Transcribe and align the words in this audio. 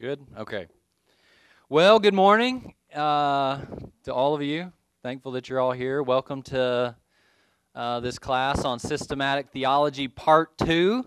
Good? 0.00 0.26
Okay. 0.34 0.66
Well, 1.68 1.98
good 1.98 2.14
morning 2.14 2.72
uh, 2.94 3.60
to 4.04 4.14
all 4.14 4.34
of 4.34 4.40
you. 4.40 4.72
Thankful 5.02 5.32
that 5.32 5.50
you're 5.50 5.60
all 5.60 5.72
here. 5.72 6.02
Welcome 6.02 6.40
to 6.44 6.96
uh, 7.74 8.00
this 8.00 8.18
class 8.18 8.64
on 8.64 8.78
systematic 8.78 9.50
theology, 9.50 10.08
part 10.08 10.56
two. 10.56 11.04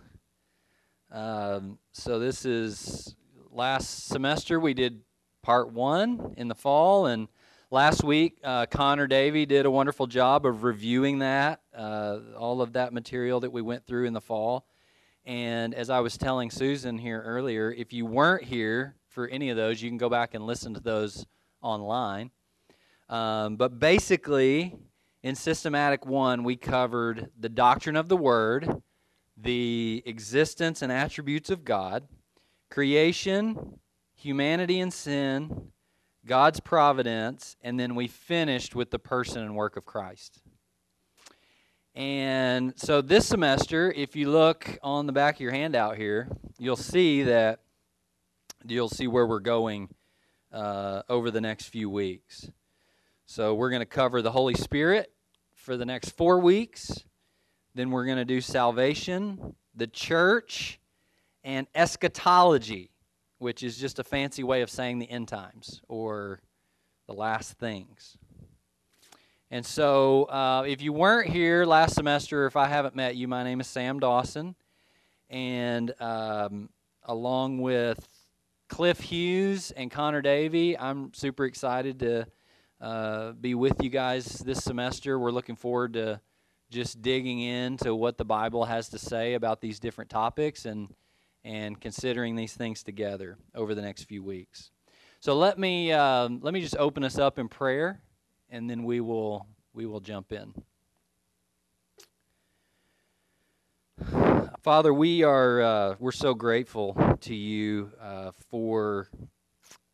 Um, 1.11 1.79
so, 1.91 2.19
this 2.19 2.45
is 2.45 3.15
last 3.49 4.09
semester 4.09 4.59
we 4.59 4.75
did 4.75 5.01
part 5.41 5.73
one 5.73 6.35
in 6.37 6.47
the 6.47 6.53
fall, 6.53 7.07
and 7.07 7.29
last 7.71 8.03
week 8.03 8.37
uh, 8.43 8.67
Connor 8.67 9.07
Davey 9.07 9.47
did 9.47 9.65
a 9.65 9.71
wonderful 9.71 10.05
job 10.05 10.45
of 10.45 10.63
reviewing 10.63 11.17
that, 11.17 11.61
uh, 11.75 12.19
all 12.37 12.61
of 12.61 12.73
that 12.73 12.93
material 12.93 13.39
that 13.39 13.51
we 13.51 13.63
went 13.63 13.87
through 13.87 14.05
in 14.05 14.13
the 14.13 14.21
fall. 14.21 14.67
And 15.25 15.73
as 15.73 15.89
I 15.89 16.01
was 16.01 16.17
telling 16.17 16.51
Susan 16.51 16.97
here 16.97 17.21
earlier, 17.21 17.71
if 17.71 17.93
you 17.93 18.05
weren't 18.05 18.43
here 18.43 18.95
for 19.07 19.27
any 19.27 19.49
of 19.49 19.57
those, 19.57 19.81
you 19.81 19.89
can 19.89 19.97
go 19.97 20.09
back 20.09 20.33
and 20.33 20.45
listen 20.45 20.73
to 20.73 20.81
those 20.81 21.25
online. 21.61 22.31
Um, 23.09 23.55
but 23.55 23.79
basically, 23.79 24.75
in 25.21 25.35
Systematic 25.35 26.05
1, 26.05 26.43
we 26.43 26.57
covered 26.57 27.29
the 27.39 27.47
doctrine 27.47 27.95
of 27.95 28.09
the 28.09 28.17
Word, 28.17 28.81
the 29.37 30.03
existence 30.05 30.81
and 30.81 30.91
attributes 30.91 31.49
of 31.49 31.63
God, 31.63 32.07
creation, 32.69 33.79
humanity 34.15 34.81
and 34.81 34.93
sin, 34.93 35.69
God's 36.25 36.59
providence, 36.59 37.55
and 37.61 37.79
then 37.79 37.95
we 37.95 38.07
finished 38.07 38.75
with 38.75 38.91
the 38.91 38.99
person 38.99 39.41
and 39.41 39.55
work 39.55 39.77
of 39.77 39.85
Christ. 39.85 40.41
And 41.95 42.73
so 42.75 43.01
this 43.01 43.27
semester, 43.27 43.91
if 43.91 44.15
you 44.15 44.31
look 44.31 44.79
on 44.81 45.05
the 45.05 45.13
back 45.13 45.35
of 45.35 45.41
your 45.41 45.51
handout 45.51 45.95
here, 45.95 46.27
you'll 46.57 46.75
see 46.75 47.23
that 47.23 47.59
you'll 48.65 48.89
see 48.89 49.07
where 49.07 49.27
we're 49.27 49.39
going 49.39 49.93
uh, 50.51 51.03
over 51.07 51.29
the 51.29 51.41
next 51.41 51.67
few 51.67 51.89
weeks. 51.89 52.49
So 53.25 53.53
we're 53.53 53.69
going 53.69 53.81
to 53.81 53.85
cover 53.85 54.21
the 54.21 54.31
Holy 54.31 54.55
Spirit 54.55 55.11
for 55.53 55.77
the 55.77 55.85
next 55.85 56.09
four 56.09 56.39
weeks. 56.39 57.03
Then 57.75 57.91
we're 57.91 58.05
going 58.05 58.17
to 58.17 58.25
do 58.25 58.41
salvation, 58.41 59.55
the 59.75 59.87
church, 59.87 60.79
and 61.43 61.67
eschatology, 61.75 62.91
which 63.37 63.61
is 63.61 63.77
just 63.77 63.99
a 63.99 64.03
fancy 64.03 64.43
way 64.43 64.61
of 64.61 64.69
saying 64.69 64.99
the 64.99 65.09
end 65.09 65.27
times 65.27 65.81
or 65.87 66.39
the 67.07 67.13
last 67.13 67.53
things. 67.53 68.17
And 69.53 69.63
so, 69.63 70.23
uh, 70.23 70.65
if 70.67 70.81
you 70.81 70.91
weren't 70.91 71.29
here 71.29 71.63
last 71.63 71.93
semester, 71.93 72.41
or 72.41 72.47
if 72.47 72.55
I 72.55 72.65
haven't 72.65 72.95
met 72.95 73.15
you, 73.15 73.27
my 73.27 73.43
name 73.43 73.59
is 73.59 73.67
Sam 73.67 73.99
Dawson. 73.99 74.55
And 75.29 75.93
um, 76.01 76.69
along 77.03 77.61
with 77.61 77.99
Cliff 78.67 78.99
Hughes 78.99 79.69
and 79.69 79.91
Connor 79.91 80.23
Davey, 80.23 80.75
I'm 80.75 81.13
super 81.13 81.45
excited 81.45 81.99
to 81.99 82.25
uh, 82.81 83.33
be 83.33 83.53
with 83.53 83.83
you 83.83 83.91
guys 83.91 84.25
this 84.25 84.63
semester. 84.63 85.19
We're 85.19 85.29
looking 85.29 85.55
forward 85.55 85.93
to 85.93 86.19
just 86.71 87.03
digging 87.03 87.41
into 87.41 87.93
what 87.93 88.17
the 88.17 88.25
Bible 88.25 88.65
has 88.65 88.89
to 88.89 88.97
say 88.97 89.35
about 89.35 89.61
these 89.61 89.79
different 89.79 90.09
topics 90.09 90.65
and, 90.65 90.91
and 91.43 91.79
considering 91.79 92.35
these 92.35 92.55
things 92.55 92.81
together 92.81 93.37
over 93.53 93.75
the 93.75 93.83
next 93.83 94.05
few 94.05 94.23
weeks. 94.23 94.71
So 95.19 95.37
let 95.37 95.59
me, 95.59 95.91
um, 95.91 96.39
let 96.41 96.55
me 96.55 96.61
just 96.61 96.77
open 96.77 97.03
us 97.03 97.19
up 97.19 97.37
in 97.37 97.47
prayer 97.49 98.01
and 98.53 98.69
then 98.69 98.83
we 98.83 99.01
will 99.01 99.47
we 99.73 99.87
will 99.87 99.99
jump 99.99 100.31
in. 100.31 100.53
Father, 104.61 104.93
we 104.93 105.23
are 105.23 105.61
uh, 105.61 105.95
we're 105.99 106.11
so 106.11 106.35
grateful 106.35 106.95
to 107.21 107.35
you 107.35 107.91
uh, 107.99 108.31
for 108.51 109.09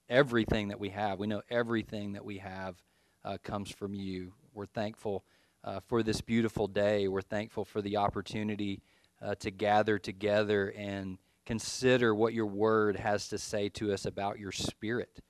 everything 0.09 0.67
that 0.67 0.79
we 0.79 0.89
have. 0.89 1.19
We 1.19 1.27
know 1.27 1.41
everything 1.49 2.11
that 2.13 2.25
we 2.25 2.39
have 2.39 2.75
uh, 3.23 3.37
comes 3.41 3.71
from 3.71 3.93
you. 3.93 4.33
We're 4.53 4.65
thankful 4.65 5.23
uh, 5.63 5.79
for 5.87 6.03
this 6.03 6.19
beautiful 6.19 6.67
day. 6.67 7.07
We're 7.07 7.21
thankful 7.21 7.63
for 7.63 7.81
the 7.81 7.95
opportunity 7.95 8.81
uh, 9.21 9.35
to 9.35 9.51
gather 9.51 9.97
together 9.97 10.73
and 10.77 11.17
consider 11.45 12.13
what 12.13 12.33
your 12.33 12.45
word 12.45 12.97
has 12.97 13.29
to 13.29 13.37
say 13.37 13.69
to 13.69 13.93
us 13.93 14.05
about 14.05 14.37
your 14.37 14.51
spirit, 14.51 15.21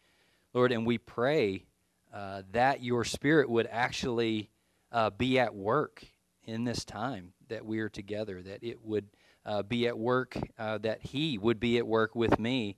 Lord. 0.53 0.71
And 0.71 0.85
we 0.85 0.97
pray 0.97 1.65
uh, 2.13 2.41
that 2.51 2.81
your 2.83 3.03
spirit 3.03 3.49
would 3.49 3.67
actually 3.69 4.49
uh, 4.91 5.09
be 5.11 5.37
at 5.37 5.53
work 5.53 6.03
in 6.43 6.63
this 6.63 6.83
time 6.83 7.33
that 7.49 7.65
we 7.65 7.79
are 7.79 7.89
together, 7.89 8.41
that 8.41 8.63
it 8.63 8.83
would 8.83 9.07
uh, 9.45 9.61
be 9.61 9.87
at 9.87 9.97
work, 9.97 10.35
uh, 10.57 10.79
that 10.79 11.01
He 11.01 11.37
would 11.37 11.59
be 11.59 11.77
at 11.77 11.85
work 11.85 12.15
with 12.15 12.39
me, 12.39 12.77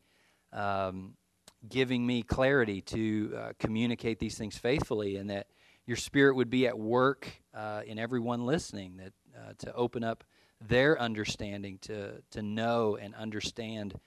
um, 0.51 1.13
giving 1.67 2.05
me 2.05 2.23
clarity 2.23 2.81
to 2.81 3.33
uh, 3.37 3.51
communicate 3.57 4.19
these 4.19 4.37
things 4.37 4.57
faithfully, 4.57 5.15
and 5.15 5.29
that 5.29 5.47
your 5.85 5.97
spirit 5.97 6.35
would 6.35 6.49
be 6.49 6.67
at 6.67 6.77
work 6.77 7.27
in 7.85 7.99
everyone 7.99 8.45
listening, 8.45 8.97
that 8.97 9.59
to 9.59 9.73
open 9.73 10.03
up 10.03 10.23
their 10.59 10.99
understanding, 10.99 11.79
to, 11.81 12.21
to 12.31 12.41
know 12.41 12.97
and 12.97 13.15
understand 13.15 13.99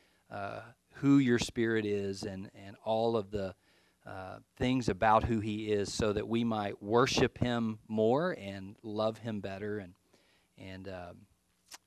who 0.94 1.18
your 1.18 1.38
spirit 1.38 1.84
is 1.84 2.22
and, 2.22 2.50
and 2.54 2.76
all 2.84 3.16
of 3.16 3.30
the 3.30 3.54
uh, 4.06 4.36
things 4.58 4.88
about 4.90 5.24
who 5.24 5.40
he 5.40 5.72
is 5.72 5.92
so 5.92 6.12
that 6.12 6.28
we 6.28 6.44
might 6.44 6.82
worship 6.82 7.38
him 7.38 7.78
more 7.88 8.36
and 8.38 8.76
love 8.82 9.18
him 9.18 9.40
better. 9.40 9.78
And 9.78 9.94
and, 10.58 10.88
um, 10.88 11.16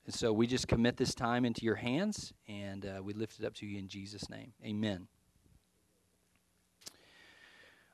and 0.04 0.14
so 0.14 0.32
we 0.32 0.46
just 0.46 0.68
commit 0.68 0.96
this 0.96 1.14
time 1.14 1.44
into 1.44 1.64
your 1.64 1.76
hands 1.76 2.34
and 2.46 2.84
uh, 2.84 3.00
we 3.02 3.14
lift 3.14 3.38
it 3.38 3.46
up 3.46 3.54
to 3.54 3.66
you 3.66 3.78
in 3.78 3.88
jesus 3.88 4.28
name. 4.28 4.52
Amen. 4.64 5.06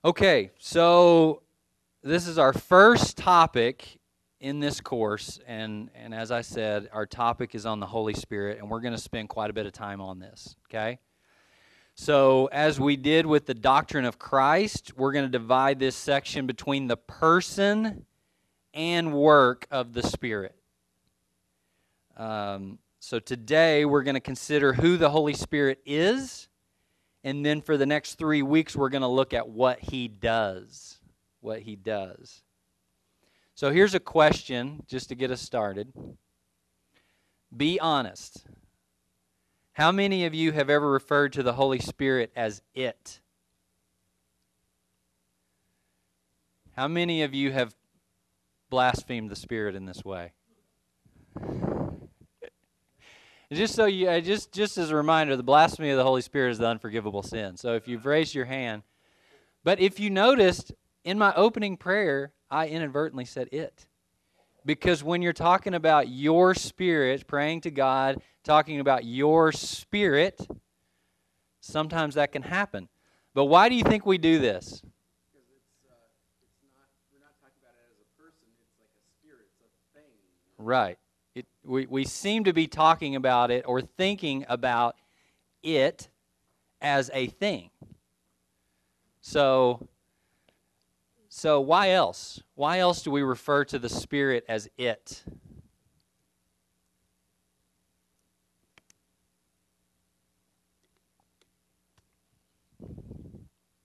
Okay 0.04 0.50
so 0.58 1.42
this 2.02 2.26
is 2.26 2.38
our 2.38 2.52
first 2.54 3.18
topic 3.18 3.98
in 4.40 4.58
this 4.58 4.80
course. 4.80 5.38
And 5.46 5.90
and 5.94 6.14
as 6.14 6.30
i 6.30 6.40
said 6.40 6.88
our 6.92 7.04
topic 7.04 7.54
is 7.54 7.66
on 7.66 7.78
the 7.78 7.86
holy 7.86 8.14
spirit. 8.14 8.58
And 8.58 8.70
we're 8.70 8.80
going 8.80 8.94
to 8.94 9.00
spend 9.00 9.28
quite 9.28 9.50
a 9.50 9.52
bit 9.52 9.66
of 9.66 9.72
time 9.72 10.00
on 10.00 10.18
this 10.18 10.56
okay 10.70 10.98
so, 11.96 12.48
as 12.50 12.80
we 12.80 12.96
did 12.96 13.24
with 13.24 13.46
the 13.46 13.54
doctrine 13.54 14.04
of 14.04 14.18
Christ, 14.18 14.92
we're 14.96 15.12
going 15.12 15.26
to 15.26 15.30
divide 15.30 15.78
this 15.78 15.94
section 15.94 16.44
between 16.44 16.88
the 16.88 16.96
person 16.96 18.04
and 18.72 19.12
work 19.12 19.68
of 19.70 19.92
the 19.92 20.02
Spirit. 20.02 20.56
Um, 22.16 22.80
so, 22.98 23.20
today 23.20 23.84
we're 23.84 24.02
going 24.02 24.16
to 24.16 24.20
consider 24.20 24.72
who 24.72 24.96
the 24.96 25.08
Holy 25.08 25.34
Spirit 25.34 25.78
is, 25.86 26.48
and 27.22 27.46
then 27.46 27.62
for 27.62 27.76
the 27.76 27.86
next 27.86 28.16
three 28.16 28.42
weeks, 28.42 28.74
we're 28.74 28.88
going 28.88 29.02
to 29.02 29.08
look 29.08 29.32
at 29.32 29.48
what 29.48 29.78
He 29.78 30.08
does. 30.08 30.98
What 31.42 31.60
He 31.60 31.76
does. 31.76 32.42
So, 33.54 33.70
here's 33.70 33.94
a 33.94 34.00
question 34.00 34.82
just 34.88 35.10
to 35.10 35.14
get 35.14 35.30
us 35.30 35.40
started. 35.40 35.92
Be 37.56 37.78
honest. 37.78 38.44
How 39.74 39.90
many 39.90 40.24
of 40.24 40.34
you 40.34 40.52
have 40.52 40.70
ever 40.70 40.88
referred 40.88 41.32
to 41.32 41.42
the 41.42 41.54
Holy 41.54 41.80
Spirit 41.80 42.30
as 42.36 42.62
it? 42.74 43.20
How 46.76 46.86
many 46.86 47.22
of 47.22 47.34
you 47.34 47.50
have 47.50 47.74
blasphemed 48.70 49.30
the 49.30 49.36
Spirit 49.36 49.74
in 49.74 49.84
this 49.84 50.04
way? 50.04 50.32
just 53.52 53.74
so 53.74 53.86
you, 53.86 54.20
just 54.20 54.52
just 54.52 54.78
as 54.78 54.90
a 54.90 54.96
reminder, 54.96 55.36
the 55.36 55.42
blasphemy 55.42 55.90
of 55.90 55.96
the 55.96 56.04
Holy 56.04 56.22
Spirit 56.22 56.52
is 56.52 56.58
the 56.58 56.68
unforgivable 56.68 57.24
sin. 57.24 57.56
So 57.56 57.74
if 57.74 57.88
you've 57.88 58.06
raised 58.06 58.32
your 58.32 58.44
hand, 58.44 58.84
but 59.64 59.80
if 59.80 59.98
you 59.98 60.08
noticed 60.08 60.72
in 61.02 61.18
my 61.18 61.34
opening 61.34 61.76
prayer, 61.76 62.32
I 62.48 62.68
inadvertently 62.68 63.24
said 63.24 63.48
it. 63.50 63.86
Because 64.64 65.04
when 65.04 65.20
you're 65.20 65.32
talking 65.32 65.74
about 65.74 66.08
your 66.08 66.54
spirit, 66.54 67.26
praying 67.26 67.62
to 67.62 67.70
God, 67.70 68.22
talking 68.42 68.80
about 68.80 69.04
your 69.04 69.52
spirit, 69.52 70.46
sometimes 71.60 72.14
that 72.14 72.32
can 72.32 72.42
happen. 72.42 72.88
But 73.34 73.46
why 73.46 73.68
do 73.68 73.74
you 73.74 73.84
think 73.84 74.06
we 74.06 74.16
do 74.16 74.38
this? 74.38 74.80
Because 74.80 75.48
it's 75.50 75.90
uh 75.90 75.94
not 76.72 76.88
we're 77.12 77.20
not 77.20 77.34
talking 77.40 77.58
about 77.60 77.74
it 77.74 77.92
as 77.92 78.00
a 78.00 78.22
person, 78.22 78.46
it's 78.62 78.80
like 78.80 78.88
a 78.96 79.04
spirit, 79.20 79.46
it's 79.60 79.74
a 79.76 79.98
thing. 79.98 80.12
Right. 80.58 80.98
It, 81.34 81.46
we, 81.64 81.86
we 81.86 82.04
seem 82.04 82.44
to 82.44 82.52
be 82.52 82.66
talking 82.66 83.16
about 83.16 83.50
it 83.50 83.64
or 83.66 83.80
thinking 83.80 84.46
about 84.48 84.96
it 85.62 86.08
as 86.80 87.10
a 87.12 87.26
thing. 87.26 87.70
So 89.20 89.88
so, 91.36 91.60
why 91.60 91.90
else? 91.90 92.40
Why 92.54 92.78
else 92.78 93.02
do 93.02 93.10
we 93.10 93.22
refer 93.22 93.64
to 93.64 93.78
the 93.80 93.88
Spirit 93.88 94.44
as 94.48 94.68
it? 94.78 95.24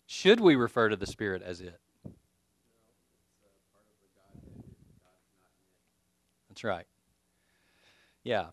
Should 0.06 0.40
we 0.40 0.56
refer 0.56 0.90
to 0.90 0.96
the 0.96 1.08
Spirit 1.08 1.42
as 1.42 1.60
it? 1.60 1.80
That's 6.50 6.64
right. 6.64 6.86
Yeah. 8.24 8.50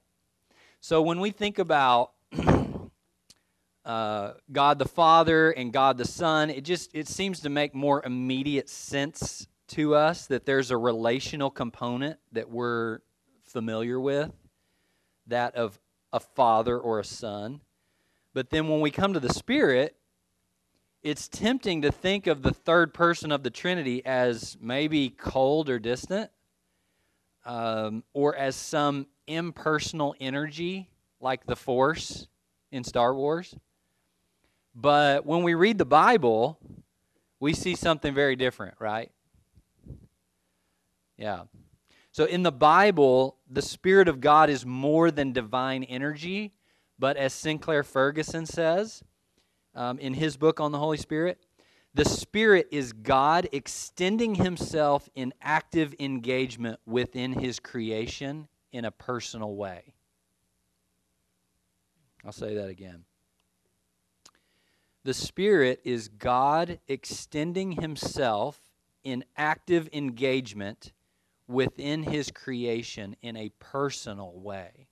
So, 0.80 1.02
when 1.02 1.20
we 1.20 1.32
think 1.32 1.58
about 1.58 2.12
uh, 3.86 4.32
God 4.50 4.78
the 4.78 4.88
Father 4.88 5.52
and 5.52 5.72
God 5.72 5.96
the 5.96 6.04
Son, 6.04 6.50
it 6.50 6.64
just 6.64 6.90
it 6.92 7.08
seems 7.08 7.40
to 7.40 7.48
make 7.48 7.74
more 7.74 8.04
immediate 8.04 8.68
sense 8.68 9.46
to 9.68 9.94
us 9.94 10.26
that 10.26 10.44
there's 10.44 10.70
a 10.70 10.76
relational 10.76 11.50
component 11.50 12.18
that 12.32 12.50
we're 12.50 12.98
familiar 13.44 13.98
with, 13.98 14.32
that 15.28 15.54
of 15.54 15.78
a 16.12 16.20
father 16.20 16.78
or 16.78 16.98
a 16.98 17.04
son. 17.04 17.60
But 18.34 18.50
then 18.50 18.68
when 18.68 18.80
we 18.80 18.90
come 18.90 19.14
to 19.14 19.20
the 19.20 19.32
Spirit, 19.32 19.96
it's 21.02 21.28
tempting 21.28 21.82
to 21.82 21.92
think 21.92 22.26
of 22.26 22.42
the 22.42 22.52
third 22.52 22.92
person 22.92 23.32
of 23.32 23.42
the 23.42 23.50
Trinity 23.50 24.04
as 24.04 24.56
maybe 24.60 25.10
cold 25.10 25.70
or 25.70 25.78
distant, 25.78 26.30
um, 27.44 28.02
or 28.12 28.34
as 28.34 28.56
some 28.56 29.06
impersonal 29.26 30.14
energy 30.20 30.90
like 31.20 31.46
the 31.46 31.56
Force 31.56 32.26
in 32.72 32.82
Star 32.84 33.14
Wars. 33.14 33.54
But 34.76 35.24
when 35.24 35.42
we 35.42 35.54
read 35.54 35.78
the 35.78 35.86
Bible, 35.86 36.58
we 37.40 37.54
see 37.54 37.74
something 37.74 38.14
very 38.14 38.36
different, 38.36 38.74
right? 38.78 39.10
Yeah. 41.16 41.44
So 42.12 42.26
in 42.26 42.42
the 42.42 42.52
Bible, 42.52 43.38
the 43.50 43.62
Spirit 43.62 44.06
of 44.06 44.20
God 44.20 44.50
is 44.50 44.66
more 44.66 45.10
than 45.10 45.32
divine 45.32 45.82
energy, 45.82 46.52
but 46.98 47.16
as 47.16 47.32
Sinclair 47.32 47.82
Ferguson 47.82 48.44
says, 48.44 49.02
um, 49.74 49.98
in 49.98 50.12
his 50.12 50.36
book 50.36 50.60
on 50.60 50.72
the 50.72 50.78
Holy 50.78 50.98
Spirit. 50.98 51.38
The 51.94 52.04
Spirit 52.04 52.68
is 52.70 52.92
God 52.92 53.48
extending 53.52 54.34
Himself 54.34 55.08
in 55.14 55.32
active 55.40 55.94
engagement 55.98 56.78
within 56.84 57.32
His 57.32 57.58
creation 57.58 58.48
in 58.70 58.84
a 58.84 58.90
personal 58.90 59.54
way. 59.54 59.94
I'll 62.22 62.32
say 62.32 62.56
that 62.56 62.68
again. 62.68 63.05
The 65.06 65.14
Spirit 65.14 65.82
is 65.84 66.08
God 66.08 66.80
extending 66.88 67.80
Himself 67.80 68.60
in 69.04 69.22
active 69.36 69.88
engagement 69.92 70.92
within 71.46 72.02
His 72.02 72.32
creation 72.32 73.14
in 73.22 73.36
a 73.36 73.52
personal 73.60 74.32
way. 74.34 74.88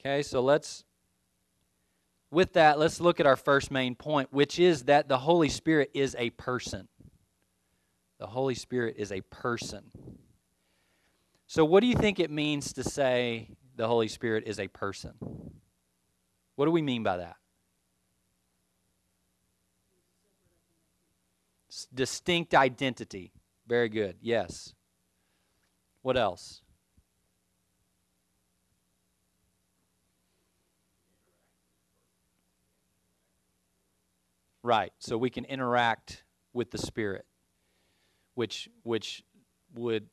Okay, 0.00 0.20
so 0.24 0.40
let's, 0.40 0.82
with 2.32 2.54
that, 2.54 2.76
let's 2.76 3.00
look 3.00 3.20
at 3.20 3.26
our 3.26 3.36
first 3.36 3.70
main 3.70 3.94
point, 3.94 4.32
which 4.32 4.58
is 4.58 4.82
that 4.86 5.08
the 5.08 5.18
Holy 5.18 5.48
Spirit 5.48 5.92
is 5.94 6.16
a 6.18 6.30
person. 6.30 6.88
The 8.18 8.26
Holy 8.26 8.56
Spirit 8.56 8.96
is 8.98 9.12
a 9.12 9.20
person. 9.20 9.92
So, 11.46 11.64
what 11.64 11.82
do 11.82 11.86
you 11.86 11.94
think 11.94 12.18
it 12.18 12.32
means 12.32 12.72
to 12.72 12.82
say 12.82 13.50
the 13.80 13.88
Holy 13.88 14.08
Spirit 14.08 14.44
is 14.46 14.60
a 14.60 14.68
person? 14.68 15.14
What 16.56 16.66
do 16.66 16.70
we 16.70 16.82
mean 16.82 17.02
by 17.02 17.16
that? 17.16 17.36
Distinct 21.94 22.54
identity. 22.54 23.32
Very 23.66 23.88
good. 23.88 24.16
Yes. 24.20 24.74
What 26.02 26.18
else? 26.18 26.60
Right. 34.62 34.92
So 34.98 35.16
we 35.16 35.30
can 35.30 35.46
interact 35.46 36.22
with 36.52 36.70
the 36.70 36.76
Spirit, 36.76 37.24
which 38.34 38.68
which 38.82 39.24
would 39.74 40.10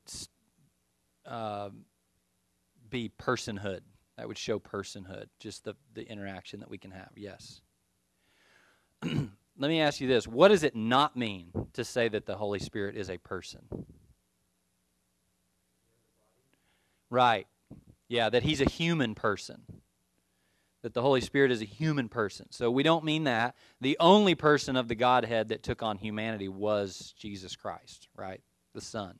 uh, 1.25 1.71
be 2.89 3.11
personhood. 3.19 3.81
That 4.17 4.27
would 4.27 4.37
show 4.37 4.59
personhood, 4.59 5.27
just 5.39 5.63
the, 5.63 5.75
the 5.93 6.09
interaction 6.09 6.59
that 6.61 6.69
we 6.69 6.77
can 6.77 6.91
have. 6.91 7.11
Yes. 7.15 7.61
Let 9.03 9.29
me 9.69 9.79
ask 9.79 10.01
you 10.01 10.07
this 10.07 10.27
what 10.27 10.47
does 10.49 10.63
it 10.63 10.75
not 10.75 11.15
mean 11.15 11.51
to 11.73 11.83
say 11.83 12.07
that 12.09 12.25
the 12.25 12.35
Holy 12.35 12.59
Spirit 12.59 12.95
is 12.95 13.09
a 13.09 13.17
person? 13.17 13.61
Right. 17.09 17.47
Yeah, 18.09 18.29
that 18.29 18.43
he's 18.43 18.61
a 18.61 18.69
human 18.69 19.15
person 19.15 19.61
that 20.87 20.93
the 20.93 21.01
Holy 21.01 21.21
Spirit 21.21 21.51
is 21.51 21.61
a 21.61 21.65
human 21.65 22.07
person. 22.07 22.47
So 22.51 22.69
we 22.69 22.83
don't 22.83 23.03
mean 23.03 23.25
that. 23.25 23.55
The 23.81 23.97
only 23.99 24.35
person 24.35 24.75
of 24.75 24.87
the 24.87 24.95
Godhead 24.95 25.49
that 25.49 25.63
took 25.63 25.83
on 25.83 25.97
humanity 25.97 26.47
was 26.47 27.13
Jesus 27.17 27.57
Christ, 27.57 28.07
right? 28.15 28.41
The 28.73 28.79
Son. 28.79 29.19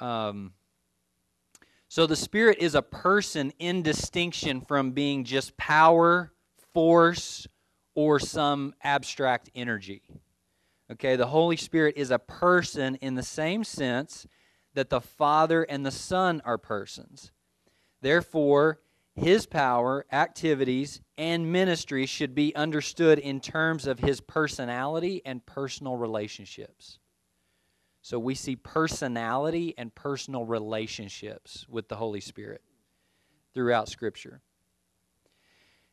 Um, 0.00 0.52
so 1.94 2.08
the 2.08 2.16
Spirit 2.16 2.58
is 2.58 2.74
a 2.74 2.82
person 2.82 3.52
in 3.60 3.80
distinction 3.80 4.60
from 4.60 4.90
being 4.90 5.22
just 5.22 5.56
power, 5.56 6.32
force, 6.72 7.46
or 7.94 8.18
some 8.18 8.74
abstract 8.82 9.48
energy. 9.54 10.02
Okay, 10.90 11.14
the 11.14 11.28
Holy 11.28 11.56
Spirit 11.56 11.94
is 11.96 12.10
a 12.10 12.18
person 12.18 12.96
in 12.96 13.14
the 13.14 13.22
same 13.22 13.62
sense 13.62 14.26
that 14.74 14.90
the 14.90 15.00
Father 15.00 15.62
and 15.62 15.86
the 15.86 15.92
Son 15.92 16.42
are 16.44 16.58
persons. 16.58 17.30
Therefore, 18.00 18.80
his 19.14 19.46
power, 19.46 20.04
activities, 20.10 21.00
and 21.16 21.52
ministry 21.52 22.06
should 22.06 22.34
be 22.34 22.56
understood 22.56 23.20
in 23.20 23.38
terms 23.38 23.86
of 23.86 24.00
his 24.00 24.20
personality 24.20 25.22
and 25.24 25.46
personal 25.46 25.96
relationships. 25.96 26.98
So 28.04 28.18
we 28.18 28.34
see 28.34 28.54
personality 28.54 29.72
and 29.78 29.94
personal 29.94 30.44
relationships 30.44 31.66
with 31.70 31.88
the 31.88 31.96
Holy 31.96 32.20
Spirit 32.20 32.60
throughout 33.54 33.88
Scripture. 33.88 34.42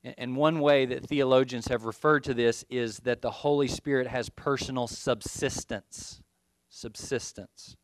And 0.03 0.35
one 0.35 0.59
way 0.59 0.85
that 0.87 1.05
theologians 1.05 1.69
have 1.69 1.85
referred 1.85 2.25
to 2.25 2.33
this 2.33 2.65
is 2.69 2.97
that 3.05 3.21
the 3.21 3.31
Holy 3.31 3.69
Spirit 3.69 4.07
has 4.07 4.27
personal 4.27 4.87
subsistence. 4.87 6.21
Subsistence. 6.67 7.77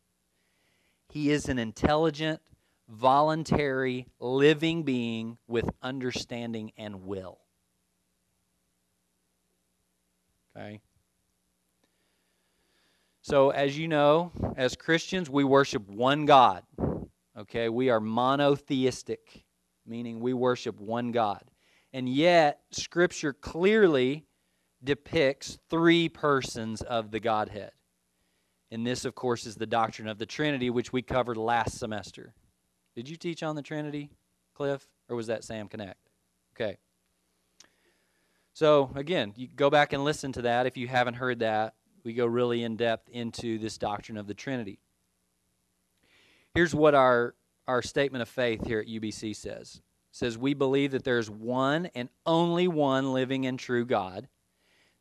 He 1.08 1.30
is 1.30 1.48
an 1.48 1.58
intelligent, 1.58 2.42
voluntary, 2.86 4.08
living 4.20 4.82
being 4.82 5.38
with 5.46 5.70
understanding 5.82 6.72
and 6.76 7.06
will. 7.06 7.38
Okay? 10.54 10.82
So, 13.28 13.50
as 13.50 13.76
you 13.76 13.88
know, 13.88 14.32
as 14.56 14.74
Christians, 14.74 15.28
we 15.28 15.44
worship 15.44 15.86
one 15.86 16.24
God. 16.24 16.62
Okay? 17.38 17.68
We 17.68 17.90
are 17.90 18.00
monotheistic, 18.00 19.44
meaning 19.84 20.20
we 20.20 20.32
worship 20.32 20.80
one 20.80 21.12
God. 21.12 21.42
And 21.92 22.08
yet, 22.08 22.60
Scripture 22.70 23.34
clearly 23.34 24.24
depicts 24.82 25.58
three 25.68 26.08
persons 26.08 26.80
of 26.80 27.10
the 27.10 27.20
Godhead. 27.20 27.72
And 28.70 28.86
this, 28.86 29.04
of 29.04 29.14
course, 29.14 29.44
is 29.44 29.56
the 29.56 29.66
doctrine 29.66 30.08
of 30.08 30.16
the 30.16 30.24
Trinity, 30.24 30.70
which 30.70 30.94
we 30.94 31.02
covered 31.02 31.36
last 31.36 31.78
semester. 31.78 32.32
Did 32.96 33.10
you 33.10 33.16
teach 33.18 33.42
on 33.42 33.56
the 33.56 33.62
Trinity, 33.62 34.08
Cliff, 34.54 34.88
or 35.10 35.16
was 35.16 35.26
that 35.26 35.44
Sam 35.44 35.68
Connect? 35.68 36.00
Okay. 36.56 36.78
So, 38.54 38.90
again, 38.94 39.34
you 39.36 39.48
go 39.48 39.68
back 39.68 39.92
and 39.92 40.02
listen 40.02 40.32
to 40.32 40.42
that 40.42 40.64
if 40.64 40.78
you 40.78 40.88
haven't 40.88 41.12
heard 41.12 41.40
that. 41.40 41.74
We 42.08 42.14
go 42.14 42.24
really 42.24 42.62
in 42.62 42.76
depth 42.76 43.10
into 43.10 43.58
this 43.58 43.76
doctrine 43.76 44.16
of 44.16 44.26
the 44.26 44.32
Trinity. 44.32 44.78
Here's 46.54 46.74
what 46.74 46.94
our, 46.94 47.34
our 47.66 47.82
statement 47.82 48.22
of 48.22 48.30
faith 48.30 48.66
here 48.66 48.80
at 48.80 48.86
UBC 48.86 49.36
says 49.36 49.74
it 49.74 49.82
says, 50.10 50.38
We 50.38 50.54
believe 50.54 50.92
that 50.92 51.04
there's 51.04 51.28
one 51.28 51.90
and 51.94 52.08
only 52.24 52.66
one 52.66 53.12
living 53.12 53.44
and 53.44 53.58
true 53.58 53.84
God, 53.84 54.26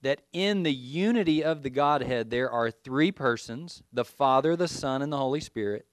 that 0.01 0.23
in 0.33 0.63
the 0.63 0.73
unity 0.73 1.45
of 1.45 1.63
the 1.63 1.69
Godhead 1.69 2.29
there 2.29 2.51
are 2.51 2.69
three 2.69 3.13
persons 3.13 3.81
the 3.93 4.03
Father, 4.03 4.57
the 4.57 4.67
Son, 4.67 5.01
and 5.01 5.13
the 5.13 5.15
Holy 5.15 5.39
Spirit 5.39 5.85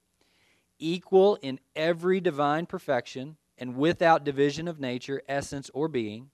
equal 0.79 1.37
in 1.41 1.61
every 1.77 2.19
divine 2.19 2.65
perfection 2.65 3.37
and 3.57 3.77
without 3.77 4.25
division 4.25 4.67
of 4.67 4.81
nature, 4.81 5.21
essence, 5.29 5.71
or 5.73 5.87
being, 5.87 6.31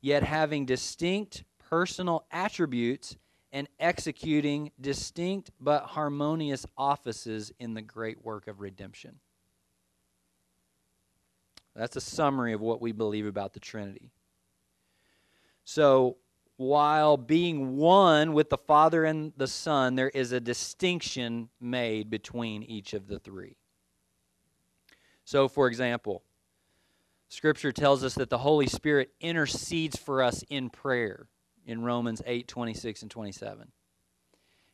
yet 0.00 0.22
having 0.22 0.64
distinct 0.64 1.44
personal 1.58 2.24
attributes 2.30 3.18
and 3.52 3.68
executing 3.78 4.72
distinct 4.80 5.50
but 5.60 5.84
harmonious 5.84 6.64
offices 6.76 7.52
in 7.58 7.74
the 7.74 7.82
great 7.82 8.24
work 8.24 8.48
of 8.48 8.60
redemption. 8.60 9.18
That's 11.76 11.96
a 11.96 12.00
summary 12.00 12.52
of 12.52 12.60
what 12.60 12.80
we 12.80 12.92
believe 12.92 13.26
about 13.26 13.52
the 13.52 13.60
Trinity. 13.60 14.10
So, 15.64 16.16
while 16.56 17.16
being 17.16 17.76
one 17.76 18.34
with 18.34 18.50
the 18.50 18.58
Father 18.58 19.04
and 19.04 19.32
the 19.36 19.46
Son, 19.46 19.94
there 19.94 20.10
is 20.10 20.32
a 20.32 20.40
distinction 20.40 21.48
made 21.60 22.10
between 22.10 22.62
each 22.62 22.92
of 22.92 23.08
the 23.08 23.18
three. 23.18 23.56
So, 25.24 25.48
for 25.48 25.66
example, 25.66 26.22
Scripture 27.28 27.72
tells 27.72 28.04
us 28.04 28.14
that 28.14 28.28
the 28.28 28.38
Holy 28.38 28.66
Spirit 28.66 29.10
intercedes 29.20 29.96
for 29.96 30.22
us 30.22 30.44
in 30.50 30.68
prayer 30.68 31.28
in 31.66 31.82
Romans 31.82 32.22
8 32.26 32.48
26 32.48 33.02
and 33.02 33.10
27. 33.10 33.68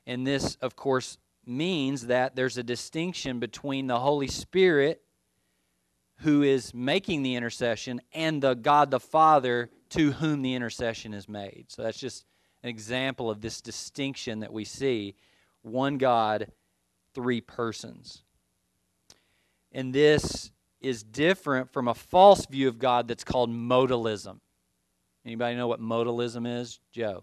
And 0.07 0.27
this, 0.27 0.57
of 0.57 0.75
course, 0.77 1.19
means 1.47 2.07
that 2.07 2.37
there's 2.37 2.59
a 2.59 2.63
distinction 2.63 3.39
between 3.39 3.87
the 3.87 3.99
Holy 3.99 4.29
Spirit 4.29 5.03
who 6.19 6.43
is 6.43 6.75
making 6.75 7.23
the 7.23 7.37
intercession 7.37 8.01
and 8.13 8.43
the 8.43 8.55
God 8.55 8.91
the 8.91 9.01
Father 9.01 9.71
to 9.91 10.13
whom 10.13 10.43
the 10.43 10.55
intercession 10.55 11.15
is 11.15 11.29
made. 11.29 11.67
So 11.69 11.83
that's 11.83 11.99
just 11.99 12.25
an 12.63 12.69
example 12.69 13.31
of 13.31 13.41
this 13.41 13.61
distinction 13.61 14.41
that 14.41 14.53
we 14.53 14.65
see 14.65 15.15
one 15.63 15.99
God, 15.99 16.51
three 17.15 17.41
persons. 17.41 18.23
And 19.73 19.95
this 19.95 20.51
is 20.81 21.03
different 21.03 21.73
from 21.73 21.89
a 21.89 21.95
false 21.95 22.47
view 22.47 22.69
of 22.69 22.79
God 22.79 23.09
that's 23.09 23.25
called 23.25 23.51
modalism. 23.51 24.41
Anybody 25.29 25.57
know 25.57 25.69
what 25.69 25.79
modalism 25.79 26.47
is? 26.47 26.81
Joe. 26.91 27.23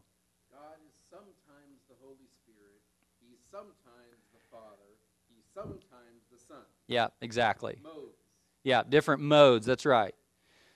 God 0.51 0.77
is 0.85 0.93
sometimes 1.09 1.81
the 1.89 1.95
Holy 2.03 2.27
Spirit, 2.43 2.83
He's 3.19 3.39
sometimes 3.49 4.21
the 4.31 4.39
Father, 4.51 4.93
He's 5.27 5.43
sometimes 5.51 6.21
the 6.31 6.37
Son. 6.37 6.61
Yeah, 6.85 7.07
exactly. 7.19 7.79
Modes. 7.81 8.19
Yeah, 8.63 8.83
different 8.87 9.23
modes, 9.23 9.65
that's 9.65 9.87
right. 9.87 10.13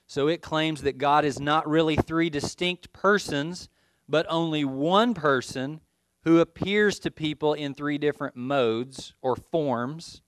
So 0.08 0.28
it 0.28 0.42
claims 0.42 0.82
that 0.82 0.98
God 0.98 1.24
is 1.24 1.40
not 1.40 1.70
really 1.70 1.96
three 1.96 2.32
distinct 2.32 2.92
persons, 2.94 3.70
but 4.08 4.26
only 4.28 4.66
one 4.66 5.14
person 5.14 5.82
who 6.24 6.40
appears 6.40 6.98
to 7.02 7.12
people 7.12 7.54
in 7.54 7.76
three 7.76 8.00
different 8.00 8.38
modes 8.38 9.14
or 9.22 9.36
forms 9.36 10.24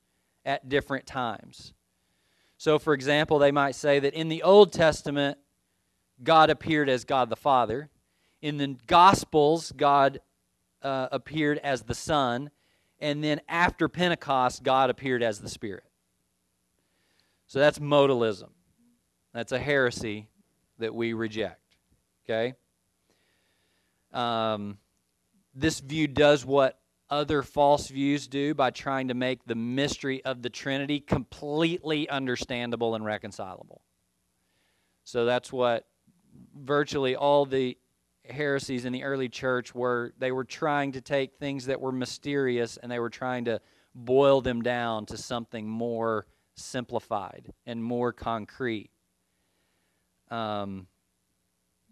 at 0.46 0.70
different 0.70 1.08
times. 1.08 1.74
So, 2.60 2.78
for 2.78 2.94
example, 2.94 3.40
they 3.40 3.52
might 3.52 3.74
say 3.74 3.98
that 3.98 4.14
in 4.14 4.30
the 4.30 4.44
Old 4.44 4.72
Testament, 4.72 5.40
God 6.24 6.50
appeared 6.50 6.90
as 6.90 7.04
God 7.04 7.30
the 7.30 7.36
Father. 7.36 7.90
In 8.42 8.58
the 8.58 8.78
Gospels, 8.88 9.72
God 9.76 10.20
uh, 10.82 11.08
appeared 11.12 11.58
as 11.60 11.84
the 11.84 11.96
Son. 11.96 12.50
And 13.00 13.24
then 13.24 13.42
after 13.48 13.88
Pentecost, 13.88 14.64
God 14.64 14.90
appeared 14.90 15.24
as 15.24 15.40
the 15.40 15.50
Spirit. 15.50 15.84
So 17.48 17.60
that's 17.60 17.80
modalism. 17.80 18.50
That's 19.34 19.52
a 19.52 19.60
heresy 19.60 20.28
that 20.80 20.94
we 20.94 21.14
reject. 21.14 21.76
Okay? 22.26 22.54
Um, 24.14 24.78
this 25.54 25.80
view 25.80 26.08
does 26.08 26.46
what 26.46 26.80
other 27.10 27.44
false 27.44 27.90
views 27.90 28.28
do 28.28 28.54
by 28.54 28.72
trying 28.72 29.10
to 29.10 29.14
make 29.14 29.46
the 29.46 29.56
mystery 29.56 30.24
of 30.24 30.42
the 30.42 30.50
Trinity 30.50 31.00
completely 31.00 32.08
understandable 32.10 32.96
and 32.96 33.04
reconcilable. 33.04 33.82
So 35.04 35.26
that's 35.26 35.52
what 35.52 35.86
virtually 36.56 37.16
all 37.16 37.46
the 37.46 37.78
heresies 38.30 38.86
in 38.86 38.94
the 38.94 39.04
early 39.04 39.30
church 39.30 39.74
were. 39.76 40.14
They 40.20 40.32
were 40.32 40.44
trying 40.44 40.94
to 40.94 41.02
take 41.02 41.36
things 41.36 41.66
that 41.66 41.80
were 41.80 41.92
mysterious 41.92 42.78
and 42.78 42.92
they 42.92 43.00
were 43.00 43.10
trying 43.10 43.46
to 43.46 43.60
boil 43.94 44.42
them 44.42 44.62
down 44.62 45.06
to 45.08 45.18
something 45.18 45.68
more 45.68 46.26
simplified 46.56 47.52
and 47.66 47.84
more 47.84 48.14
concrete. 48.14 48.90
Um, 50.30 50.88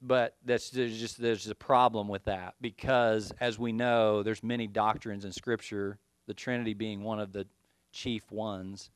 but 0.01 0.35
that's 0.45 0.69
there's 0.69 0.97
just 0.97 1.21
there's 1.21 1.47
a 1.47 1.55
problem 1.55 2.07
with 2.07 2.23
that 2.25 2.55
because 2.61 3.33
as 3.39 3.59
we 3.59 3.71
know 3.71 4.23
there's 4.23 4.43
many 4.43 4.67
doctrines 4.67 5.25
in 5.25 5.31
scripture 5.31 5.97
the 6.27 6.33
trinity 6.33 6.73
being 6.73 7.03
one 7.03 7.19
of 7.19 7.33
the 7.33 7.45
chief 7.91 8.31
ones 8.31 8.91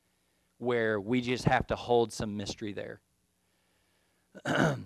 where 0.58 1.00
we 1.00 1.20
just 1.20 1.44
have 1.44 1.66
to 1.66 1.76
hold 1.76 2.12
some 2.12 2.36
mystery 2.36 2.72
there 2.72 3.00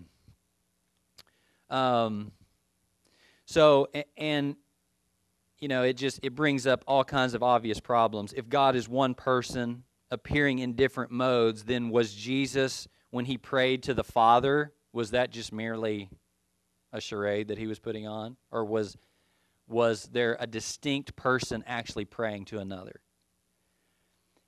um, 1.70 2.32
so 3.46 3.88
and 4.16 4.56
you 5.58 5.68
know 5.68 5.82
it 5.82 5.96
just 5.96 6.20
it 6.22 6.34
brings 6.34 6.66
up 6.66 6.84
all 6.86 7.04
kinds 7.04 7.34
of 7.34 7.42
obvious 7.42 7.80
problems. 7.80 8.32
If 8.32 8.48
god 8.48 8.76
is 8.76 8.88
one 8.88 9.14
person 9.14 9.84
appearing 10.10 10.60
in 10.60 10.72
different 10.72 11.10
modes 11.10 11.64
then 11.64 11.90
was 11.90 12.14
jesus 12.14 12.88
when 13.10 13.26
he 13.26 13.36
prayed 13.36 13.82
to 13.82 13.92
the 13.92 14.04
father 14.04 14.72
was 14.92 15.10
that 15.10 15.30
just 15.30 15.52
merely 15.52 16.08
a 16.92 17.00
charade 17.00 17.48
that 17.48 17.58
he 17.58 17.66
was 17.66 17.78
putting 17.78 18.06
on? 18.06 18.36
Or 18.50 18.64
was 18.64 18.96
was 19.66 20.04
there 20.12 20.36
a 20.40 20.46
distinct 20.46 21.14
person 21.14 21.62
actually 21.66 22.06
praying 22.06 22.46
to 22.46 22.58
another? 22.58 23.00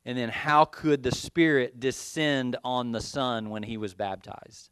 And 0.07 0.17
then 0.17 0.31
how 0.31 0.65
could 0.65 1.03
the 1.03 1.13
spirit 1.13 1.79
descend 1.79 2.57
on 2.65 2.93
the 2.93 3.03
son 3.03 3.51
when 3.51 3.63
he 3.63 3.77
was 3.77 3.95
baptized 3.95 4.71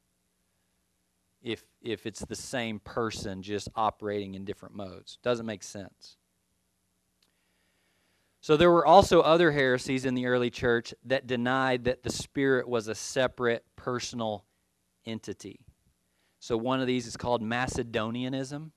if 1.42 1.64
if 1.82 2.06
it's 2.06 2.24
the 2.24 2.34
same 2.34 2.80
person 2.80 3.42
just 3.42 3.68
operating 3.74 4.34
in 4.34 4.44
different 4.44 4.74
modes. 4.74 5.18
Doesn't 5.22 5.46
make 5.46 5.62
sense. 5.62 6.16
So 8.40 8.56
there 8.56 8.70
were 8.70 8.86
also 8.86 9.20
other 9.20 9.50
heresies 9.50 10.04
in 10.04 10.14
the 10.14 10.26
early 10.26 10.50
church 10.50 10.94
that 11.04 11.26
denied 11.26 11.84
that 11.84 12.02
the 12.02 12.10
spirit 12.10 12.68
was 12.68 12.88
a 12.88 12.94
separate 12.94 13.64
personal 13.76 14.44
entity. 15.04 15.60
So 16.40 16.56
one 16.56 16.80
of 16.80 16.86
these 16.86 17.06
is 17.06 17.16
called 17.16 17.42
Macedonianism, 17.42 18.70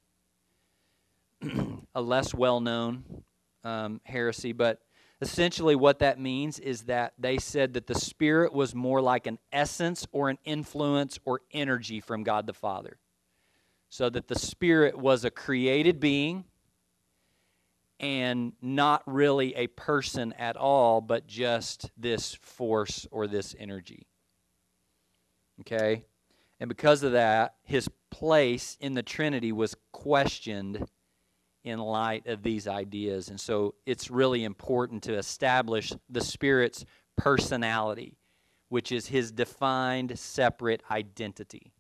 a 1.96 2.02
less 2.02 2.34
well 2.34 2.60
known 2.60 3.24
um, 3.64 4.02
heresy, 4.04 4.52
but 4.52 4.82
essentially 5.22 5.76
what 5.76 6.00
that 6.00 6.20
means 6.20 6.58
is 6.60 6.84
that 6.84 7.14
they 7.18 7.38
said 7.38 7.74
that 7.74 7.88
the 7.88 7.96
Spirit 7.96 8.54
was 8.54 8.74
more 8.74 9.02
like 9.02 9.28
an 9.28 9.38
essence 9.54 10.06
or 10.12 10.30
an 10.30 10.40
influence 10.44 11.20
or 11.24 11.42
energy 11.52 12.00
from 12.00 12.24
God 12.24 12.48
the 12.48 12.54
Father. 12.54 12.98
So 13.90 14.10
that 14.10 14.28
the 14.28 14.40
Spirit 14.40 14.98
was 14.98 15.24
a 15.24 15.32
created 15.32 16.00
being 16.00 16.46
and 18.00 18.54
not 18.62 19.04
really 19.06 19.54
a 19.56 19.68
person 19.68 20.34
at 20.34 20.58
all, 20.58 21.02
but 21.02 21.28
just 21.28 21.92
this 21.96 22.34
force 22.42 23.06
or 23.12 23.28
this 23.28 23.56
energy. 23.60 24.08
Okay? 25.60 26.06
And 26.60 26.68
because 26.68 27.04
of 27.04 27.12
that, 27.12 27.56
his 27.64 27.90
place 28.10 28.76
in 28.80 28.96
the 28.96 29.04
Trinity 29.04 29.52
was 29.52 29.76
questioned 29.92 30.88
in 31.64 31.80
light 31.80 32.28
of 32.28 32.44
these 32.44 32.68
ideas. 32.68 33.30
And 33.30 33.40
so 33.40 33.76
it's 33.86 34.10
really 34.10 34.44
important 34.44 35.04
to 35.04 35.18
establish 35.18 35.94
the 36.10 36.22
Spirit's 36.22 36.86
personality, 37.18 38.18
which 38.70 38.92
is 38.92 39.08
his 39.08 39.32
defined 39.32 40.18
separate 40.18 40.82
identity. 40.90 41.72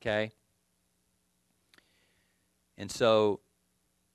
Okay? 0.00 0.30
And 2.78 2.90
so 2.90 3.40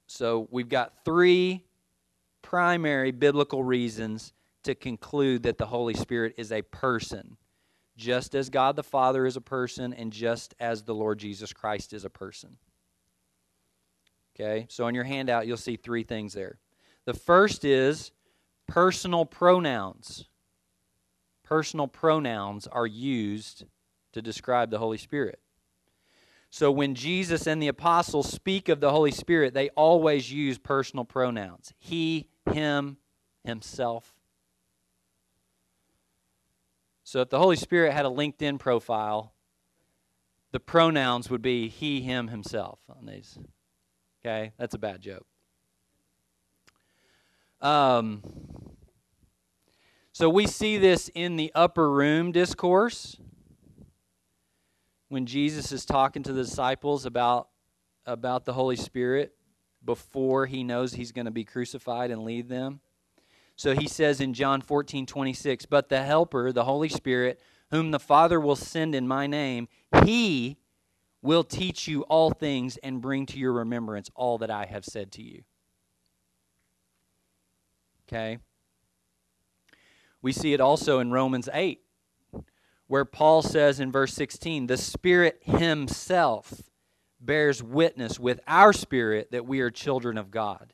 so 0.07 0.47
we've 0.51 0.69
got 0.69 1.03
three 1.03 1.63
primary 2.41 3.11
biblical 3.11 3.63
reasons 3.63 4.33
to 4.63 4.75
conclude 4.75 5.43
that 5.43 5.57
the 5.57 5.65
Holy 5.65 5.95
Spirit 5.95 6.35
is 6.37 6.51
a 6.51 6.61
person 6.61 7.37
just 7.97 8.35
as 8.35 8.49
God 8.49 8.75
the 8.75 8.83
Father 8.83 9.25
is 9.25 9.37
a 9.37 9.41
person 9.41 9.93
and 9.93 10.11
just 10.11 10.53
as 10.59 10.83
the 10.83 10.93
Lord 10.93 11.17
Jesus 11.17 11.53
Christ 11.53 11.93
is 11.93 12.05
a 12.05 12.09
person. 12.09 12.57
Okay, 14.35 14.67
so 14.69 14.85
on 14.85 14.93
your 14.93 15.05
handout, 15.05 15.47
you'll 15.47 15.55
see 15.55 15.77
three 15.77 16.03
things 16.03 16.33
there. 16.33 16.59
The 17.05 17.13
first 17.13 17.63
is 17.63 18.11
personal 18.67 19.25
pronouns. 19.25 20.25
Personal 21.43 21.87
pronouns 21.87 22.67
are 22.67 22.87
used 22.87 23.63
to 24.11 24.21
describe 24.21 24.71
the 24.71 24.79
Holy 24.79 24.97
Spirit. 24.97 25.39
So 26.49 26.71
when 26.71 26.95
Jesus 26.95 27.47
and 27.47 27.61
the 27.61 27.67
apostles 27.67 28.31
speak 28.31 28.69
of 28.69 28.79
the 28.79 28.91
Holy 28.91 29.11
Spirit, 29.11 29.53
they 29.53 29.69
always 29.69 30.31
use 30.31 30.57
personal 30.57 31.05
pronouns 31.05 31.73
he, 31.77 32.29
him, 32.51 32.97
himself. 33.43 34.15
So 37.03 37.21
if 37.21 37.29
the 37.29 37.39
Holy 37.39 37.55
Spirit 37.55 37.93
had 37.93 38.05
a 38.05 38.09
LinkedIn 38.09 38.57
profile, 38.59 39.33
the 40.51 40.59
pronouns 40.59 41.29
would 41.29 41.41
be 41.41 41.67
he, 41.69 42.01
him, 42.01 42.29
himself 42.29 42.79
on 42.89 43.05
these. 43.05 43.37
Okay? 44.25 44.53
That's 44.57 44.73
a 44.73 44.79
bad 44.79 45.01
joke. 45.01 45.25
Um, 47.61 48.23
so 50.13 50.29
we 50.29 50.47
see 50.47 50.77
this 50.77 51.11
in 51.13 51.35
the 51.35 51.51
upper 51.53 51.91
room 51.91 52.31
discourse 52.31 53.17
when 55.09 55.27
Jesus 55.27 55.71
is 55.71 55.85
talking 55.85 56.23
to 56.23 56.33
the 56.33 56.41
disciples 56.41 57.05
about, 57.05 57.49
about 58.07 58.45
the 58.45 58.53
Holy 58.53 58.75
Spirit 58.75 59.35
before 59.83 60.47
he 60.47 60.63
knows 60.63 60.93
he's 60.93 61.11
going 61.11 61.25
to 61.25 61.31
be 61.31 61.43
crucified 61.43 62.09
and 62.09 62.23
lead 62.23 62.49
them. 62.49 62.79
So 63.55 63.75
he 63.75 63.87
says 63.87 64.19
in 64.19 64.33
John 64.33 64.61
14, 64.61 65.05
26, 65.05 65.67
But 65.67 65.89
the 65.89 66.01
Helper, 66.01 66.51
the 66.51 66.63
Holy 66.63 66.89
Spirit, 66.89 67.39
whom 67.69 67.91
the 67.91 67.99
Father 67.99 68.39
will 68.39 68.55
send 68.55 68.95
in 68.95 69.07
my 69.07 69.27
name, 69.27 69.67
he 70.03 70.57
will 71.25 71.43
teach 71.43 71.87
you 71.87 72.03
all 72.03 72.31
things 72.31 72.77
and 72.77 73.01
bring 73.01 73.25
to 73.25 73.39
your 73.39 73.53
remembrance 73.53 74.09
all 74.15 74.37
that 74.37 74.51
I 74.51 74.65
have 74.65 74.85
said 74.85 75.11
to 75.13 75.23
you. 75.23 75.43
Okay? 78.07 78.37
We 80.21 80.31
see 80.31 80.53
it 80.53 80.61
also 80.61 80.99
in 80.99 81.11
Romans 81.11 81.49
8, 81.51 81.81
where 82.87 83.05
Paul 83.05 83.41
says 83.41 83.79
in 83.79 83.91
verse 83.91 84.13
16, 84.13 84.67
The 84.67 84.77
Spirit 84.77 85.39
Himself 85.43 86.63
bears 87.19 87.61
witness 87.61 88.19
with 88.19 88.39
our 88.47 88.71
spirit 88.71 89.31
that 89.31 89.45
we 89.45 89.59
are 89.59 89.71
children 89.71 90.17
of 90.17 90.31
God. 90.31 90.73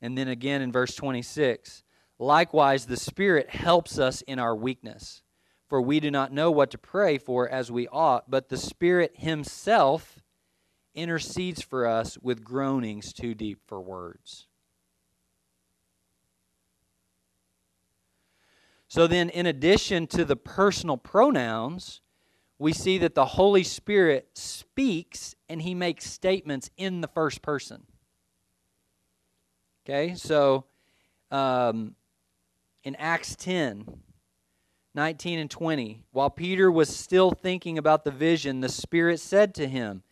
And 0.00 0.16
then 0.16 0.28
again 0.28 0.62
in 0.62 0.72
verse 0.72 0.94
26, 0.94 1.84
Likewise, 2.18 2.86
the 2.86 2.96
Spirit 2.96 3.50
helps 3.50 3.98
us 3.98 4.22
in 4.22 4.38
our 4.38 4.56
weakness. 4.56 5.22
For 5.68 5.82
we 5.82 6.00
do 6.00 6.10
not 6.10 6.32
know 6.32 6.50
what 6.50 6.70
to 6.70 6.78
pray 6.78 7.18
for 7.18 7.48
as 7.48 7.70
we 7.70 7.86
ought, 7.88 8.30
but 8.30 8.48
the 8.48 8.56
Spirit 8.56 9.12
Himself 9.14 10.22
intercedes 10.94 11.62
for 11.62 11.86
us 11.86 12.18
with 12.18 12.42
groanings 12.42 13.12
too 13.12 13.34
deep 13.34 13.60
for 13.66 13.80
words. 13.80 14.46
So 18.88 19.06
then, 19.06 19.28
in 19.28 19.44
addition 19.44 20.06
to 20.08 20.24
the 20.24 20.36
personal 20.36 20.96
pronouns, 20.96 22.00
we 22.58 22.72
see 22.72 22.96
that 22.98 23.14
the 23.14 23.26
Holy 23.26 23.62
Spirit 23.62 24.30
speaks 24.34 25.34
and 25.48 25.60
he 25.60 25.74
makes 25.74 26.10
statements 26.10 26.70
in 26.78 27.02
the 27.02 27.08
first 27.08 27.42
person. 27.42 27.84
Okay, 29.84 30.14
so 30.14 30.64
um, 31.30 31.94
in 32.82 32.96
Acts 32.96 33.36
10, 33.36 34.00
19 34.94 35.38
and 35.38 35.50
20, 35.50 36.02
while 36.12 36.30
Peter 36.30 36.70
was 36.70 36.94
still 36.94 37.30
thinking 37.30 37.78
about 37.78 38.04
the 38.04 38.10
vision, 38.10 38.60
the 38.60 38.68
Spirit 38.68 39.20
said 39.20 39.54
to 39.54 39.68
him, 39.68 40.02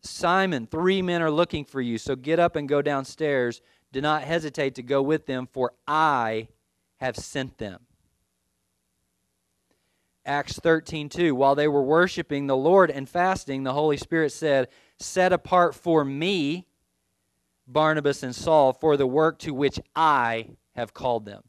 Simon, 0.00 0.66
three 0.66 1.02
men 1.02 1.22
are 1.22 1.30
looking 1.30 1.64
for 1.64 1.80
you, 1.80 1.98
so 1.98 2.16
get 2.16 2.38
up 2.38 2.56
and 2.56 2.68
go 2.68 2.82
downstairs. 2.82 3.60
Do 3.92 4.00
not 4.00 4.22
hesitate 4.22 4.74
to 4.76 4.82
go 4.82 5.02
with 5.02 5.26
them, 5.26 5.46
for 5.52 5.72
I 5.86 6.48
have 6.96 7.16
sent 7.16 7.58
them. 7.58 7.80
Acts 10.24 10.58
13, 10.58 11.08
2. 11.08 11.34
While 11.34 11.54
they 11.54 11.68
were 11.68 11.82
worshiping 11.82 12.46
the 12.46 12.56
Lord 12.56 12.90
and 12.90 13.08
fasting, 13.08 13.64
the 13.64 13.72
Holy 13.72 13.96
Spirit 13.96 14.32
said, 14.32 14.68
Set 14.98 15.32
apart 15.32 15.74
for 15.74 16.04
me 16.04 16.66
Barnabas 17.66 18.22
and 18.22 18.34
Saul 18.34 18.72
for 18.72 18.96
the 18.96 19.06
work 19.06 19.38
to 19.40 19.52
which 19.52 19.80
I 19.96 20.50
have 20.74 20.94
called 20.94 21.24
them. 21.24 21.42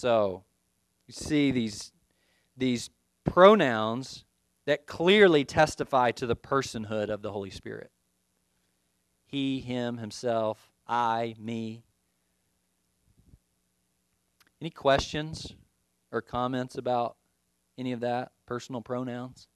So, 0.00 0.44
you 1.06 1.12
see 1.12 1.50
these, 1.50 1.92
these 2.56 2.88
pronouns 3.24 4.24
that 4.64 4.86
clearly 4.86 5.44
testify 5.44 6.10
to 6.12 6.24
the 6.24 6.34
personhood 6.34 7.10
of 7.10 7.20
the 7.20 7.30
Holy 7.30 7.50
Spirit. 7.50 7.90
He, 9.26 9.60
him, 9.60 9.98
himself, 9.98 10.72
I, 10.88 11.34
me. 11.38 11.84
Any 14.62 14.70
questions 14.70 15.54
or 16.10 16.22
comments 16.22 16.78
about 16.78 17.16
any 17.76 17.92
of 17.92 18.00
that? 18.00 18.32
Personal 18.46 18.80
pronouns? 18.80 19.48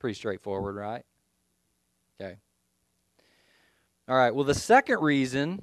Pretty 0.00 0.14
straightforward, 0.14 0.74
right? 0.74 1.04
Okay. 2.20 2.38
All 4.08 4.16
right. 4.16 4.34
Well, 4.34 4.44
the 4.44 4.52
second 4.52 5.00
reason 5.00 5.62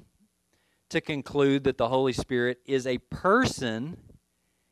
to 0.90 1.00
conclude 1.00 1.64
that 1.64 1.78
the 1.78 1.88
Holy 1.88 2.12
Spirit 2.12 2.60
is 2.66 2.86
a 2.86 2.98
person 2.98 3.96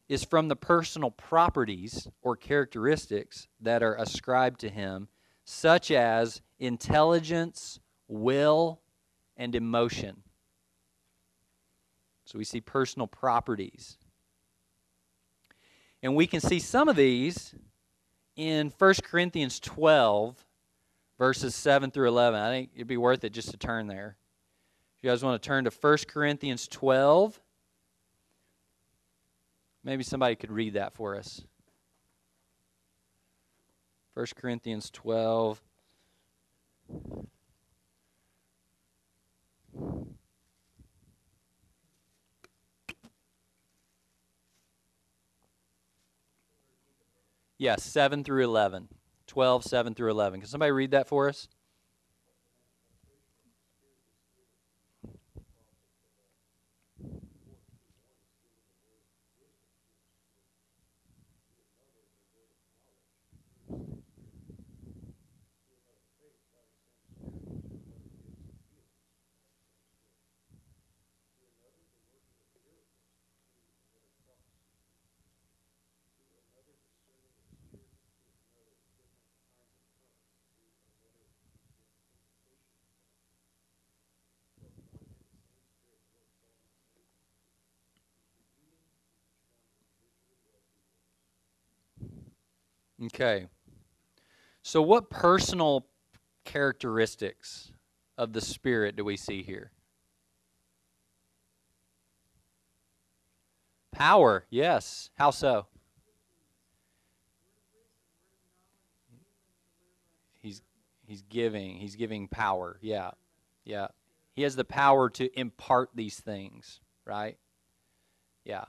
is 0.09 0.25
from 0.25 0.49
the 0.49 0.57
personal 0.57 1.11
properties 1.11 2.09
or 2.23 2.37
characteristics 2.37 3.49
that 3.61 3.83
are 3.83 3.97
ascribed 3.97 4.61
to 4.61 4.69
him, 4.69 5.09
such 5.45 5.91
as 5.91 6.43
intelligence, 6.59 7.81
will, 8.07 8.81
and 9.37 9.55
emotion. 9.55 10.23
So 12.27 12.39
we 12.39 12.45
see 12.45 12.61
personal 12.61 13.07
properties. 13.07 13.99
And 16.03 16.15
we 16.15 16.27
can 16.27 16.41
see 16.41 16.59
some 16.59 16.89
of 16.89 16.97
these 16.97 17.55
in 18.37 18.73
1 18.79 18.95
Corinthians 19.03 19.59
12, 19.61 20.45
verses 21.19 21.55
7 21.55 21.91
through 21.91 22.09
11. 22.09 22.39
I 22.41 22.51
think 22.51 22.71
it'd 22.75 22.87
be 22.87 22.97
worth 22.97 23.25
it 23.25 23.33
just 23.33 23.51
to 23.53 23.57
turn 23.57 23.87
there. 23.87 24.17
You 25.05 25.11
guys 25.11 25.23
want 25.23 25.43
to 25.43 25.47
turn 25.47 25.65
to 25.65 25.71
1 25.71 25.99
Corinthians 26.09 26.67
12, 26.67 27.39
maybe 29.85 30.03
somebody 30.03 30.35
could 30.35 30.51
read 30.51 30.73
that 30.73 30.95
for 30.95 31.15
us. 31.15 31.43
1 34.15 34.27
Corinthians 34.35 34.89
12. 34.89 35.61
Yes, 47.59 47.83
7 47.83 48.25
through 48.25 48.45
11. 48.45 48.89
12, 49.27 49.65
7 49.65 49.95
through 49.95 50.11
11. 50.13 50.41
Can 50.41 50.49
somebody 50.49 50.73
read 50.73 50.93
that 50.93 51.07
for 51.07 51.29
us? 51.29 51.47
Okay. 93.07 93.47
So, 94.63 94.81
what 94.81 95.11
personal 95.11 95.87
characteristics 96.45 97.73
of 98.17 98.33
the 98.33 98.41
Spirit 98.41 98.97
do 98.97 99.05
we 99.05 99.17
see 99.17 99.43
here? 99.43 99.73
Power, 103.93 104.47
yes. 104.51 105.11
How 105.15 105.31
so? 105.31 105.67
He's 110.41 110.63
he's 111.07 111.23
giving. 111.23 111.77
He's 111.77 111.95
giving 111.95 112.27
power. 112.27 112.79
Yeah. 112.81 113.13
Yeah. 113.65 113.89
He 114.35 114.43
has 114.43 114.57
the 114.57 114.65
power 114.65 115.09
to 115.11 115.39
impart 115.39 115.91
these 115.95 116.19
things, 116.19 116.81
right? 117.07 117.39
Yeah. 118.45 118.65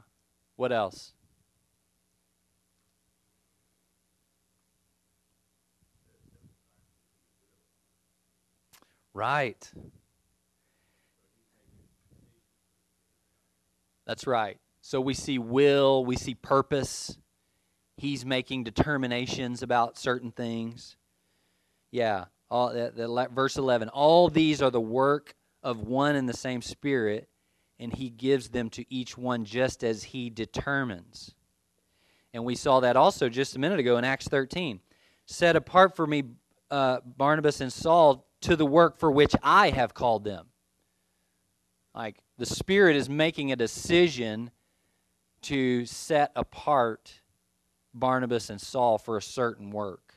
What 0.58 0.72
else? 0.72 1.15
Right. 9.16 9.72
That's 14.06 14.28
right. 14.28 14.58
So 14.82 15.00
we 15.00 15.14
see 15.14 15.40
will, 15.40 16.04
we 16.04 16.18
see 16.18 16.36
purpose. 16.36 17.18
He's 17.96 18.26
making 18.26 18.66
determinations 18.66 19.64
about 19.64 19.98
certain 19.98 20.32
things. 20.32 20.98
Yeah, 21.92 22.26
all 22.52 22.74
that, 22.74 22.98
that, 22.98 23.32
verse 23.32 23.56
11. 23.56 23.88
All 23.88 24.28
these 24.28 24.62
are 24.62 24.70
the 24.70 24.82
work 24.82 25.34
of 25.64 25.80
one 25.80 26.18
and 26.18 26.28
the 26.28 26.36
same 26.36 26.62
Spirit, 26.62 27.30
and 27.80 27.94
He 27.94 28.10
gives 28.10 28.50
them 28.50 28.70
to 28.72 28.84
each 28.94 29.18
one 29.18 29.46
just 29.46 29.86
as 29.86 30.04
He 30.04 30.30
determines. 30.30 31.34
And 32.34 32.44
we 32.44 32.56
saw 32.56 32.82
that 32.82 32.98
also 32.98 33.30
just 33.30 33.56
a 33.56 33.60
minute 33.60 33.80
ago 33.80 33.98
in 33.98 34.04
Acts 34.04 34.28
13. 34.28 34.82
Set 35.26 35.56
apart 35.56 35.96
for 35.96 36.06
me 36.06 36.24
uh, 36.70 37.00
Barnabas 37.06 37.62
and 37.62 37.72
Saul 37.72 38.28
to 38.46 38.56
the 38.56 38.66
work 38.66 38.98
for 38.98 39.10
which 39.10 39.36
I 39.42 39.72
have 39.72 39.94
called 39.94 40.24
them. 40.24 40.48
Like 41.96 42.18
the 42.38 42.46
Spirit 42.46 42.96
is 42.96 43.10
making 43.10 43.52
a 43.52 43.56
decision 43.56 44.52
to 45.44 45.86
set 45.86 46.32
apart 46.36 47.22
Barnabas 47.94 48.50
and 48.50 48.62
Saul 48.62 48.98
for 48.98 49.18
a 49.18 49.22
certain 49.22 49.72
work. 49.72 50.14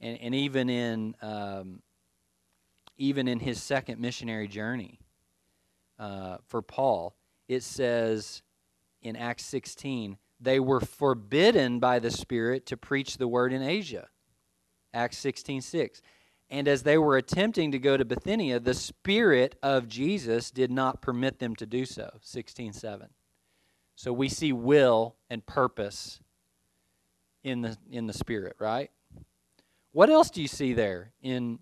And, 0.00 0.18
and 0.18 0.34
even 0.34 0.70
in 0.70 1.14
um, 1.20 1.82
even 2.96 3.28
in 3.28 3.40
his 3.40 3.62
second 3.62 4.00
missionary 4.00 4.48
journey 4.48 5.00
uh, 5.98 6.38
for 6.46 6.62
Paul, 6.62 7.16
it 7.48 7.62
says 7.62 8.42
in 9.02 9.16
Acts 9.16 9.44
16, 9.44 10.16
they 10.40 10.58
were 10.58 10.80
forbidden 10.80 11.80
by 11.80 11.98
the 11.98 12.10
Spirit 12.10 12.64
to 12.66 12.76
preach 12.76 13.18
the 13.18 13.28
word 13.28 13.52
in 13.52 13.62
Asia. 13.62 14.08
Acts 14.94 15.18
16 15.18 15.60
6. 15.60 16.00
And 16.54 16.68
as 16.68 16.84
they 16.84 16.96
were 16.96 17.16
attempting 17.16 17.72
to 17.72 17.80
go 17.80 17.96
to 17.96 18.04
Bithynia, 18.04 18.60
the 18.60 18.74
Spirit 18.74 19.58
of 19.60 19.88
Jesus 19.88 20.52
did 20.52 20.70
not 20.70 21.02
permit 21.02 21.40
them 21.40 21.56
to 21.56 21.66
do 21.66 21.84
so. 21.84 22.18
16 22.20 22.72
7. 22.72 23.08
So 23.96 24.12
we 24.12 24.28
see 24.28 24.52
will 24.52 25.16
and 25.28 25.44
purpose 25.44 26.20
in 27.42 27.62
the, 27.62 27.76
in 27.90 28.06
the 28.06 28.12
Spirit, 28.12 28.54
right? 28.60 28.92
What 29.90 30.10
else 30.10 30.30
do 30.30 30.40
you 30.40 30.46
see 30.46 30.74
there 30.74 31.10
in, 31.20 31.58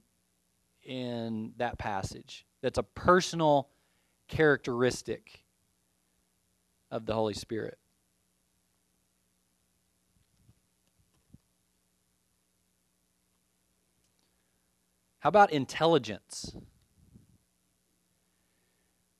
in 0.84 1.54
that 1.56 1.78
passage? 1.78 2.44
That's 2.60 2.76
a 2.76 2.82
personal 2.82 3.70
characteristic 4.28 5.42
of 6.90 7.06
the 7.06 7.14
Holy 7.14 7.32
Spirit? 7.32 7.78
How 15.22 15.28
about 15.28 15.52
intelligence? 15.52 16.56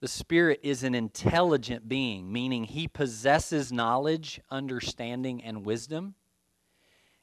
The 0.01 0.09
Spirit 0.09 0.59
is 0.65 0.83
an 0.83 0.97
intelligent 0.97 1.89
being, 1.89 2.33
meaning 2.33 2.65
he 2.65 2.89
possesses 2.89 3.71
knowledge, 3.71 4.41
understanding, 4.51 5.45
and 5.45 5.65
wisdom. 5.65 6.17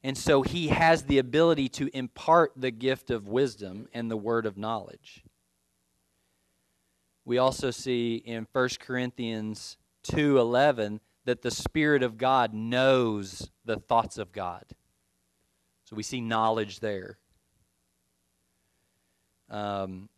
And 0.01 0.17
so 0.17 0.43
he 0.43 0.69
has 0.69 1.03
the 1.03 1.17
ability 1.17 1.67
to 1.67 1.89
impart 1.93 2.53
the 2.55 2.71
gift 2.71 3.11
of 3.11 3.27
wisdom 3.27 3.89
and 3.93 4.09
the 4.09 4.15
word 4.15 4.45
of 4.45 4.57
knowledge. 4.57 5.25
We 7.25 7.37
also 7.37 7.71
see 7.71 8.15
in 8.15 8.47
1 8.53 8.79
Corinthians 8.79 9.75
2:11 10.03 11.01
that 11.25 11.41
the 11.41 11.51
spirit 11.51 12.01
of 12.01 12.17
God 12.17 12.53
knows 12.53 13.51
the 13.65 13.75
thoughts 13.75 14.17
of 14.17 14.31
God. 14.31 14.63
So 15.83 15.97
we 15.97 16.03
see 16.03 16.21
knowledge 16.21 16.79
there. 16.79 17.19
Um, 19.49 20.09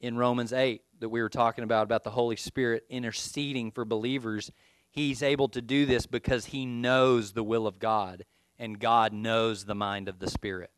in 0.00 0.16
Romans 0.16 0.52
8 0.52 0.82
that 1.00 1.08
we 1.08 1.22
were 1.22 1.28
talking 1.28 1.64
about, 1.64 1.82
about 1.82 2.04
the 2.04 2.10
Holy 2.10 2.36
Spirit 2.36 2.84
interceding 2.88 3.70
for 3.70 3.84
believers, 3.84 4.50
he's 4.90 5.22
able 5.22 5.48
to 5.48 5.60
do 5.60 5.86
this 5.86 6.06
because 6.06 6.46
he 6.46 6.66
knows 6.66 7.32
the 7.32 7.42
will 7.42 7.66
of 7.66 7.78
God 7.78 8.24
and 8.58 8.78
God 8.78 9.12
knows 9.12 9.64
the 9.64 9.74
mind 9.74 10.08
of 10.08 10.18
the 10.18 10.30
Spirit. 10.30 10.70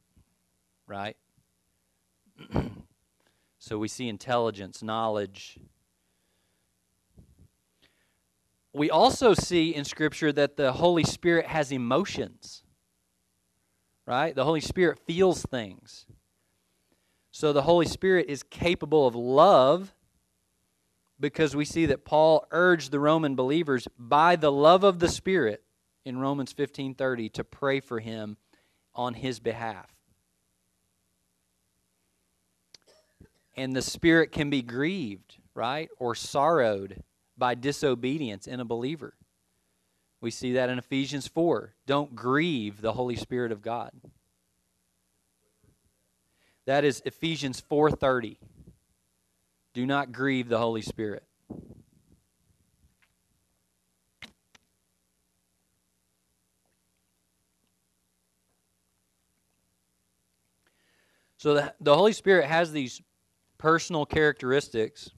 Right? 0.87 1.17
so 3.59 3.79
we 3.79 3.89
see 3.89 4.09
intelligence, 4.09 4.83
knowledge. 4.83 5.59
We 8.73 8.91
also 8.91 9.35
see 9.35 9.75
in 9.75 9.85
Scripture 9.85 10.33
that 10.33 10.57
the 10.57 10.73
Holy 10.73 11.05
Spirit 11.05 11.47
has 11.47 11.73
emotions. 11.73 12.63
Right? 14.07 14.35
The 14.35 14.45
Holy 14.45 14.61
Spirit 14.61 15.01
feels 15.07 15.43
things. 15.43 16.07
So 17.37 17.53
the 17.53 17.61
Holy 17.61 17.85
Spirit 17.85 18.31
is 18.31 18.43
capable 18.43 19.07
of 19.07 19.15
love 19.15 19.93
because 21.21 21.55
we 21.55 21.67
see 21.67 21.85
that 21.85 22.03
Paul 22.03 22.47
urged 22.51 22.91
the 22.91 22.99
Roman 22.99 23.35
believers 23.35 23.87
by 23.99 24.37
the 24.37 24.51
love 24.51 24.85
of 24.85 25.01
the 25.01 25.09
Spirit 25.11 25.63
in 26.07 26.19
Romans 26.19 26.55
15:30 26.55 27.29
to 27.35 27.45
pray 27.45 27.81
for 27.81 28.01
him 28.01 28.39
on 28.95 29.13
his 29.13 29.39
behalf. 29.39 29.95
And 33.55 33.77
the 33.77 33.83
spirit 33.83 34.33
can 34.33 34.49
be 34.49 34.63
grieved, 34.63 35.37
right? 35.53 35.91
Or 35.99 36.15
sorrowed 36.15 37.05
by 37.37 37.55
disobedience 37.55 38.47
in 38.47 38.61
a 38.61 38.65
believer. 38.65 39.13
We 40.23 40.31
see 40.31 40.55
that 40.55 40.71
in 40.71 40.79
Ephesians 40.79 41.29
4. 41.29 41.75
Don't 41.85 42.17
grieve 42.17 42.81
the 42.81 42.95
Holy 42.95 43.17
Spirit 43.17 43.53
of 43.53 43.61
God. 43.61 43.93
That 46.67 46.85
is 46.85 47.01
Ephesians 47.05 47.61
4:30. 47.61 48.39
Do 49.73 49.87
not 49.87 50.13
grieve 50.13 50.49
the 50.49 50.59
Holy 50.59 50.83
Spirit. 50.83 51.23
So 61.39 61.55
the, 61.55 61.75
the 61.81 61.95
Holy 61.95 62.13
Spirit 62.13 62.47
has 62.47 62.73
these 62.73 63.01
personal 63.59 64.05
characteristics. 64.05 65.11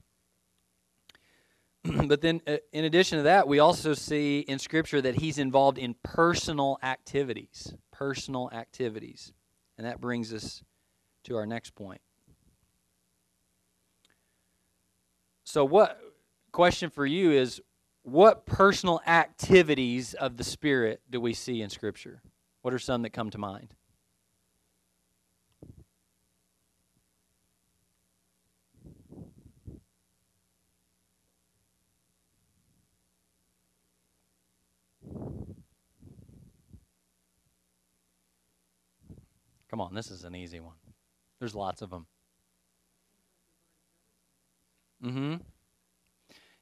but 1.83 2.21
then, 2.21 2.41
uh, 2.45 2.57
in 2.71 2.83
addition 2.85 3.17
to 3.17 3.23
that, 3.23 3.47
we 3.47 3.57
also 3.57 3.95
see 3.95 4.41
in 4.41 4.59
Scripture 4.59 5.01
that 5.01 5.15
He's 5.15 5.39
involved 5.39 5.79
in 5.79 5.95
personal 6.03 6.77
activities. 6.83 7.73
Personal 7.91 8.51
activities. 8.51 9.33
And 9.77 9.87
that 9.87 9.99
brings 9.99 10.31
us 10.31 10.61
to 11.23 11.35
our 11.35 11.45
next 11.45 11.75
point. 11.75 12.01
So, 15.43 15.65
what 15.65 15.99
question 16.51 16.89
for 16.89 17.05
you 17.05 17.31
is 17.31 17.61
what 18.03 18.45
personal 18.45 19.01
activities 19.05 20.13
of 20.13 20.37
the 20.37 20.43
Spirit 20.43 21.01
do 21.09 21.19
we 21.19 21.33
see 21.33 21.61
in 21.61 21.69
Scripture? 21.69 22.21
What 22.61 22.73
are 22.73 22.79
some 22.79 23.01
that 23.03 23.11
come 23.11 23.29
to 23.31 23.37
mind? 23.37 23.73
Come 39.69 39.81
on, 39.81 39.93
this 39.93 40.09
is 40.09 40.23
an 40.23 40.35
easy 40.35 40.59
one. 40.59 40.78
There's 41.39 41.55
lots 41.55 41.81
of 41.81 41.89
them. 41.89 42.05
Mm-hmm. 45.03 45.35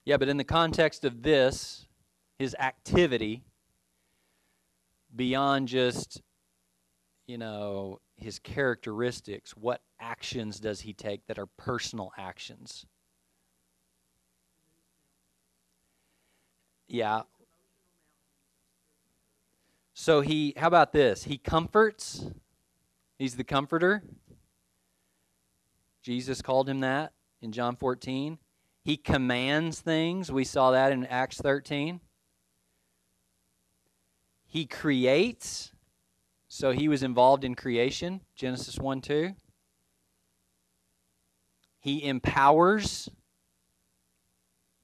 Yeah, 0.05 0.17
but 0.17 0.29
in 0.29 0.37
the 0.37 0.43
context 0.43 1.03
of 1.03 1.23
this, 1.23 1.87
his 2.37 2.55
activity, 2.59 3.43
beyond 5.15 5.67
just, 5.67 6.21
you 7.25 7.37
know, 7.37 7.99
his 8.15 8.39
characteristics, 8.39 9.51
what 9.57 9.81
actions 9.99 10.59
does 10.59 10.81
he 10.81 10.93
take 10.93 11.25
that 11.27 11.39
are 11.39 11.47
personal 11.47 12.11
actions? 12.17 12.85
Yeah. 16.87 17.23
So 19.93 20.21
he, 20.21 20.53
how 20.55 20.67
about 20.67 20.93
this? 20.93 21.23
He 21.23 21.37
comforts. 21.37 22.27
He's 23.17 23.35
the 23.35 23.43
comforter. 23.43 24.03
Jesus 26.01 26.41
called 26.41 26.69
him 26.69 26.79
that 26.81 27.13
in 27.41 27.51
John 27.51 27.75
14. 27.75 28.37
He 28.83 28.97
commands 28.97 29.81
things. 29.81 30.31
We 30.31 30.43
saw 30.43 30.71
that 30.71 30.91
in 30.91 31.05
Acts 31.05 31.37
13. 31.37 31.99
He 34.45 34.65
creates. 34.65 35.73
So 36.47 36.71
he 36.71 36.87
was 36.87 37.03
involved 37.03 37.43
in 37.43 37.53
creation, 37.53 38.21
Genesis 38.35 38.77
1 38.79 39.01
2. 39.01 39.35
He 41.79 42.03
empowers 42.03 43.09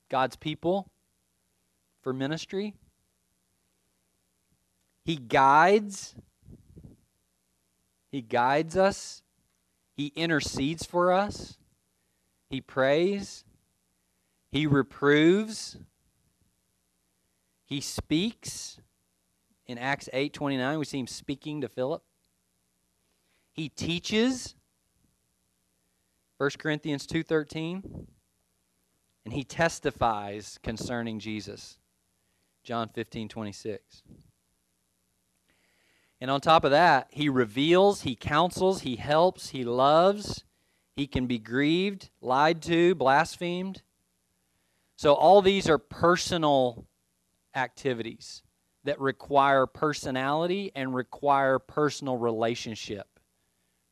God's 0.10 0.36
people 0.36 0.92
for 2.02 2.14
ministry. 2.14 2.76
He 5.06 5.16
guides. 5.16 6.16
He 8.12 8.22
guides 8.22 8.78
us 8.78 9.23
he 9.96 10.08
intercedes 10.16 10.86
for 10.86 11.12
us. 11.12 11.58
He 12.50 12.62
prays. 12.62 13.44
He 14.52 14.68
reproves. 14.68 15.78
He 17.66 17.82
speaks. 17.82 18.80
In 19.66 19.78
Acts 19.78 20.10
8:29 20.14 20.78
we 20.80 20.86
see 20.86 21.00
him 21.00 21.08
speaking 21.08 21.62
to 21.62 21.70
Philip. 21.70 22.04
He 23.52 23.70
teaches. 23.70 24.56
1 26.38 26.58
Corinthians 26.60 27.08
2:13 27.08 28.08
and 29.26 29.34
he 29.34 29.44
testifies 29.44 30.60
concerning 30.62 31.20
Jesus. 31.20 31.80
John 32.64 32.90
15:26. 32.90 34.04
And 36.24 36.32
on 36.32 36.40
top 36.40 36.64
of 36.64 36.72
that, 36.72 37.08
he 37.10 37.28
reveals, 37.28 38.04
he 38.04 38.16
counsels, 38.16 38.84
he 38.84 38.96
helps, 38.96 39.50
he 39.50 39.66
loves, 39.66 40.46
he 40.96 41.06
can 41.06 41.28
be 41.28 41.38
grieved, 41.38 42.12
lied 42.22 42.62
to, 42.62 42.96
blasphemed. 42.96 43.82
So 44.96 45.16
all 45.16 45.42
these 45.42 45.68
are 45.68 45.78
personal 45.78 46.88
activities 47.54 48.42
that 48.86 49.02
require 49.02 49.66
personality 49.66 50.72
and 50.74 50.96
require 50.96 51.60
personal 51.60 52.16
relationship 52.16 53.20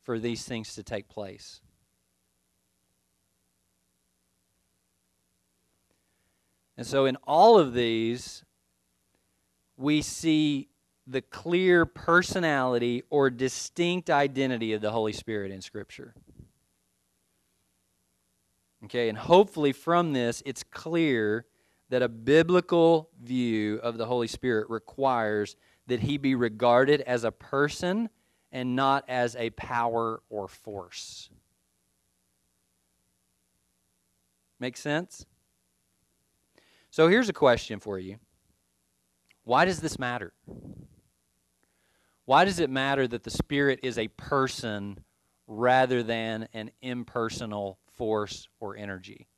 for 0.02 0.18
these 0.18 0.42
things 0.42 0.74
to 0.76 0.82
take 0.82 1.10
place. 1.10 1.60
And 6.78 6.86
so, 6.86 7.04
in 7.04 7.16
all 7.24 7.58
of 7.58 7.74
these, 7.74 8.42
we 9.76 10.00
see 10.00 10.70
the 11.06 11.22
clear 11.22 11.84
personality 11.84 13.02
or 13.10 13.30
distinct 13.30 14.10
identity 14.10 14.72
of 14.72 14.80
the 14.80 14.90
Holy 14.90 15.12
Spirit 15.12 15.50
in 15.50 15.60
Scripture. 15.60 16.14
Okay, 18.84 19.08
and 19.08 19.16
hopefully 19.16 19.72
from 19.72 20.12
this, 20.12 20.42
it's 20.44 20.62
clear 20.64 21.46
that 21.88 22.02
a 22.02 22.08
biblical 22.08 23.10
view 23.22 23.78
of 23.82 23.98
the 23.98 24.06
Holy 24.06 24.26
Spirit 24.26 24.68
requires 24.70 25.56
that 25.86 26.00
he 26.00 26.16
be 26.16 26.34
regarded 26.34 27.00
as 27.02 27.24
a 27.24 27.30
person 27.30 28.08
and 28.50 28.76
not 28.76 29.04
as 29.08 29.36
a 29.36 29.50
power 29.50 30.22
or 30.30 30.48
force. 30.48 31.30
Make 34.58 34.76
sense? 34.76 35.26
So 36.90 37.08
here's 37.08 37.28
a 37.28 37.32
question 37.32 37.80
for 37.80 37.98
you 37.98 38.16
Why 39.44 39.64
does 39.64 39.80
this 39.80 39.98
matter? 39.98 40.32
Why 42.32 42.46
does 42.46 42.60
it 42.60 42.70
matter 42.70 43.06
that 43.06 43.24
the 43.24 43.30
Spirit 43.30 43.80
is 43.82 43.98
a 43.98 44.08
person 44.08 45.04
rather 45.46 46.02
than 46.02 46.48
an 46.54 46.70
impersonal 46.80 47.78
force 47.90 48.48
or 48.58 48.74
energy? 48.74 49.28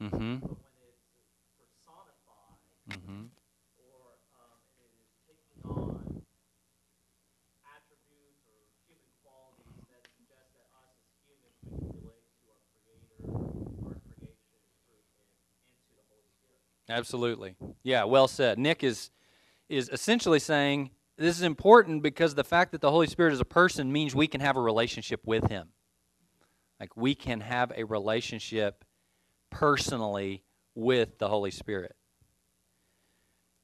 Mm-hmm. 0.00 0.36
But 0.38 0.54
when 0.54 0.86
it's 0.86 1.02
personified, 1.58 2.62
mm-hmm. 2.94 3.34
or 3.82 4.14
um, 4.38 4.62
it 4.78 4.94
is 4.94 5.10
taking 5.26 5.58
on 5.66 6.22
attributes 7.66 8.46
or 8.46 8.62
human 8.86 9.10
qualities 9.26 9.82
that 9.90 10.06
suggest 10.14 10.54
that 10.54 10.70
us 10.78 10.94
as 11.02 11.18
humans 11.26 11.58
we 11.66 11.82
can 11.82 11.98
relate 11.98 12.30
to 12.38 12.46
our 12.54 12.62
Creator, 12.70 13.18
our 13.90 13.98
creation 14.06 14.62
through 14.86 15.02
Him, 15.18 15.26
and 15.66 15.82
to 15.82 15.92
the 15.98 16.06
Holy 16.06 16.30
Spirit. 16.30 16.77
Absolutely. 16.88 17.56
Yeah. 17.82 18.04
Well 18.04 18.28
said. 18.28 18.58
Nick 18.58 18.82
is 18.82 19.10
is 19.68 19.88
essentially 19.90 20.38
saying 20.38 20.90
this 21.18 21.36
is 21.36 21.42
important 21.42 22.02
because 22.02 22.34
the 22.34 22.44
fact 22.44 22.72
that 22.72 22.80
the 22.80 22.90
Holy 22.90 23.06
Spirit 23.06 23.32
is 23.32 23.40
a 23.40 23.44
person 23.44 23.92
means 23.92 24.14
we 24.14 24.28
can 24.28 24.40
have 24.40 24.56
a 24.56 24.60
relationship 24.60 25.26
with 25.26 25.48
Him. 25.48 25.68
Like 26.80 26.96
we 26.96 27.14
can 27.14 27.40
have 27.40 27.72
a 27.76 27.84
relationship 27.84 28.84
personally 29.50 30.44
with 30.74 31.18
the 31.18 31.28
Holy 31.28 31.50
Spirit. 31.50 31.96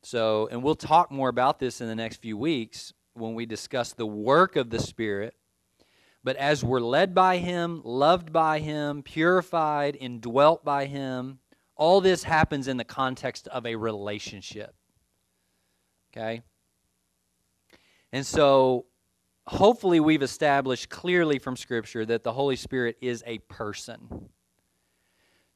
So, 0.03 0.49
and 0.51 0.63
we'll 0.63 0.75
talk 0.75 1.11
more 1.11 1.29
about 1.29 1.59
this 1.59 1.81
in 1.81 1.87
the 1.87 1.95
next 1.95 2.21
few 2.21 2.37
weeks 2.37 2.93
when 3.15 3.35
we 3.35 3.47
discuss 3.47 3.93
the 3.93 4.07
work 4.07 4.57
of 4.57 4.69
the 4.69 4.81
Spirit. 4.81 5.35
But 6.23 6.37
as 6.37 6.65
we're 6.65 6.81
led 6.81 7.15
by 7.15 7.39
Him, 7.39 7.83
loved 7.85 8.33
by 8.33 8.59
Him, 8.59 9.03
purified, 9.03 9.97
indwelt 9.99 10.65
by 10.65 10.87
Him, 10.87 11.39
all 11.77 12.01
this 12.01 12.23
happens 12.23 12.69
in 12.69 12.77
the 12.77 12.85
context 12.85 13.49
of 13.49 13.67
a 13.67 13.77
relationship. 13.77 14.75
Okay? 16.13 16.43
And 18.13 18.25
so, 18.25 18.87
hopefully, 19.47 19.99
we've 19.99 20.23
established 20.23 20.89
clearly 20.89 21.39
from 21.39 21.57
Scripture 21.57 22.07
that 22.07 22.23
the 22.23 22.33
Holy 22.33 22.57
Spirit 22.57 22.97
is 23.01 23.25
a 23.27 23.39
person. 23.39 24.29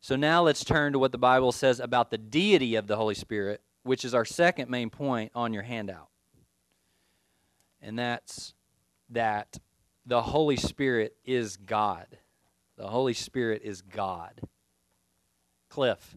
So 0.00 0.16
now 0.16 0.42
let's 0.42 0.64
turn 0.64 0.92
to 0.92 0.98
what 0.98 1.12
the 1.12 1.18
Bible 1.18 1.52
says 1.52 1.80
about 1.80 2.10
the 2.10 2.18
deity 2.18 2.76
of 2.76 2.86
the 2.86 2.96
Holy 2.96 3.14
Spirit, 3.14 3.62
which 3.82 4.04
is 4.04 4.14
our 4.14 4.24
second 4.24 4.70
main 4.70 4.90
point 4.90 5.32
on 5.34 5.52
your 5.52 5.64
handout. 5.64 6.08
And 7.82 7.98
that's 7.98 8.54
that 9.10 9.58
the 10.06 10.22
Holy 10.22 10.56
Spirit 10.56 11.16
is 11.24 11.56
God. 11.56 12.06
The 12.76 12.88
Holy 12.88 13.14
Spirit 13.14 13.62
is 13.64 13.82
God. 13.82 14.40
Cliff. 15.68 16.16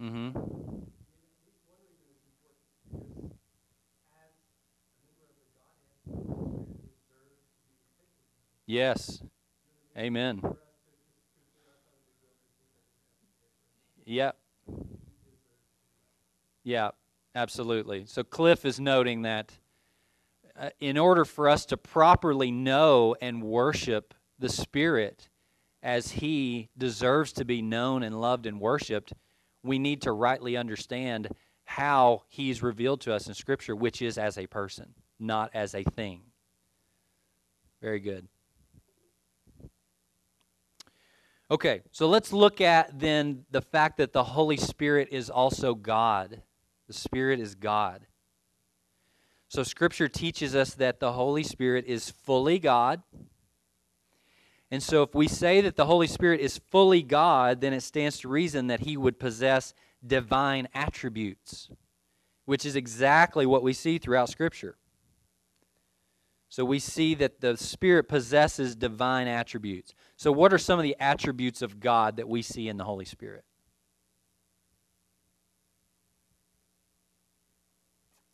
Mm-hmm. 0.00 0.38
Yes. 8.66 9.22
Amen. 9.96 10.40
Yep. 14.04 14.36
Yeah, 16.64 16.90
absolutely. 17.34 18.04
So 18.06 18.22
Cliff 18.22 18.64
is 18.64 18.80
noting 18.80 19.22
that 19.22 19.52
uh, 20.58 20.70
in 20.80 20.98
order 20.98 21.24
for 21.24 21.48
us 21.48 21.66
to 21.66 21.76
properly 21.76 22.50
know 22.50 23.16
and 23.20 23.42
worship 23.42 24.14
the 24.38 24.48
Spirit 24.48 25.28
as 25.82 26.12
He 26.12 26.68
deserves 26.76 27.32
to 27.34 27.44
be 27.44 27.62
known 27.62 28.02
and 28.02 28.20
loved 28.20 28.46
and 28.46 28.60
worshiped, 28.60 29.12
we 29.62 29.78
need 29.78 30.02
to 30.02 30.12
rightly 30.12 30.56
understand 30.56 31.28
how 31.64 32.22
He's 32.28 32.62
revealed 32.62 33.00
to 33.02 33.14
us 33.14 33.26
in 33.26 33.34
Scripture, 33.34 33.74
which 33.74 34.02
is 34.02 34.18
as 34.18 34.38
a 34.38 34.46
person, 34.46 34.94
not 35.18 35.50
as 35.54 35.74
a 35.74 35.82
thing. 35.82 36.22
Very 37.80 38.00
good. 38.00 38.28
Okay, 41.50 41.82
so 41.90 42.08
let's 42.08 42.32
look 42.32 42.62
at 42.62 42.98
then 42.98 43.44
the 43.50 43.60
fact 43.60 43.98
that 43.98 44.14
the 44.14 44.24
Holy 44.24 44.56
Spirit 44.56 45.08
is 45.10 45.28
also 45.28 45.74
God. 45.74 46.40
The 46.86 46.94
Spirit 46.94 47.40
is 47.40 47.54
God. 47.54 48.06
So 49.48 49.62
Scripture 49.62 50.08
teaches 50.08 50.54
us 50.54 50.72
that 50.76 50.98
the 50.98 51.12
Holy 51.12 51.42
Spirit 51.42 51.84
is 51.86 52.10
fully 52.10 52.58
God. 52.58 53.02
And 54.72 54.82
so 54.82 55.02
if 55.02 55.14
we 55.14 55.28
say 55.28 55.60
that 55.60 55.76
the 55.76 55.84
Holy 55.84 56.06
Spirit 56.06 56.40
is 56.40 56.56
fully 56.56 57.02
God, 57.02 57.60
then 57.60 57.74
it 57.74 57.82
stands 57.82 58.18
to 58.20 58.28
reason 58.28 58.68
that 58.68 58.80
he 58.80 58.96
would 58.96 59.20
possess 59.20 59.74
divine 60.04 60.66
attributes, 60.72 61.68
which 62.46 62.64
is 62.64 62.74
exactly 62.74 63.44
what 63.44 63.62
we 63.62 63.74
see 63.74 63.98
throughout 63.98 64.30
Scripture. 64.30 64.78
So 66.48 66.64
we 66.64 66.78
see 66.78 67.14
that 67.16 67.42
the 67.42 67.58
Spirit 67.58 68.04
possesses 68.08 68.74
divine 68.74 69.28
attributes. 69.28 69.92
So, 70.16 70.32
what 70.32 70.54
are 70.54 70.58
some 70.58 70.78
of 70.78 70.84
the 70.84 70.96
attributes 70.98 71.60
of 71.60 71.78
God 71.78 72.16
that 72.16 72.28
we 72.28 72.40
see 72.40 72.66
in 72.66 72.78
the 72.78 72.84
Holy 72.84 73.04
Spirit? 73.04 73.44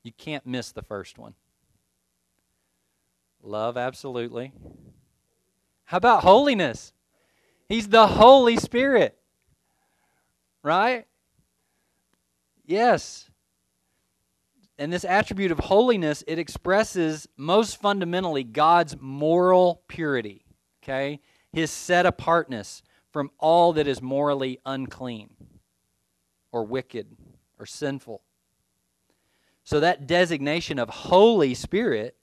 You 0.04 0.12
can't 0.12 0.46
miss 0.46 0.70
the 0.70 0.82
first 0.82 1.18
one. 1.18 1.34
Love, 3.42 3.76
absolutely. 3.76 4.52
How 5.88 5.96
about 5.96 6.22
holiness? 6.22 6.92
He's 7.66 7.88
the 7.88 8.06
Holy 8.06 8.58
Spirit. 8.58 9.18
Right? 10.62 11.06
Yes. 12.66 13.30
And 14.76 14.92
this 14.92 15.06
attribute 15.06 15.50
of 15.50 15.58
holiness, 15.58 16.22
it 16.26 16.38
expresses 16.38 17.26
most 17.38 17.80
fundamentally 17.80 18.44
God's 18.44 18.96
moral 19.00 19.80
purity, 19.88 20.44
okay? 20.84 21.20
His 21.54 21.70
set 21.70 22.04
apartness 22.04 22.82
from 23.10 23.30
all 23.38 23.72
that 23.72 23.86
is 23.86 24.02
morally 24.02 24.58
unclean 24.66 25.30
or 26.52 26.64
wicked 26.64 27.16
or 27.58 27.64
sinful. 27.64 28.20
So 29.64 29.80
that 29.80 30.06
designation 30.06 30.78
of 30.78 30.90
Holy 30.90 31.54
Spirit 31.54 32.17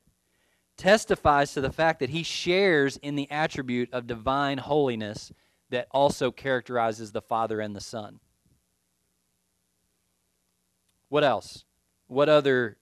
testifies 0.77 1.53
to 1.53 1.61
the 1.61 1.71
fact 1.71 1.99
that 1.99 2.09
he 2.09 2.23
shares 2.23 2.97
in 2.97 3.15
the 3.15 3.29
attribute 3.31 3.93
of 3.93 4.07
divine 4.07 4.57
holiness 4.57 5.31
that 5.69 5.87
also 5.91 6.31
characterizes 6.31 7.11
the 7.11 7.21
Father 7.21 7.59
and 7.59 7.75
the 7.75 7.81
Son. 7.81 8.19
What 11.09 11.23
else? 11.23 11.63
What 12.07 12.29
other 12.29 12.77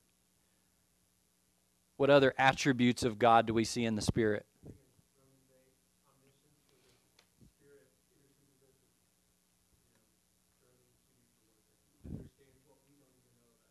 what 1.98 2.10
other 2.10 2.34
attributes 2.38 3.04
of 3.04 3.20
God 3.20 3.46
do 3.46 3.54
we 3.54 3.64
see 3.64 3.86
in 3.86 3.96
the 3.96 4.02
Spirit? 4.02 4.46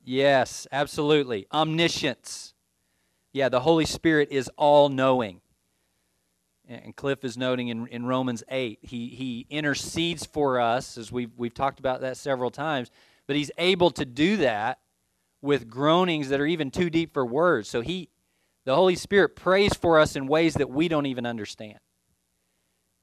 Yes, 0.05 0.67
absolutely. 0.73 1.47
Omniscience. 1.53 2.52
Yeah, 3.33 3.49
the 3.49 3.61
Holy 3.61 3.87
Spirit 3.87 4.29
is 4.31 4.51
all 4.57 4.89
knowing. 4.89 5.41
And 6.69 6.95
Cliff 6.95 7.25
is 7.25 7.37
noting 7.37 7.69
in, 7.69 7.87
in 7.89 8.07
Romans 8.07 8.45
8, 8.49 8.79
he, 8.83 9.09
he 9.09 9.47
intercedes 9.51 10.25
for 10.25 10.61
us, 10.61 10.97
as 10.97 11.11
we've, 11.11 11.31
we've 11.37 11.53
talked 11.53 11.81
about 11.81 12.03
that 12.03 12.17
several 12.17 12.51
times, 12.51 12.91
but 13.27 13.37
he's 13.37 13.51
able 13.59 13.91
to 13.91 14.05
do 14.05 14.37
that 14.39 14.79
with 15.43 15.69
groanings 15.69 16.29
that 16.29 16.41
are 16.41 16.47
even 16.47 16.71
too 16.71 16.89
deep 16.89 17.13
for 17.13 17.27
words. 17.27 17.69
So 17.69 17.81
he 17.81 18.09
the 18.65 18.75
Holy 18.75 18.95
Spirit 18.95 19.35
prays 19.35 19.75
for 19.75 19.99
us 19.99 20.15
in 20.15 20.27
ways 20.27 20.55
that 20.55 20.71
we 20.71 20.89
don't 20.89 21.07
even 21.07 21.27
understand. 21.27 21.79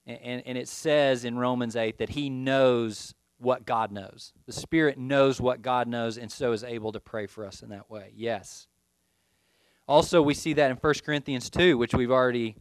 And, 0.05 0.19
and, 0.23 0.43
and, 0.45 0.57
it 0.57 0.69
says 0.69 1.25
in 1.25 1.37
Romans 1.37 1.75
8 1.75 1.97
that 1.97 2.09
he 2.09 2.29
knows 2.29 3.13
what 3.37 3.65
God 3.65 3.91
knows. 3.91 4.31
The 4.45 4.53
Spirit 4.53 4.97
knows 4.97 5.41
what 5.41 5.61
God 5.61 5.87
knows 5.87 6.17
and 6.17 6.31
so 6.31 6.53
is 6.53 6.63
able 6.63 6.93
to 6.93 6.99
pray 6.99 7.27
for 7.27 7.45
us 7.45 7.61
in 7.61 7.69
that 7.69 7.89
way. 7.89 8.11
Yes. 8.15 8.67
Also, 9.89 10.21
we 10.21 10.35
see 10.35 10.53
that 10.53 10.69
in 10.69 10.77
1 10.77 10.93
Corinthians 11.03 11.49
2, 11.49 11.75
which 11.75 11.95
we've 11.95 12.11
already 12.11 12.55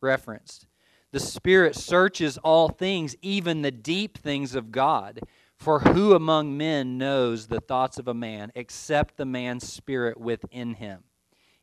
referenced. 0.00 0.68
The 1.10 1.18
Spirit 1.18 1.74
searches 1.74 2.38
all 2.38 2.68
things, 2.68 3.16
even 3.22 3.62
the 3.62 3.72
deep 3.72 4.16
things 4.16 4.54
of 4.54 4.70
God. 4.70 5.18
For 5.56 5.80
who 5.80 6.14
among 6.14 6.56
men 6.56 6.96
knows 6.96 7.48
the 7.48 7.60
thoughts 7.60 7.98
of 7.98 8.06
a 8.06 8.14
man 8.14 8.52
except 8.54 9.16
the 9.16 9.26
man's 9.26 9.70
spirit 9.70 10.20
within 10.20 10.74
him? 10.74 11.02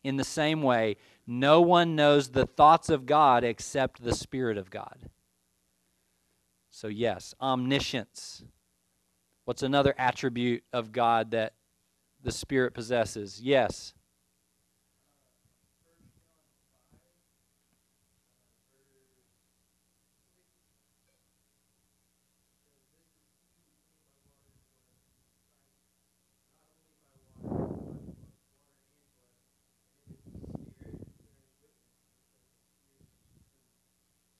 In 0.03 0.17
the 0.17 0.25
same 0.25 0.61
way, 0.61 0.97
no 1.25 1.61
one 1.61 1.95
knows 1.95 2.29
the 2.29 2.45
thoughts 2.45 2.89
of 2.89 3.05
God 3.05 3.45
except 3.45 4.03
the 4.03 4.13
Spirit 4.13 4.57
of 4.57 4.69
God. 4.69 5.09
So, 6.69 6.89
yes, 6.89 7.33
omniscience. 7.41 8.43
What's 9.45 9.63
another 9.63 9.95
attribute 9.97 10.63
of 10.73 10.91
God 10.91 11.31
that 11.31 11.53
the 12.21 12.31
Spirit 12.33 12.73
possesses? 12.73 13.41
Yes. 13.41 13.93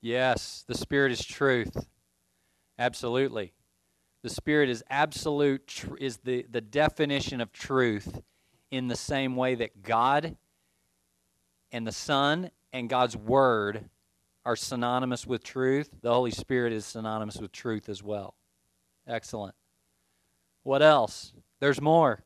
Yes, 0.00 0.64
the 0.66 0.74
Spirit 0.74 1.12
is 1.12 1.24
truth. 1.24 1.88
Absolutely. 2.78 3.52
The 4.22 4.30
Spirit 4.30 4.68
is 4.68 4.84
absolute, 4.88 5.66
tr- 5.66 5.96
is 5.96 6.18
the, 6.18 6.46
the 6.50 6.60
definition 6.60 7.40
of 7.40 7.52
truth 7.52 8.20
in 8.70 8.88
the 8.88 8.96
same 8.96 9.36
way 9.36 9.54
that 9.56 9.82
God 9.82 10.36
and 11.72 11.86
the 11.86 11.92
Son 11.92 12.50
and 12.72 12.88
God's 12.88 13.16
Word 13.16 13.88
are 14.44 14.56
synonymous 14.56 15.26
with 15.26 15.42
truth. 15.42 15.90
The 16.00 16.12
Holy 16.12 16.30
Spirit 16.30 16.72
is 16.72 16.86
synonymous 16.86 17.36
with 17.36 17.52
truth 17.52 17.88
as 17.88 18.02
well. 18.02 18.34
Excellent. 19.06 19.54
What 20.62 20.82
else? 20.82 21.32
There's 21.60 21.80
more. 21.80 22.22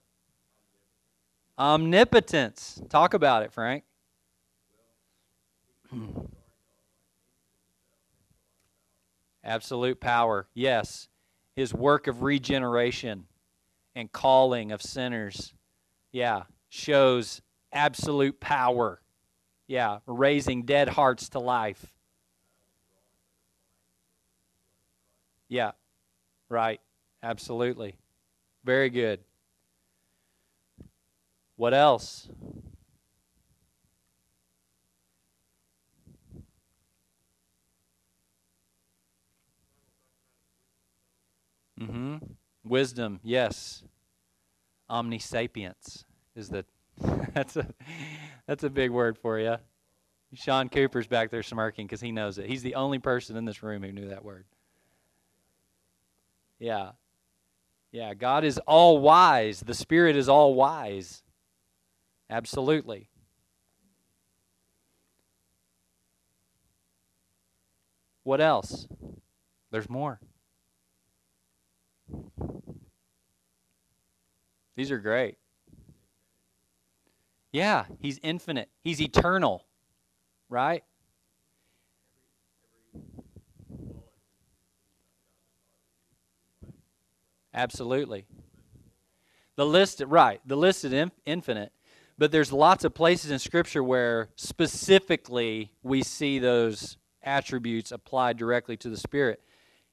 Omnipotence. 1.58 2.82
Talk 2.88 3.14
about 3.14 3.42
it, 3.42 3.52
Frank. 3.52 3.84
Absolute 9.44 10.00
power. 10.00 10.46
Yes. 10.54 11.08
His 11.56 11.74
work 11.74 12.06
of 12.06 12.22
regeneration 12.22 13.26
and 13.94 14.10
calling 14.10 14.72
of 14.72 14.80
sinners. 14.80 15.52
Yeah. 16.12 16.44
Shows 16.68 17.42
absolute 17.72 18.40
power. 18.40 19.00
Yeah. 19.66 19.98
Raising 20.06 20.62
dead 20.62 20.88
hearts 20.88 21.28
to 21.30 21.38
life. 21.38 21.92
Yeah. 25.48 25.72
Right. 26.48 26.80
Absolutely. 27.22 27.96
Very 28.64 28.90
good. 28.90 29.20
What 31.56 31.74
else? 31.74 32.28
Mm-hmm. 41.82 42.16
Wisdom, 42.64 43.20
yes. 43.22 43.82
Omnisapience 44.90 46.04
is 46.36 46.48
the 46.48 46.64
that's 47.34 47.56
a 47.56 47.66
that's 48.46 48.64
a 48.64 48.70
big 48.70 48.90
word 48.90 49.18
for 49.18 49.38
you. 49.38 49.56
Sean 50.34 50.68
Cooper's 50.68 51.06
back 51.06 51.30
there 51.30 51.42
smirking 51.42 51.86
because 51.86 52.00
he 52.00 52.12
knows 52.12 52.38
it. 52.38 52.46
He's 52.46 52.62
the 52.62 52.74
only 52.74 52.98
person 52.98 53.36
in 53.36 53.44
this 53.44 53.62
room 53.62 53.82
who 53.82 53.92
knew 53.92 54.08
that 54.08 54.24
word. 54.24 54.44
Yeah. 56.58 56.92
Yeah, 57.90 58.14
God 58.14 58.44
is 58.44 58.58
all 58.66 58.98
wise. 58.98 59.60
The 59.60 59.74
Spirit 59.74 60.16
is 60.16 60.28
all 60.28 60.54
wise. 60.54 61.22
Absolutely. 62.30 63.10
What 68.22 68.40
else? 68.40 68.86
There's 69.70 69.90
more. 69.90 70.20
These 74.76 74.90
are 74.90 74.98
great. 74.98 75.36
Yeah, 77.52 77.84
he's 78.00 78.18
infinite. 78.22 78.70
He's 78.82 79.00
eternal. 79.00 79.64
Right? 80.48 80.82
Absolutely. 87.54 88.24
The 89.56 89.66
list, 89.66 90.02
right, 90.06 90.40
the 90.46 90.56
list 90.56 90.84
is 90.84 91.10
infinite, 91.26 91.72
but 92.16 92.32
there's 92.32 92.52
lots 92.52 92.84
of 92.84 92.94
places 92.94 93.30
in 93.30 93.38
Scripture 93.38 93.84
where 93.84 94.30
specifically 94.36 95.72
we 95.82 96.02
see 96.02 96.38
those 96.38 96.96
attributes 97.22 97.92
applied 97.92 98.38
directly 98.38 98.76
to 98.78 98.88
the 98.88 98.96
Spirit. 98.96 99.42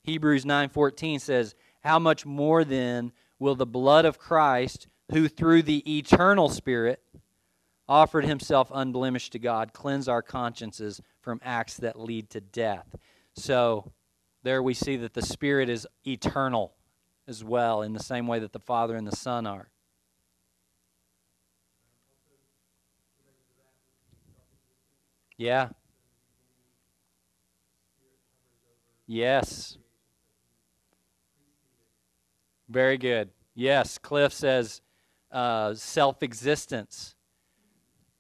Hebrews 0.03 0.45
9:14 0.45 1.19
says, 1.19 1.55
"How 1.83 1.99
much 1.99 2.25
more 2.25 2.63
then 2.63 3.13
will 3.39 3.55
the 3.55 3.65
blood 3.65 4.05
of 4.05 4.19
Christ, 4.19 4.87
who 5.11 5.27
through 5.27 5.63
the 5.63 5.97
eternal 5.97 6.49
Spirit 6.49 7.03
offered 7.87 8.25
himself 8.25 8.71
unblemished 8.73 9.31
to 9.31 9.39
God, 9.39 9.73
cleanse 9.73 10.07
our 10.07 10.21
consciences 10.21 11.01
from 11.21 11.39
acts 11.43 11.77
that 11.77 11.99
lead 11.99 12.29
to 12.31 12.41
death?" 12.41 12.95
So, 13.33 13.93
there 14.43 14.61
we 14.61 14.73
see 14.73 14.95
that 14.97 15.13
the 15.13 15.21
Spirit 15.21 15.69
is 15.69 15.87
eternal 16.05 16.75
as 17.27 17.43
well, 17.43 17.81
in 17.81 17.93
the 17.93 18.03
same 18.03 18.27
way 18.27 18.39
that 18.39 18.53
the 18.53 18.59
Father 18.59 18.95
and 18.95 19.07
the 19.07 19.15
Son 19.15 19.45
are. 19.45 19.69
Yeah. 25.37 25.69
Yes. 29.07 29.77
Very 32.69 32.97
good. 32.97 33.29
Yes, 33.55 33.97
Cliff 33.97 34.32
says 34.32 34.82
uh, 35.32 35.73
self 35.73 36.23
existence, 36.23 37.15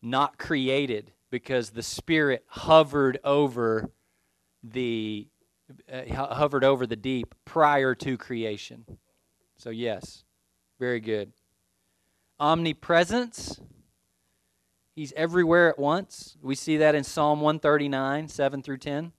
not 0.01 0.37
created, 0.37 1.11
because 1.29 1.69
the 1.69 1.83
Spirit 1.83 2.43
hovered 2.47 3.19
over 3.23 3.91
the 4.63 5.27
uh, 5.91 6.33
hovered 6.33 6.63
over 6.63 6.87
the 6.87 6.95
deep 6.95 7.35
prior 7.45 7.93
to 7.95 8.17
creation. 8.17 8.85
So, 9.57 9.69
yes, 9.69 10.23
very 10.79 10.99
good. 10.99 11.31
Omnipresence. 12.39 13.59
He's 14.95 15.13
everywhere 15.13 15.69
at 15.69 15.77
once. 15.77 16.37
We 16.41 16.55
see 16.55 16.77
that 16.77 16.95
in 16.95 17.03
Psalm 17.03 17.39
139, 17.41 18.27
7 18.27 18.61
through 18.61 18.77
10. 18.77 19.13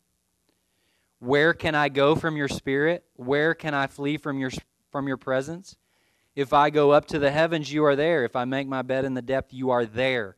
Where 1.20 1.54
can 1.54 1.74
I 1.74 1.88
go 1.88 2.16
from 2.16 2.36
your 2.36 2.48
spirit? 2.48 3.04
Where 3.14 3.54
can 3.54 3.74
I 3.74 3.86
flee 3.86 4.16
from 4.16 4.38
your, 4.38 4.50
from 4.90 5.08
your 5.08 5.16
presence? 5.16 5.76
If 6.36 6.52
I 6.52 6.70
go 6.70 6.92
up 6.92 7.06
to 7.06 7.18
the 7.18 7.30
heavens, 7.30 7.72
you 7.72 7.84
are 7.84 7.96
there. 7.96 8.24
If 8.24 8.36
I 8.36 8.44
make 8.44 8.68
my 8.68 8.82
bed 8.82 9.04
in 9.04 9.14
the 9.14 9.22
depth, 9.22 9.52
you 9.52 9.70
are 9.70 9.84
there. 9.84 10.36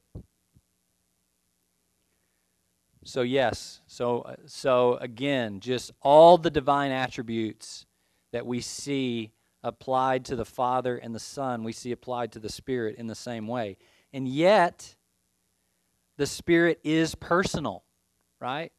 So 3.05 3.23
yes, 3.23 3.81
so 3.87 4.21
uh, 4.21 4.37
so 4.47 4.97
again, 4.97 5.59
just 5.59 5.91
all 6.03 6.39
the 6.39 6.51
divine 6.51 6.93
attributes 6.93 7.85
that 8.33 8.47
we 8.47 8.61
see 8.61 9.33
applied 9.65 10.25
to 10.27 10.37
the 10.37 10.45
Father 10.45 10.97
and 10.97 11.15
the 11.15 11.21
Son, 11.21 11.65
we 11.65 11.73
see 11.73 11.91
applied 11.91 12.33
to 12.33 12.39
the 12.39 12.49
Spirit 12.49 12.97
in 12.97 13.09
the 13.09 13.15
same 13.15 13.49
way. 13.49 13.77
And 14.13 14.29
yet 14.29 14.95
the 16.17 16.27
Spirit 16.27 16.79
is 16.85 17.15
personal, 17.17 17.83
right? 18.41 18.73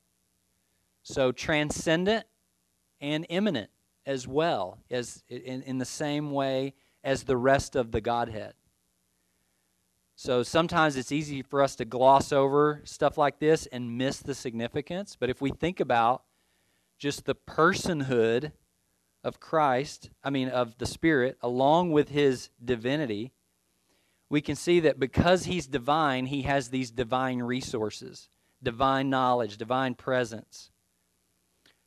So 1.04 1.34
transcendent 1.34 2.26
and 3.02 3.26
immanent 3.30 3.70
as 4.06 4.28
well 4.28 4.80
as 4.90 5.24
in, 5.30 5.62
in 5.64 5.78
the 5.78 5.86
same 5.86 6.32
way 6.32 6.74
as 7.04 7.24
the 7.24 7.38
rest 7.38 7.76
of 7.76 7.92
the 7.92 8.02
Godhead. 8.02 8.54
So 10.16 10.44
sometimes 10.44 10.96
it's 10.96 11.12
easy 11.12 11.42
for 11.42 11.62
us 11.62 11.76
to 11.78 11.86
gloss 11.86 12.32
over 12.32 12.82
stuff 12.86 13.18
like 13.18 13.40
this 13.40 13.66
and 13.68 13.98
miss 13.98 14.20
the 14.20 14.36
significance. 14.36 15.18
But 15.20 15.30
if 15.30 15.42
we 15.42 15.52
think 15.52 15.80
about 15.80 16.24
just 17.00 17.26
the 17.26 17.36
personhood 17.36 18.52
of 19.24 19.40
Christ, 19.40 20.12
I 20.24 20.30
mean, 20.30 20.50
of 20.50 20.78
the 20.78 20.86
Spirit, 20.86 21.38
along 21.42 21.92
with 21.92 22.10
his 22.10 22.50
divinity, 22.64 23.32
we 24.30 24.42
can 24.42 24.56
see 24.56 24.80
that 24.82 25.00
because 25.00 25.46
he's 25.46 25.68
divine, 25.68 26.28
he 26.28 26.44
has 26.44 26.70
these 26.70 26.92
divine 26.92 27.40
resources, 27.40 28.30
divine 28.62 29.10
knowledge, 29.10 29.58
divine 29.58 29.96
presence. 29.96 30.72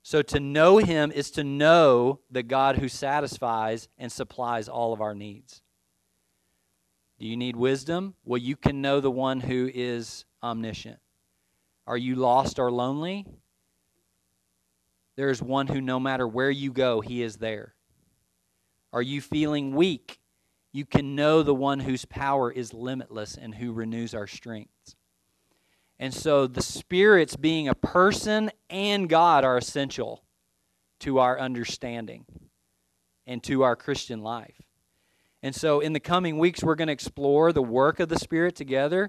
So 0.07 0.23
to 0.23 0.39
know 0.39 0.79
him 0.79 1.11
is 1.11 1.33
to 1.33 1.43
know 1.43 2.21
the 2.31 2.45
God 2.45 2.77
who 2.77 2.89
satisfies 2.89 3.89
and 3.99 4.13
supplies 4.13 4.69
all 4.69 4.93
of 4.93 5.01
our 5.01 5.17
needs. 5.17 5.63
Do 7.19 7.27
you 7.27 7.37
need 7.37 7.57
wisdom? 7.57 8.15
Well, 8.25 8.39
you 8.39 8.55
can 8.55 8.81
know 8.81 9.01
the 9.01 9.11
one 9.11 9.41
who 9.41 9.69
is 9.75 10.25
omniscient. 10.45 11.01
Are 11.89 11.97
you 11.97 12.15
lost 12.15 12.61
or 12.61 12.71
lonely? 12.71 13.27
There 15.17 15.31
is 15.31 15.43
one 15.43 15.67
who, 15.67 15.81
no 15.81 15.99
matter 15.99 16.29
where 16.29 16.53
you 16.53 16.73
go, 16.73 17.01
he 17.01 17.21
is 17.21 17.39
there. 17.39 17.75
Are 18.93 19.03
you 19.03 19.21
feeling 19.21 19.75
weak? 19.75 20.21
you 20.77 20.85
can 20.85 21.15
know 21.15 21.43
the 21.43 21.55
one 21.55 21.81
whose 21.81 22.05
power 22.05 22.53
is 22.53 22.75
limitless 22.75 23.39
and 23.39 23.55
who 23.55 23.73
renews 23.73 24.15
our 24.15 24.27
strengths. 24.27 24.95
And 25.99 26.13
so 26.13 26.47
the 26.47 26.63
spirits 26.63 27.37
being 27.37 27.69
a 27.69 27.75
person 27.75 28.51
and 28.69 29.09
God 29.09 29.45
are 29.45 29.57
essential 29.57 30.23
to 31.01 31.19
our 31.19 31.39
understanding 31.39 32.27
and 33.27 33.43
to 33.45 33.63
our 33.63 33.77
Christian 33.77 34.23
life. 34.23 34.61
And 35.43 35.55
so 35.55 35.81
in 35.81 35.93
the 35.93 36.01
coming 36.01 36.39
weeks, 36.39 36.63
we're 36.63 36.75
going 36.75 36.89
to 36.89 36.93
explore 36.93 37.53
the 37.53 37.63
work 37.63 38.01
of 38.01 38.09
the 38.09 38.19
Spirit 38.19 38.57
together. 38.57 39.09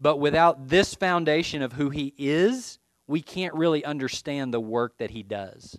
But 0.00 0.18
without 0.18 0.68
this 0.68 0.94
foundation 0.94 1.62
of 1.62 1.74
who 1.74 1.90
He 1.90 2.12
is, 2.18 2.78
we 3.06 3.22
can't 3.22 3.54
really 3.54 3.84
understand 3.84 4.52
the 4.52 4.60
work 4.60 4.98
that 4.98 5.10
He 5.10 5.22
does. 5.22 5.78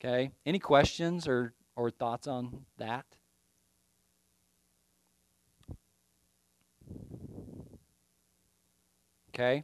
Okay? 0.00 0.30
Any 0.46 0.58
questions 0.58 1.26
or, 1.26 1.54
or 1.74 1.90
thoughts 1.90 2.28
on 2.28 2.64
that? 2.76 3.06
Okay? 9.38 9.62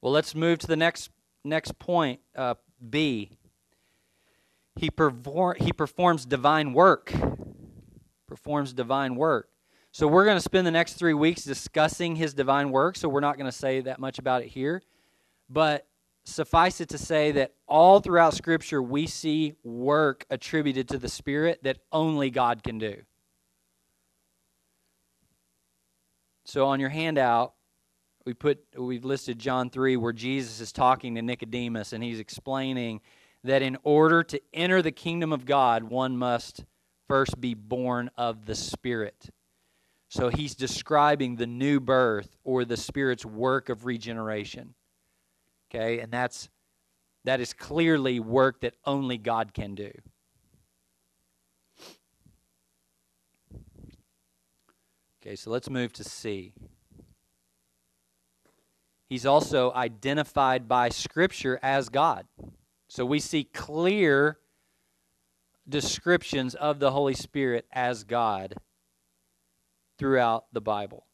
Well, 0.00 0.12
let's 0.12 0.34
move 0.34 0.60
to 0.60 0.66
the 0.66 0.76
next 0.76 1.10
next 1.44 1.78
point. 1.78 2.20
Uh, 2.36 2.54
B. 2.88 3.30
He, 4.76 4.90
perform, 4.90 5.56
he 5.58 5.72
performs 5.72 6.24
divine 6.24 6.72
work. 6.72 7.12
Performs 8.28 8.72
divine 8.72 9.16
work. 9.16 9.48
So 9.90 10.06
we're 10.06 10.24
going 10.24 10.36
to 10.36 10.42
spend 10.42 10.66
the 10.66 10.70
next 10.70 10.94
three 10.94 11.14
weeks 11.14 11.42
discussing 11.42 12.14
his 12.14 12.32
divine 12.32 12.70
work, 12.70 12.94
so 12.94 13.08
we're 13.08 13.18
not 13.18 13.36
going 13.36 13.50
to 13.50 13.56
say 13.56 13.80
that 13.80 13.98
much 13.98 14.20
about 14.20 14.42
it 14.42 14.48
here. 14.48 14.82
But 15.50 15.88
suffice 16.24 16.80
it 16.80 16.90
to 16.90 16.98
say 16.98 17.32
that 17.32 17.54
all 17.66 17.98
throughout 17.98 18.34
Scripture 18.34 18.80
we 18.80 19.08
see 19.08 19.54
work 19.64 20.26
attributed 20.30 20.88
to 20.90 20.98
the 20.98 21.08
Spirit 21.08 21.64
that 21.64 21.78
only 21.90 22.30
God 22.30 22.62
can 22.62 22.78
do. 22.78 23.02
So 26.44 26.66
on 26.66 26.78
your 26.78 26.90
handout, 26.90 27.54
we 28.28 28.34
put 28.34 28.62
we've 28.76 29.06
listed 29.06 29.38
John 29.38 29.70
3 29.70 29.96
where 29.96 30.12
Jesus 30.12 30.60
is 30.60 30.70
talking 30.70 31.14
to 31.14 31.22
Nicodemus 31.22 31.94
and 31.94 32.04
he's 32.04 32.20
explaining 32.20 33.00
that 33.42 33.62
in 33.62 33.78
order 33.84 34.22
to 34.22 34.38
enter 34.52 34.82
the 34.82 34.92
kingdom 34.92 35.32
of 35.32 35.46
God, 35.46 35.84
one 35.84 36.14
must 36.14 36.66
first 37.08 37.40
be 37.40 37.54
born 37.54 38.10
of 38.18 38.44
the 38.44 38.54
Spirit. 38.54 39.30
So 40.10 40.28
he's 40.28 40.54
describing 40.54 41.36
the 41.36 41.46
new 41.46 41.80
birth 41.80 42.36
or 42.44 42.66
the 42.66 42.76
Spirit's 42.76 43.24
work 43.24 43.70
of 43.70 43.86
regeneration. 43.86 44.74
Okay, 45.70 46.00
and 46.00 46.12
that's 46.12 46.50
that 47.24 47.40
is 47.40 47.54
clearly 47.54 48.20
work 48.20 48.60
that 48.60 48.74
only 48.84 49.16
God 49.16 49.54
can 49.54 49.74
do. 49.74 49.90
Okay, 55.22 55.34
so 55.34 55.50
let's 55.50 55.70
move 55.70 55.94
to 55.94 56.04
C. 56.04 56.52
He's 59.08 59.24
also 59.24 59.72
identified 59.72 60.68
by 60.68 60.90
Scripture 60.90 61.58
as 61.62 61.88
God. 61.88 62.26
So 62.88 63.06
we 63.06 63.20
see 63.20 63.44
clear 63.44 64.38
descriptions 65.68 66.54
of 66.54 66.78
the 66.78 66.90
Holy 66.90 67.14
Spirit 67.14 67.66
as 67.72 68.04
God 68.04 68.54
throughout 69.98 70.46
the 70.52 70.60
Bible. 70.60 71.06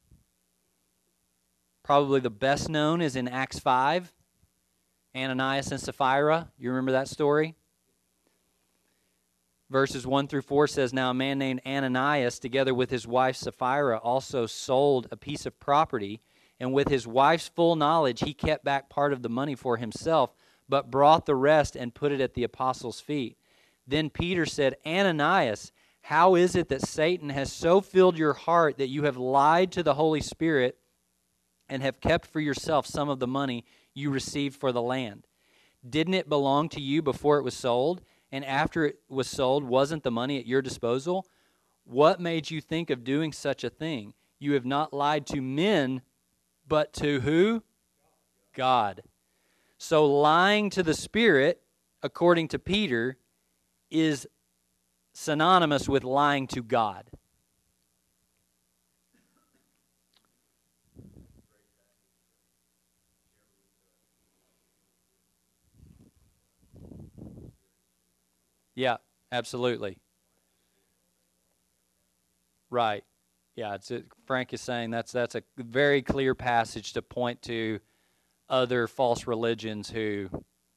Probably 1.82 2.20
the 2.20 2.30
best 2.30 2.68
known 2.68 3.00
is 3.00 3.14
in 3.14 3.28
Acts 3.28 3.58
5, 3.58 4.12
Ananias 5.14 5.70
and 5.70 5.80
Sapphira. 5.80 6.50
You 6.58 6.70
remember 6.70 6.92
that 6.92 7.08
story? 7.08 7.54
Verses 9.70 10.06
1 10.06 10.28
through 10.28 10.42
4 10.42 10.66
says 10.66 10.92
Now 10.92 11.10
a 11.10 11.14
man 11.14 11.38
named 11.38 11.60
Ananias, 11.66 12.38
together 12.38 12.74
with 12.74 12.90
his 12.90 13.06
wife 13.06 13.36
Sapphira, 13.36 13.98
also 13.98 14.46
sold 14.46 15.08
a 15.10 15.16
piece 15.16 15.46
of 15.46 15.58
property, 15.60 16.20
and 16.60 16.72
with 16.72 16.88
his 16.88 17.06
wife's 17.06 17.48
full 17.48 17.76
knowledge, 17.76 18.20
he 18.20 18.32
kept 18.32 18.64
back 18.64 18.88
part 18.88 19.12
of 19.12 19.22
the 19.22 19.28
money 19.28 19.54
for 19.54 19.76
himself, 19.76 20.34
but 20.68 20.90
brought 20.90 21.26
the 21.26 21.34
rest 21.34 21.76
and 21.76 21.94
put 21.94 22.12
it 22.12 22.20
at 22.20 22.34
the 22.34 22.44
apostles' 22.44 23.00
feet. 23.00 23.36
Then 23.86 24.08
Peter 24.08 24.46
said, 24.46 24.76
Ananias, 24.86 25.72
how 26.02 26.34
is 26.34 26.54
it 26.54 26.68
that 26.68 26.86
Satan 26.86 27.30
has 27.30 27.52
so 27.52 27.80
filled 27.80 28.18
your 28.18 28.34
heart 28.34 28.78
that 28.78 28.88
you 28.88 29.04
have 29.04 29.16
lied 29.16 29.72
to 29.72 29.82
the 29.82 29.94
Holy 29.94 30.20
Spirit 30.20 30.78
and 31.68 31.82
have 31.82 32.00
kept 32.00 32.26
for 32.26 32.40
yourself 32.40 32.86
some 32.86 33.08
of 33.08 33.18
the 33.18 33.26
money 33.26 33.64
you 33.94 34.10
received 34.10 34.56
for 34.56 34.70
the 34.70 34.82
land? 34.82 35.26
Didn't 35.88 36.14
it 36.14 36.28
belong 36.28 36.68
to 36.70 36.80
you 36.80 37.02
before 37.02 37.38
it 37.38 37.42
was 37.42 37.54
sold? 37.54 38.02
And 38.30 38.44
after 38.44 38.86
it 38.86 38.98
was 39.08 39.28
sold, 39.28 39.64
wasn't 39.64 40.02
the 40.02 40.10
money 40.10 40.38
at 40.38 40.46
your 40.46 40.62
disposal? 40.62 41.26
What 41.84 42.20
made 42.20 42.50
you 42.50 42.60
think 42.60 42.90
of 42.90 43.04
doing 43.04 43.32
such 43.32 43.64
a 43.64 43.70
thing? 43.70 44.14
You 44.38 44.54
have 44.54 44.64
not 44.64 44.92
lied 44.92 45.26
to 45.28 45.40
men, 45.40 46.02
but 46.66 46.92
to 46.94 47.20
who? 47.20 47.62
God. 48.54 49.02
So 49.78 50.06
lying 50.06 50.70
to 50.70 50.82
the 50.82 50.94
Spirit, 50.94 51.62
according 52.02 52.48
to 52.48 52.58
Peter, 52.58 53.16
is 53.90 54.26
synonymous 55.12 55.88
with 55.88 56.04
lying 56.04 56.46
to 56.48 56.62
God. 56.62 57.10
Yeah, 68.74 68.96
absolutely. 69.30 69.98
Right. 72.70 73.04
Yeah, 73.54 73.74
it's 73.74 73.90
a, 73.92 74.02
Frank 74.26 74.52
is 74.52 74.60
saying 74.60 74.90
that's 74.90 75.12
that's 75.12 75.34
a 75.34 75.42
very 75.56 76.02
clear 76.02 76.34
passage 76.34 76.92
to 76.94 77.02
point 77.02 77.42
to 77.42 77.80
other 78.48 78.86
false 78.86 79.26
religions 79.26 79.90
who 79.90 80.28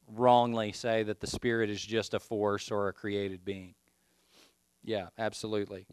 wrongly 0.07 0.71
say 0.71 1.03
that 1.03 1.19
the 1.19 1.27
spirit 1.27 1.69
is 1.69 1.81
just 1.83 2.13
a 2.13 2.19
force 2.19 2.71
or 2.71 2.87
a 2.87 2.93
created 2.93 3.43
being. 3.43 3.73
Yeah, 4.83 5.07
absolutely. 5.17 5.85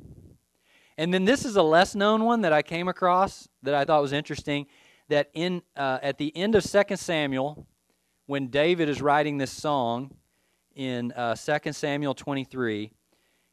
And 0.96 1.12
then 1.12 1.24
this 1.24 1.44
is 1.44 1.56
a 1.56 1.62
less 1.62 1.94
known 1.94 2.24
one 2.24 2.42
that 2.42 2.52
I 2.52 2.62
came 2.62 2.86
across 2.86 3.48
that 3.62 3.74
I 3.74 3.84
thought 3.84 4.00
was 4.00 4.12
interesting. 4.12 4.66
That 5.08 5.30
in 5.34 5.62
uh, 5.76 5.98
at 6.02 6.18
the 6.18 6.34
end 6.36 6.54
of 6.54 6.62
Second 6.64 6.96
Samuel, 6.96 7.66
when 8.26 8.48
David 8.48 8.88
is 8.88 9.02
writing 9.02 9.38
this 9.38 9.50
song 9.50 10.14
in 10.74 11.12
uh, 11.12 11.34
2 11.34 11.72
Samuel 11.72 12.14
23, 12.14 12.92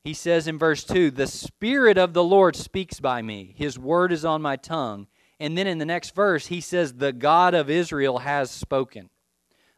he 0.04 0.14
says 0.14 0.48
in 0.48 0.58
verse 0.58 0.84
2, 0.84 1.12
The 1.12 1.28
Spirit 1.28 1.98
of 1.98 2.14
the 2.14 2.24
Lord 2.24 2.56
speaks 2.56 3.00
by 3.00 3.22
me, 3.22 3.54
His 3.58 3.78
word 3.78 4.12
is 4.12 4.26
on 4.26 4.42
my 4.42 4.56
tongue. 4.56 5.08
And 5.42 5.58
then 5.58 5.66
in 5.66 5.80
the 5.80 5.86
next 5.86 6.14
verse, 6.14 6.46
he 6.46 6.62
says, 6.62 6.94
The 6.94 7.12
God 7.12 7.56
of 7.56 7.68
Israel 7.68 8.20
has 8.20 8.52
spoken. 8.52 9.10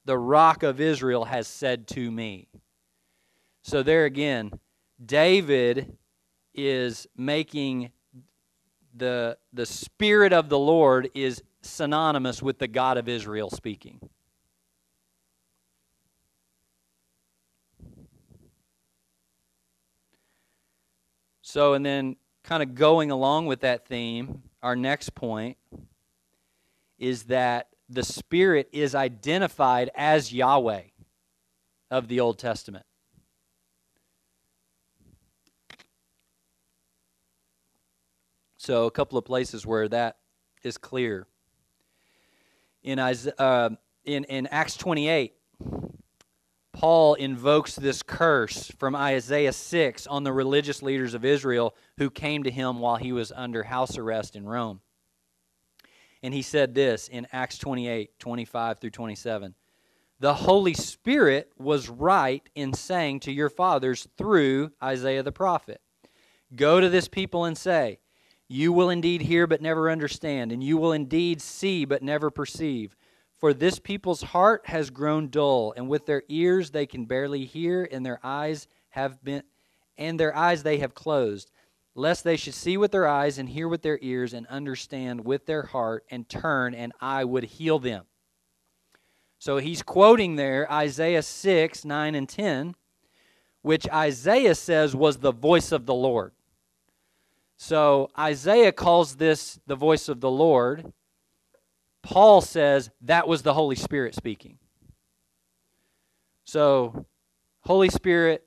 The 0.04 0.18
rock 0.18 0.62
of 0.62 0.82
Israel 0.82 1.24
has 1.24 1.48
said 1.48 1.88
to 1.90 2.12
me. 2.12 2.50
So 3.62 3.82
there 3.82 4.04
again, 4.04 4.52
David 5.04 5.98
is 6.54 7.08
making 7.16 7.92
the, 8.94 9.38
the 9.54 9.66
Spirit 9.66 10.34
of 10.34 10.50
the 10.50 10.60
Lord 10.60 11.10
is 11.14 11.42
synonymous 11.62 12.44
with 12.44 12.60
the 12.60 12.68
God 12.68 12.98
of 12.98 13.08
Israel 13.08 13.50
speaking. 13.50 14.02
So, 21.54 21.76
and 21.76 21.86
then 21.86 22.16
kind 22.44 22.64
of 22.64 22.74
going 22.74 23.12
along 23.12 23.46
with 23.46 23.60
that 23.60 23.86
theme, 23.86 24.42
our 24.64 24.76
next 24.76 25.14
point 25.14 25.56
is 26.98 27.26
that 27.26 27.68
the 27.88 28.02
Spirit 28.02 28.70
is 28.72 28.96
identified 28.96 29.92
as 29.94 30.34
Yahweh 30.34 30.82
of 31.92 32.08
the 32.08 32.22
Old 32.22 32.40
Testament. 32.40 32.88
So, 38.58 38.88
a 38.88 38.92
couple 38.92 39.20
of 39.20 39.26
places 39.26 39.64
where 39.64 39.88
that 39.90 40.18
is 40.64 40.80
clear. 40.80 41.28
In, 42.82 42.98
uh, 42.98 43.70
in, 44.06 44.24
in 44.24 44.48
Acts 44.48 44.76
28, 44.76 45.36
Paul 46.74 47.14
invokes 47.14 47.76
this 47.76 48.04
curse 48.04 48.72
from 48.78 48.96
Isaiah 48.96 49.54
6 49.54 50.08
on 50.08 50.24
the 50.24 50.34
religious 50.34 50.82
leaders 50.82 51.14
of 51.14 51.24
Israel 51.24 51.76
who 51.98 52.10
came 52.10 52.44
to 52.44 52.52
him 52.52 52.80
while 52.80 52.98
he 52.98 53.14
was 53.14 53.32
under 53.32 53.64
house 53.64 53.98
arrest 53.98 54.36
in 54.36 54.46
Rome. 54.46 54.82
And 56.22 56.34
he 56.34 56.42
said 56.42 56.74
this 56.74 57.08
in 57.08 57.28
Acts 57.32 57.58
28 57.58 58.18
25 58.20 58.80
through 58.80 58.90
27. 58.90 59.56
The 60.20 60.34
Holy 60.34 60.74
Spirit 60.74 61.52
was 61.58 61.90
right 61.90 62.48
in 62.56 62.74
saying 62.74 63.22
to 63.22 63.32
your 63.32 63.50
fathers 63.50 64.08
through 64.18 64.72
Isaiah 64.82 65.24
the 65.24 65.32
prophet 65.32 65.82
Go 66.56 66.80
to 66.80 66.90
this 66.90 67.08
people 67.08 67.46
and 67.46 67.58
say, 67.58 68.00
you 68.54 68.72
will 68.72 68.90
indeed 68.92 69.24
hear, 69.24 69.48
but 69.48 69.62
never 69.62 69.90
understand, 69.90 70.52
and 70.52 70.64
you 70.64 70.78
will 70.78 70.92
indeed 70.92 71.42
see, 71.42 71.86
but 71.86 72.04
never 72.04 72.30
perceive. 72.30 72.96
For 73.44 73.54
this 73.54 73.78
people's 73.78 74.22
heart 74.22 74.62
has 74.68 74.90
grown 74.90 75.28
dull, 75.28 75.74
and 75.76 75.90
with 75.90 76.06
their 76.06 76.24
ears 76.30 76.72
they 76.72 76.86
can 76.86 77.04
barely 77.04 77.44
hear, 77.44 77.86
and 77.92 78.06
their 78.06 78.22
eyes 78.24 78.70
have 78.92 79.22
been 79.22 79.44
and 79.98 80.18
their 80.18 80.34
eyes 80.34 80.64
they 80.64 80.78
have 80.78 80.96
closed, 80.96 81.52
lest 81.94 82.24
they 82.24 82.38
should 82.38 82.54
see 82.54 82.78
with 82.78 82.94
their 82.94 83.06
eyes 83.06 83.38
and 83.38 83.50
hear 83.50 83.68
with 83.68 83.82
their 83.82 84.00
ears 84.02 84.34
and 84.34 84.48
understand 84.48 85.26
with 85.26 85.46
their 85.46 85.64
heart 85.64 86.06
and 86.10 86.30
turn, 86.30 86.74
and 86.74 86.94
I 87.02 87.26
would 87.26 87.44
heal 87.44 87.80
them. 87.80 88.06
So 89.40 89.58
he's 89.58 89.84
quoting 89.84 90.38
there 90.38 90.72
Isaiah 90.72 91.22
6, 91.22 91.84
9, 91.84 92.16
and 92.16 92.30
10, 92.30 92.76
which 93.62 93.90
Isaiah 93.90 94.56
says 94.56 94.96
was 94.96 95.18
the 95.18 95.34
voice 95.34 95.74
of 95.74 95.86
the 95.86 95.94
Lord. 95.94 96.32
So 97.58 98.10
Isaiah 98.18 98.72
calls 98.72 99.18
this 99.18 99.60
the 99.68 99.76
voice 99.76 100.08
of 100.08 100.22
the 100.22 100.32
Lord. 100.32 100.94
Paul 102.04 102.42
says 102.42 102.92
that 103.02 103.28
was 103.28 103.42
the 103.42 103.54
Holy 103.54 103.76
Spirit 103.76 104.14
speaking. 104.14 104.60
So, 106.44 107.06
Holy 107.62 107.90
Spirit, 107.90 108.46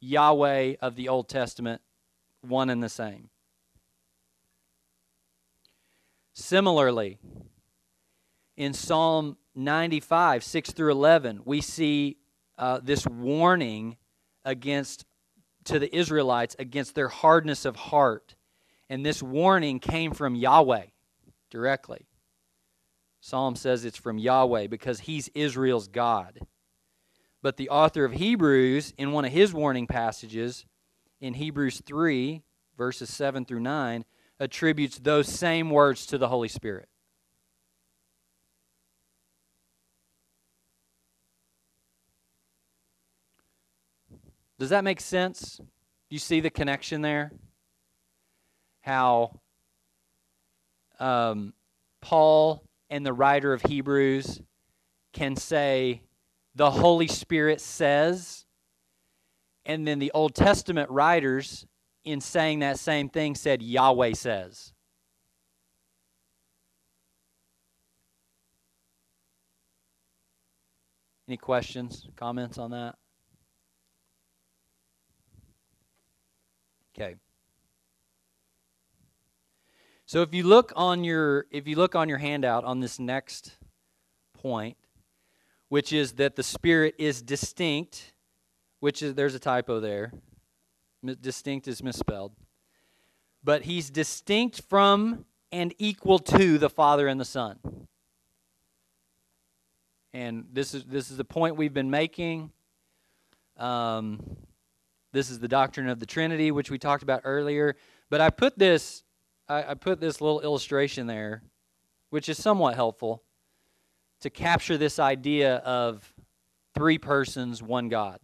Yahweh 0.00 0.74
of 0.82 0.96
the 0.96 1.08
Old 1.08 1.28
Testament, 1.28 1.80
one 2.42 2.68
and 2.68 2.82
the 2.82 2.88
same. 2.88 3.30
Similarly, 6.34 7.18
in 8.56 8.72
Psalm 8.72 9.36
95, 9.54 10.42
6 10.42 10.72
through 10.72 10.90
11, 10.92 11.42
we 11.44 11.60
see 11.60 12.16
uh, 12.58 12.80
this 12.82 13.06
warning 13.06 13.96
against 14.44 15.04
to 15.64 15.78
the 15.78 15.94
Israelites 15.94 16.56
against 16.58 16.94
their 16.94 17.08
hardness 17.08 17.64
of 17.64 17.76
heart. 17.76 18.34
And 18.88 19.06
this 19.06 19.22
warning 19.22 19.78
came 19.78 20.12
from 20.12 20.34
Yahweh 20.34 20.86
directly. 21.50 22.06
Psalm 23.20 23.54
says 23.54 23.84
it's 23.84 23.98
from 23.98 24.18
Yahweh 24.18 24.66
because 24.66 25.00
he's 25.00 25.28
Israel's 25.34 25.88
God. 25.88 26.40
But 27.42 27.56
the 27.56 27.68
author 27.68 28.04
of 28.04 28.12
Hebrews, 28.12 28.92
in 28.98 29.12
one 29.12 29.24
of 29.24 29.32
his 29.32 29.52
warning 29.52 29.86
passages, 29.86 30.66
in 31.20 31.34
Hebrews 31.34 31.82
3, 31.84 32.42
verses 32.76 33.12
7 33.12 33.44
through 33.44 33.60
9, 33.60 34.04
attributes 34.38 34.98
those 34.98 35.28
same 35.28 35.70
words 35.70 36.06
to 36.06 36.18
the 36.18 36.28
Holy 36.28 36.48
Spirit. 36.48 36.88
Does 44.58 44.70
that 44.70 44.84
make 44.84 45.00
sense? 45.00 45.56
Do 45.56 45.64
you 46.10 46.18
see 46.18 46.40
the 46.40 46.50
connection 46.50 47.00
there? 47.00 47.32
How 48.82 49.40
um, 50.98 51.54
Paul 52.02 52.62
and 52.90 53.06
the 53.06 53.12
writer 53.12 53.52
of 53.52 53.62
Hebrews 53.62 54.40
can 55.12 55.36
say, 55.36 56.02
the 56.54 56.70
Holy 56.70 57.06
Spirit 57.06 57.60
says, 57.60 58.44
and 59.64 59.86
then 59.86 60.00
the 60.00 60.10
Old 60.12 60.34
Testament 60.34 60.90
writers, 60.90 61.66
in 62.04 62.20
saying 62.20 62.60
that 62.60 62.78
same 62.78 63.08
thing, 63.08 63.34
said, 63.34 63.62
Yahweh 63.62 64.14
says. 64.14 64.72
Any 71.28 71.36
questions, 71.36 72.08
comments 72.16 72.58
on 72.58 72.72
that? 72.72 72.96
Okay. 76.92 77.14
So 80.10 80.22
if 80.22 80.34
you 80.34 80.42
look 80.42 80.72
on 80.74 81.04
your 81.04 81.46
if 81.52 81.68
you 81.68 81.76
look 81.76 81.94
on 81.94 82.08
your 82.08 82.18
handout 82.18 82.64
on 82.64 82.80
this 82.80 82.98
next 82.98 83.52
point, 84.34 84.76
which 85.68 85.92
is 85.92 86.14
that 86.14 86.34
the 86.34 86.42
spirit 86.42 86.96
is 86.98 87.22
distinct, 87.22 88.12
which 88.80 89.04
is 89.04 89.14
there's 89.14 89.36
a 89.36 89.38
typo 89.38 89.78
there. 89.78 90.12
Distinct 91.20 91.68
is 91.68 91.80
misspelled. 91.80 92.32
But 93.44 93.62
he's 93.62 93.88
distinct 93.88 94.62
from 94.68 95.26
and 95.52 95.72
equal 95.78 96.18
to 96.18 96.58
the 96.58 96.68
Father 96.68 97.06
and 97.06 97.20
the 97.20 97.24
Son. 97.24 97.60
And 100.12 100.46
this 100.52 100.74
is 100.74 100.86
this 100.86 101.12
is 101.12 101.18
the 101.18 101.24
point 101.24 101.54
we've 101.54 101.72
been 101.72 101.88
making. 101.88 102.50
Um, 103.56 104.38
this 105.12 105.30
is 105.30 105.38
the 105.38 105.46
doctrine 105.46 105.88
of 105.88 106.00
the 106.00 106.06
Trinity, 106.06 106.50
which 106.50 106.68
we 106.68 106.80
talked 106.80 107.04
about 107.04 107.20
earlier. 107.22 107.76
But 108.08 108.20
I 108.20 108.30
put 108.30 108.58
this, 108.58 109.04
I, 109.50 109.72
I 109.72 109.74
put 109.74 110.00
this 110.00 110.20
little 110.20 110.40
illustration 110.40 111.08
there, 111.08 111.42
which 112.10 112.28
is 112.28 112.38
somewhat 112.38 112.76
helpful 112.76 113.24
to 114.20 114.30
capture 114.30 114.78
this 114.78 115.00
idea 115.00 115.56
of 115.56 116.14
three 116.74 116.98
persons, 116.98 117.60
one 117.60 117.88
God. 117.88 118.20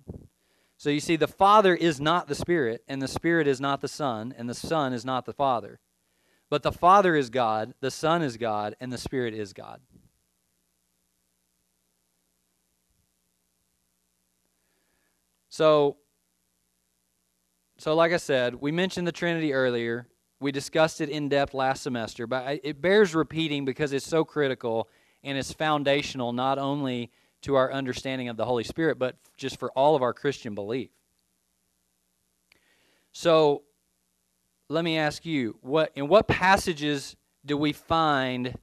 So 0.77 0.89
you 0.89 1.01
see, 1.01 1.17
the 1.17 1.27
Father 1.27 1.75
is 1.75 2.01
not 2.01 2.29
the 2.29 2.35
Spirit, 2.37 2.85
and 2.87 3.03
the 3.03 3.09
Spirit 3.09 3.49
is 3.49 3.61
not 3.61 3.81
the 3.81 3.89
Son, 3.89 4.33
and 4.39 4.49
the 4.49 4.55
Son 4.55 4.93
is 4.93 5.05
not 5.05 5.25
the 5.25 5.33
Father. 5.33 5.81
But 6.49 6.63
the 6.63 6.71
Father 6.71 7.17
is 7.17 7.29
God, 7.29 7.75
the 7.81 7.91
Son 7.91 8.23
is 8.23 8.37
God, 8.37 8.77
and 8.79 8.93
the 8.93 8.99
Spirit 8.99 9.35
is 9.35 9.53
God. 9.53 9.81
So 15.49 15.97
so, 17.79 17.95
like 17.95 18.13
I 18.13 18.17
said, 18.17 18.55
we 18.55 18.73
mentioned 18.73 19.07
the 19.07 19.13
Trinity 19.13 19.53
earlier. 19.53 20.07
We 20.41 20.53
discussed 20.53 21.01
it 21.01 21.09
in 21.09 21.29
depth 21.29 21.55
last 21.55 21.83
semester, 21.83 22.27
but 22.27 22.61
it 22.63 22.81
bears 22.81 23.15
repeating 23.15 23.65
because 23.65 23.93
it's 23.93 24.07
so 24.07 24.25
critical 24.25 24.89
and 25.25 25.39
it's 25.39 25.53
foundational 25.53 26.33
not 26.33 26.59
only 26.59 27.11
to 27.43 27.55
our 27.55 27.73
understanding 27.73 28.29
of 28.29 28.37
the 28.37 28.45
Holy 28.45 28.65
Spirit, 28.65 28.99
but 28.99 29.17
just 29.37 29.59
for 29.59 29.71
all 29.73 29.97
of 29.97 30.03
our 30.03 30.13
Christian 30.13 30.55
belief. 30.55 30.91
So, 33.13 33.63
let 34.69 34.85
me 34.85 34.99
ask 34.99 35.25
you, 35.25 35.57
what 35.63 35.93
in 35.95 36.09
what 36.09 36.29
passages 36.29 37.17
do 37.45 37.57
we 37.57 37.73
find 37.73 38.59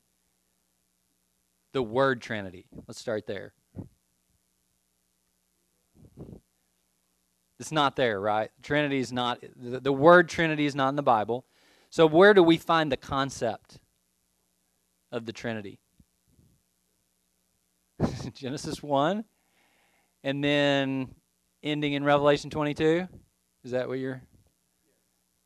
the 1.71 1.81
word 1.81 2.21
Trinity? 2.21 2.67
Let's 2.87 2.99
start 2.99 3.25
there. 3.25 3.53
It's 7.59 7.71
not 7.71 7.95
there, 7.95 8.19
right? 8.19 8.51
Trinity 8.61 8.99
is 8.99 9.13
not, 9.13 9.41
the, 9.55 9.79
the 9.79 9.93
word 9.93 10.27
Trinity 10.27 10.65
is 10.65 10.75
not 10.75 10.89
in 10.89 10.95
the 10.97 11.03
Bible. 11.03 11.45
So, 11.93 12.07
where 12.07 12.33
do 12.33 12.41
we 12.41 12.57
find 12.57 12.91
the 12.91 12.97
concept 12.97 13.77
of 15.11 15.27
the 15.27 15.31
Trinity? 15.31 15.77
Genesis 18.33 18.81
1, 18.81 19.23
and 20.23 20.43
then 20.43 21.13
ending 21.61 21.93
in 21.93 22.03
Revelation 22.03 22.49
22? 22.49 23.07
Is 23.63 23.71
that 23.73 23.87
what 23.87 23.99
you're. 23.99 24.23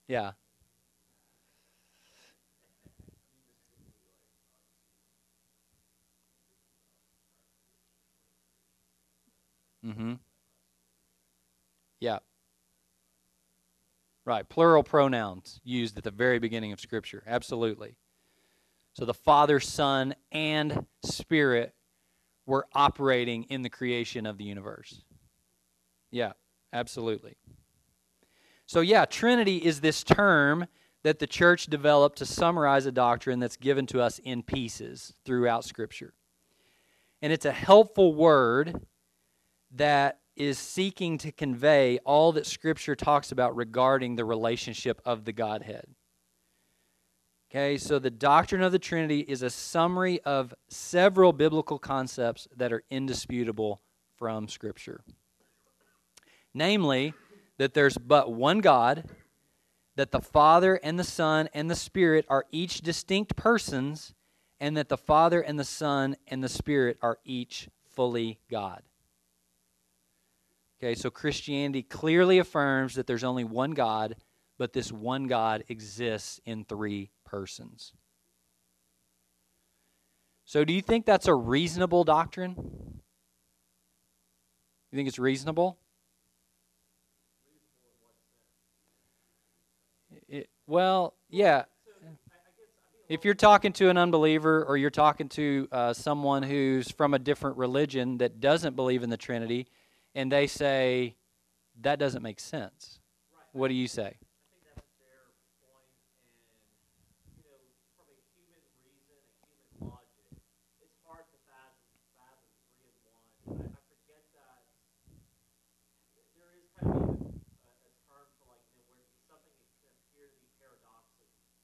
Yeah. 0.07 0.31
Mm 9.85 9.95
hmm. 9.95 10.13
Yeah. 11.99 12.19
Right. 14.27 14.47
Plural 14.47 14.83
pronouns 14.83 15.61
used 15.63 15.97
at 15.97 16.03
the 16.03 16.11
very 16.11 16.37
beginning 16.37 16.73
of 16.73 16.81
Scripture. 16.81 17.23
Absolutely. 17.25 17.95
So 18.91 19.05
the 19.05 19.13
Father, 19.13 19.61
Son, 19.61 20.15
and 20.33 20.85
Spirit 21.01 21.73
were 22.45 22.67
operating 22.73 23.43
in 23.43 23.61
the 23.61 23.69
creation 23.69 24.25
of 24.25 24.37
the 24.37 24.43
universe. 24.43 25.01
Yeah, 26.11 26.33
absolutely. 26.73 27.37
So, 28.65 28.81
yeah, 28.81 29.05
Trinity 29.05 29.59
is 29.59 29.79
this 29.79 30.03
term 30.03 30.67
that 31.03 31.19
the 31.19 31.27
church 31.27 31.67
developed 31.67 32.17
to 32.17 32.25
summarize 32.25 32.85
a 32.85 32.91
doctrine 32.91 33.39
that's 33.39 33.55
given 33.55 33.85
to 33.85 34.01
us 34.01 34.19
in 34.19 34.43
pieces 34.43 35.13
throughout 35.23 35.63
Scripture. 35.63 36.13
And 37.21 37.31
it's 37.31 37.45
a 37.45 37.53
helpful 37.53 38.13
word 38.13 38.87
that 39.71 40.19
is 40.37 40.57
seeking 40.59 41.17
to 41.17 41.31
convey 41.31 41.99
all 42.05 42.31
that 42.31 42.45
Scripture 42.45 42.95
talks 42.95 43.31
about 43.31 43.55
regarding 43.55 44.15
the 44.15 44.25
relationship 44.25 45.01
of 45.03 45.25
the 45.25 45.33
Godhead. 45.33 45.85
Okay, 47.49 47.77
so 47.77 47.97
the 47.97 48.11
doctrine 48.11 48.61
of 48.61 48.71
the 48.71 48.79
Trinity 48.79 49.21
is 49.21 49.41
a 49.41 49.49
summary 49.49 50.19
of 50.21 50.53
several 50.67 51.33
biblical 51.33 51.79
concepts 51.79 52.47
that 52.55 52.73
are 52.73 52.83
indisputable 52.89 53.81
from 54.17 54.47
Scripture. 54.47 55.01
Namely, 56.53 57.13
that 57.57 57.73
there's 57.73 57.97
but 57.97 58.31
one 58.31 58.59
God, 58.59 59.05
that 59.95 60.11
the 60.11 60.21
Father 60.21 60.75
and 60.83 60.99
the 60.99 61.03
Son 61.03 61.49
and 61.53 61.69
the 61.69 61.75
Spirit 61.75 62.25
are 62.29 62.45
each 62.51 62.81
distinct 62.81 63.35
persons, 63.35 64.13
and 64.59 64.75
that 64.75 64.89
the 64.89 64.97
Father 64.97 65.41
and 65.41 65.57
the 65.57 65.63
Son 65.63 66.15
and 66.27 66.43
the 66.43 66.49
Spirit 66.49 66.97
are 67.01 67.17
each 67.23 67.69
fully 67.95 68.39
God. 68.51 68.83
Okay, 70.79 70.93
so 70.93 71.09
Christianity 71.09 71.81
clearly 71.81 72.37
affirms 72.37 72.95
that 72.95 73.07
there's 73.07 73.23
only 73.23 73.43
one 73.43 73.71
God, 73.71 74.15
but 74.59 74.73
this 74.73 74.91
one 74.91 75.27
God 75.27 75.63
exists 75.69 76.39
in 76.45 76.65
three 76.65 77.09
persons. 77.25 77.93
So, 80.45 80.63
do 80.63 80.71
you 80.71 80.81
think 80.81 81.05
that's 81.05 81.27
a 81.27 81.33
reasonable 81.33 82.03
doctrine? 82.03 82.55
You 84.91 84.95
think 84.95 85.07
it's 85.07 85.19
reasonable? 85.19 85.77
Well, 90.67 91.15
yeah. 91.29 91.63
If 93.09 93.23
you're 93.23 93.33
talking 93.33 93.71
to 93.73 93.89
an 93.89 93.97
unbeliever 93.97 94.65
or 94.65 94.75
you're 94.75 94.89
talking 94.89 95.29
to 95.29 95.67
uh, 95.71 95.93
someone 95.93 96.43
who's 96.43 96.91
from 96.91 97.13
a 97.13 97.19
different 97.19 97.57
religion 97.57 98.17
that 98.17 98.41
doesn't 98.41 98.75
believe 98.75 99.01
in 99.01 99.09
the 99.09 99.17
Trinity, 99.17 99.67
and 100.17 100.31
they 100.31 100.47
say 100.47 101.15
that 101.81 101.99
doesn't 101.99 102.23
make 102.23 102.39
sense, 102.39 102.99
what 103.53 103.67
do 103.69 103.75
you 103.75 103.87
say? 103.87 104.17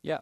Yeah. 0.04 0.20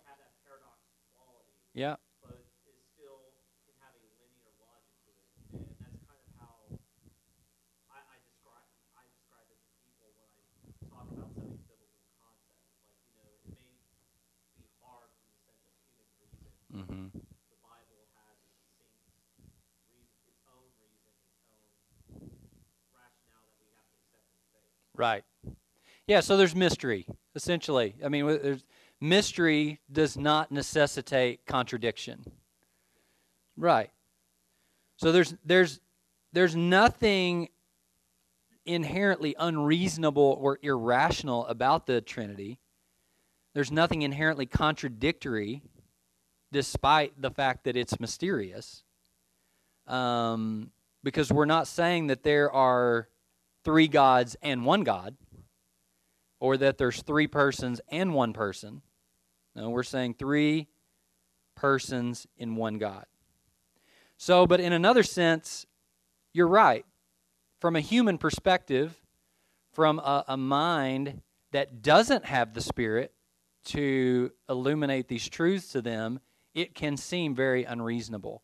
Yeah. 1.74 1.96
but 2.22 2.38
it 2.38 2.78
still 2.94 3.34
can 3.66 3.74
have 3.80 3.96
a 3.96 4.04
linear 4.20 4.54
logic 4.60 4.92
to 5.08 5.10
it. 5.10 5.26
And 5.56 5.74
that's 5.80 5.98
kind 6.06 6.20
of 6.20 6.28
how 6.38 6.68
I, 7.90 8.00
I 8.12 8.18
describe 8.22 8.68
I 8.94 9.08
describe 9.08 9.48
it 9.50 9.58
to 9.58 9.72
people 9.82 10.12
when 10.20 10.28
I 10.28 10.44
talk 10.92 11.08
about 11.16 11.32
some 11.32 11.48
of 11.48 11.56
these 11.56 11.64
biblical 11.66 12.04
concepts. 12.20 12.70
Like, 12.86 13.00
you 13.08 13.16
know, 13.18 13.26
it 13.32 13.42
may 13.56 13.72
be 14.60 14.68
hard 14.84 15.10
from 15.16 15.32
the 15.32 15.40
sense 15.48 15.64
of 15.64 15.74
human 15.82 16.12
reason. 16.20 16.52
Mm-hmm. 16.76 17.08
The 17.16 17.60
Bible 17.64 18.04
has 18.20 18.36
a 18.44 18.52
distinct 18.52 19.00
reason, 19.08 20.04
its 20.28 20.44
own 20.52 20.68
reason, 20.76 21.16
its 21.16 21.40
own 21.48 21.72
rationale 22.92 23.48
that 23.48 23.64
we 23.64 23.72
have 23.80 23.88
to 23.88 23.98
accept 24.04 24.28
in 24.28 24.44
faith. 24.52 24.76
Right. 25.02 25.24
Yeah, 26.06 26.20
so 26.20 26.38
there's 26.38 26.54
mystery, 26.54 27.08
essentially. 27.34 27.96
I 28.06 28.10
mean, 28.10 28.62
mystery 29.00 29.80
does 29.92 30.16
not 30.16 30.52
necessitate 30.52 31.48
contradiction. 31.48 32.24
Right. 33.58 33.90
So 34.98 35.12
there's 35.12 35.34
there's 35.44 35.80
there's 36.34 36.56
nothing 36.56 37.50
inherently 38.68 39.36
unreasonable 39.40 40.38
or 40.40 40.60
irrational 40.62 41.48
about 41.48 41.88
the 41.88 42.02
Trinity. 42.02 42.60
There's 43.56 43.72
nothing 43.72 44.04
inherently 44.04 44.46
contradictory, 44.46 45.64
despite 46.52 47.20
the 47.20 47.32
fact 47.32 47.64
that 47.64 47.76
it's 47.76 48.00
mysterious. 48.00 48.84
Um, 49.88 50.70
because 51.04 51.32
we're 51.32 51.46
not 51.46 51.66
saying 51.66 52.06
that 52.08 52.22
there 52.22 52.52
are 52.52 53.08
three 53.64 53.88
gods 53.88 54.36
and 54.42 54.66
one 54.66 54.84
God, 54.84 55.16
or 56.40 56.58
that 56.58 56.78
there's 56.78 57.02
three 57.02 57.28
persons 57.28 57.82
and 57.90 58.14
one 58.14 58.34
person. 58.34 58.82
No, 59.56 59.70
we're 59.70 59.84
saying 59.84 60.16
three 60.16 60.68
persons 61.56 62.26
in 62.38 62.56
one 62.56 62.78
God. 62.78 63.06
So, 64.18 64.46
but 64.48 64.60
in 64.60 64.74
another 64.74 65.04
sense, 65.04 65.66
you're 66.34 66.48
right. 66.48 66.86
From 67.60 67.76
a 67.76 67.82
human 67.82 68.18
perspective, 68.18 69.00
from 69.74 70.00
a, 70.00 70.26
a 70.28 70.38
mind 70.38 71.22
that 71.52 71.82
doesn't 71.82 72.26
have 72.26 72.54
the 72.54 72.62
Spirit 72.62 73.14
to 73.66 74.32
illuminate 74.50 75.08
these 75.08 75.28
truths 75.28 75.72
to 75.74 75.82
them, 75.82 76.20
it 76.54 76.74
can 76.74 76.98
seem 76.98 77.36
very 77.36 77.64
unreasonable. 77.64 78.42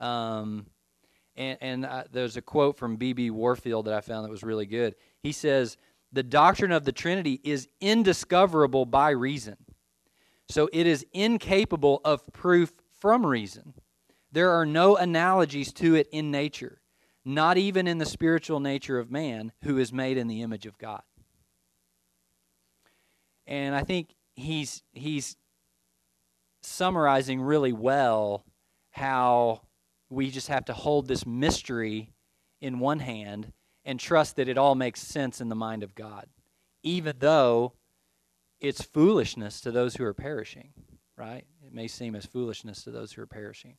Um, 0.00 0.66
and, 1.36 1.58
and 1.60 1.84
uh, 1.86 2.04
there's 2.10 2.36
a 2.36 2.42
quote 2.42 2.76
from 2.76 2.96
B.B. 2.96 3.30
Warfield 3.30 3.86
that 3.86 3.94
I 3.94 4.00
found 4.00 4.24
that 4.24 4.30
was 4.30 4.42
really 4.42 4.66
good. 4.66 4.94
He 5.22 5.32
says, 5.32 5.76
The 6.12 6.22
doctrine 6.22 6.72
of 6.72 6.84
the 6.84 6.92
Trinity 6.92 7.40
is 7.42 7.68
indiscoverable 7.80 8.86
by 8.86 9.10
reason. 9.10 9.56
So 10.48 10.68
it 10.72 10.86
is 10.86 11.06
incapable 11.12 12.00
of 12.04 12.30
proof 12.32 12.72
from 13.00 13.24
reason. 13.24 13.74
There 14.32 14.50
are 14.50 14.66
no 14.66 14.96
analogies 14.96 15.72
to 15.74 15.94
it 15.94 16.08
in 16.12 16.30
nature, 16.30 16.80
not 17.24 17.58
even 17.58 17.86
in 17.86 17.98
the 17.98 18.06
spiritual 18.06 18.60
nature 18.60 18.98
of 18.98 19.10
man 19.10 19.52
who 19.62 19.78
is 19.78 19.92
made 19.92 20.16
in 20.16 20.26
the 20.26 20.42
image 20.42 20.66
of 20.66 20.78
God. 20.78 21.02
And 23.46 23.74
I 23.74 23.82
think 23.82 24.14
he's 24.34 24.82
he's 24.92 25.36
summarizing 26.62 27.40
really 27.40 27.72
well 27.72 28.44
how 28.90 29.62
we 30.12 30.30
just 30.30 30.48
have 30.48 30.66
to 30.66 30.74
hold 30.74 31.08
this 31.08 31.24
mystery 31.24 32.12
in 32.60 32.78
one 32.78 32.98
hand 32.98 33.50
and 33.82 33.98
trust 33.98 34.36
that 34.36 34.46
it 34.46 34.58
all 34.58 34.74
makes 34.74 35.00
sense 35.00 35.40
in 35.40 35.48
the 35.48 35.54
mind 35.54 35.82
of 35.82 35.94
God, 35.94 36.26
even 36.82 37.16
though 37.18 37.72
it's 38.60 38.82
foolishness 38.82 39.58
to 39.62 39.70
those 39.70 39.96
who 39.96 40.04
are 40.04 40.12
perishing, 40.12 40.74
right? 41.16 41.46
It 41.66 41.72
may 41.72 41.88
seem 41.88 42.14
as 42.14 42.26
foolishness 42.26 42.84
to 42.84 42.90
those 42.90 43.12
who 43.12 43.22
are 43.22 43.26
perishing. 43.26 43.78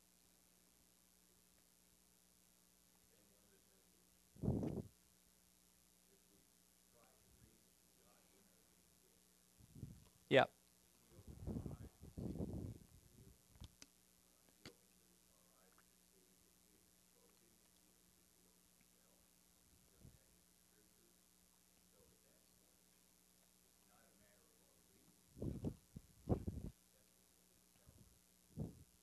Yep. 10.30 10.50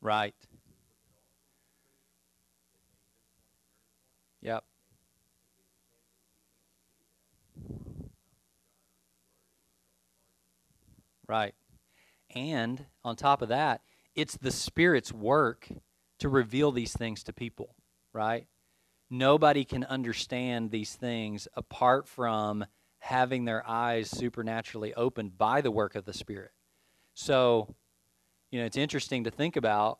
Right. 0.02 0.34
Yep. 4.42 4.64
Right. 11.28 11.54
And 12.34 12.86
on 13.04 13.16
top 13.16 13.42
of 13.42 13.48
that, 13.48 13.82
it's 14.14 14.36
the 14.36 14.50
Spirit's 14.50 15.12
work 15.12 15.68
to 16.18 16.28
reveal 16.28 16.72
these 16.72 16.92
things 16.92 17.22
to 17.24 17.32
people, 17.32 17.74
right? 18.12 18.46
Nobody 19.10 19.64
can 19.64 19.84
understand 19.84 20.70
these 20.70 20.94
things 20.94 21.48
apart 21.54 22.08
from 22.08 22.66
having 23.00 23.44
their 23.44 23.66
eyes 23.68 24.10
supernaturally 24.10 24.94
opened 24.94 25.38
by 25.38 25.60
the 25.60 25.70
work 25.70 25.94
of 25.94 26.04
the 26.04 26.12
Spirit. 26.12 26.52
So, 27.14 27.74
you 28.50 28.58
know, 28.58 28.66
it's 28.66 28.76
interesting 28.76 29.24
to 29.24 29.30
think 29.30 29.56
about. 29.56 29.98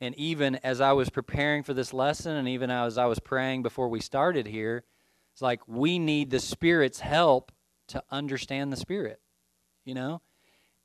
And 0.00 0.14
even 0.14 0.56
as 0.56 0.80
I 0.80 0.92
was 0.92 1.10
preparing 1.10 1.62
for 1.62 1.74
this 1.74 1.92
lesson, 1.92 2.36
and 2.36 2.48
even 2.48 2.70
as 2.70 2.96
I 2.96 3.06
was 3.06 3.18
praying 3.18 3.62
before 3.62 3.88
we 3.88 4.00
started 4.00 4.46
here, 4.46 4.84
it's 5.32 5.42
like 5.42 5.60
we 5.66 5.98
need 5.98 6.30
the 6.30 6.40
Spirit's 6.40 7.00
help 7.00 7.52
to 7.88 8.02
understand 8.10 8.72
the 8.72 8.76
Spirit, 8.76 9.20
you 9.84 9.94
know? 9.94 10.22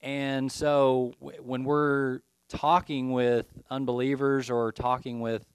And 0.02 0.52
so 0.52 1.14
w- 1.22 1.41
when 1.41 1.64
we're 1.64 2.20
talking 2.50 3.12
with 3.12 3.48
unbelievers 3.70 4.50
or 4.50 4.72
talking 4.72 5.20
with, 5.20 5.46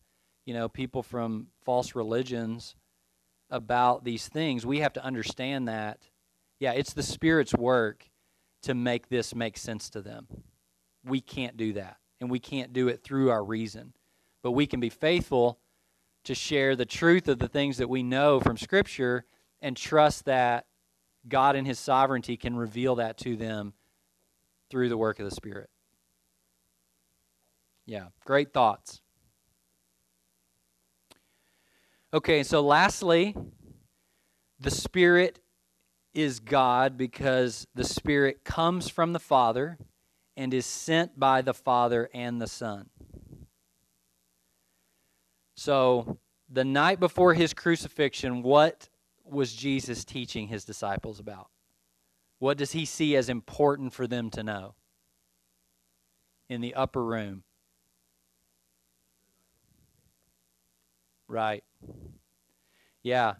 you 0.47 0.55
know, 0.55 0.68
people 0.68 1.03
from 1.03 1.49
false 1.64 1.95
religions 1.95 2.76
about 3.51 4.05
these 4.05 4.28
things, 4.28 4.64
we 4.64 4.80
have 4.80 4.93
to 4.95 5.05
understand 5.05 5.68
that, 5.68 5.99
yeah, 6.59 6.72
it's 6.72 6.95
the 6.95 7.03
Spirit's 7.03 7.55
work 7.55 8.09
to 8.62 8.74
make 8.74 9.09
this 9.09 9.34
make 9.34 9.57
sense 9.57 9.91
to 9.91 10.01
them. 10.01 10.26
We 11.05 11.20
can't 11.20 11.57
do 11.57 11.72
that, 11.74 11.96
and 12.20 12.30
we 12.30 12.38
can't 12.38 12.72
do 12.72 12.88
it 12.88 13.03
through 13.03 13.30
our 13.30 13.44
reason. 13.44 13.92
But 14.42 14.53
we 14.53 14.66
can 14.66 14.80
be 14.80 14.90
faithful 14.90 15.59
to 16.24 16.34
share 16.34 16.76
the 16.76 16.84
truth 16.84 17.28
of 17.28 17.38
the 17.38 17.48
things 17.48 17.78
that 17.78 17.88
we 17.88 18.03
know 18.03 18.40
from 18.40 18.57
Scripture 18.57 19.24
and 19.62 19.76
trust 19.76 20.26
that 20.26 20.66
God 21.28 21.57
in 21.57 21.64
His 21.64 21.78
sovereignty 21.78 22.36
can 22.36 22.57
reveal 22.57 22.96
that 22.96 23.16
to 23.18 23.36
them 23.36 23.74
through 24.70 24.88
the 24.88 24.96
work 24.96 25.18
of 25.18 25.24
the 25.24 25.34
Spirit. 25.34 25.68
Yeah, 27.86 28.07
great 28.24 28.53
thoughts. 28.53 29.01
Okay, 32.12 32.42
so 32.42 32.61
lastly, 32.61 33.36
the 34.59 34.70
Spirit 34.70 35.40
is 36.12 36.40
God 36.40 36.96
because 36.96 37.66
the 37.74 37.84
Spirit 37.84 38.44
comes 38.44 38.88
from 38.88 39.12
the 39.12 39.18
Father 39.18 39.78
and 40.37 40.55
is 40.55 40.66
sent 40.66 41.18
by 41.18 41.43
the 41.43 41.55
Father 41.55 42.09
and 42.14 42.41
the 42.41 42.47
Son. 42.47 42.89
So, 45.55 46.18
the 46.49 46.64
night 46.64 46.99
before 46.99 47.35
his 47.35 47.53
crucifixion, 47.53 48.43
what 48.43 48.89
was 49.24 49.53
Jesus 49.53 50.05
teaching 50.05 50.49
his 50.49 50.64
disciples 50.64 51.20
about? 51.20 51.49
What 52.39 52.57
does 52.57 52.72
he 52.72 52.85
see 52.85 53.16
as 53.16 53.28
important 53.28 53.93
for 53.93 54.07
them 54.07 54.31
to 54.31 54.43
know 54.43 54.74
in 56.49 56.61
the 56.61 56.74
upper 56.74 57.05
room? 57.05 57.45
Right. 61.28 61.62
Yeah. 63.03 63.35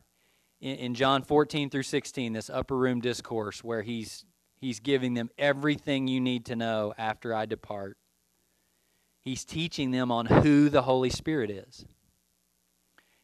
In, 0.61 0.77
in 0.77 0.95
John 0.95 1.23
14 1.23 1.71
through 1.71 1.83
16, 1.83 2.35
this 2.35 2.51
upper 2.51 2.77
room 2.77 3.01
discourse 3.01 3.65
where 3.65 3.83
he's 3.83 4.25
He's 4.61 4.81
giving 4.81 5.15
them 5.15 5.31
everything 5.39 6.07
you 6.07 6.21
need 6.21 6.45
to 6.47 6.57
know 6.57 6.93
after 6.99 7.35
I 7.35 7.47
depart. 7.47 7.97
He's 9.23 9.45
teaching 9.45 9.91
them 9.91 10.13
on 10.13 10.27
who 10.27 10.69
the 10.69 10.83
Holy 10.83 11.11
Spirit 11.11 11.51
is. 11.51 11.85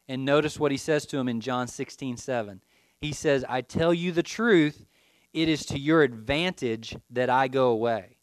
And 0.07 0.25
notice 0.25 0.59
what 0.59 0.71
he 0.71 0.77
says 0.77 1.05
to 1.07 1.17
them 1.17 1.27
in 1.27 1.41
John 1.41 1.67
16 1.67 2.17
7. 2.17 2.61
He 3.01 3.11
says, 3.11 3.45
I 3.47 3.61
tell 3.61 3.93
you 3.93 4.11
the 4.11 4.23
truth, 4.23 4.87
it 5.33 5.47
is 5.47 5.65
to 5.67 5.77
your 5.77 6.01
advantage 6.01 6.95
that 7.11 7.29
I 7.29 7.47
go 7.47 7.69
away. 7.69 8.17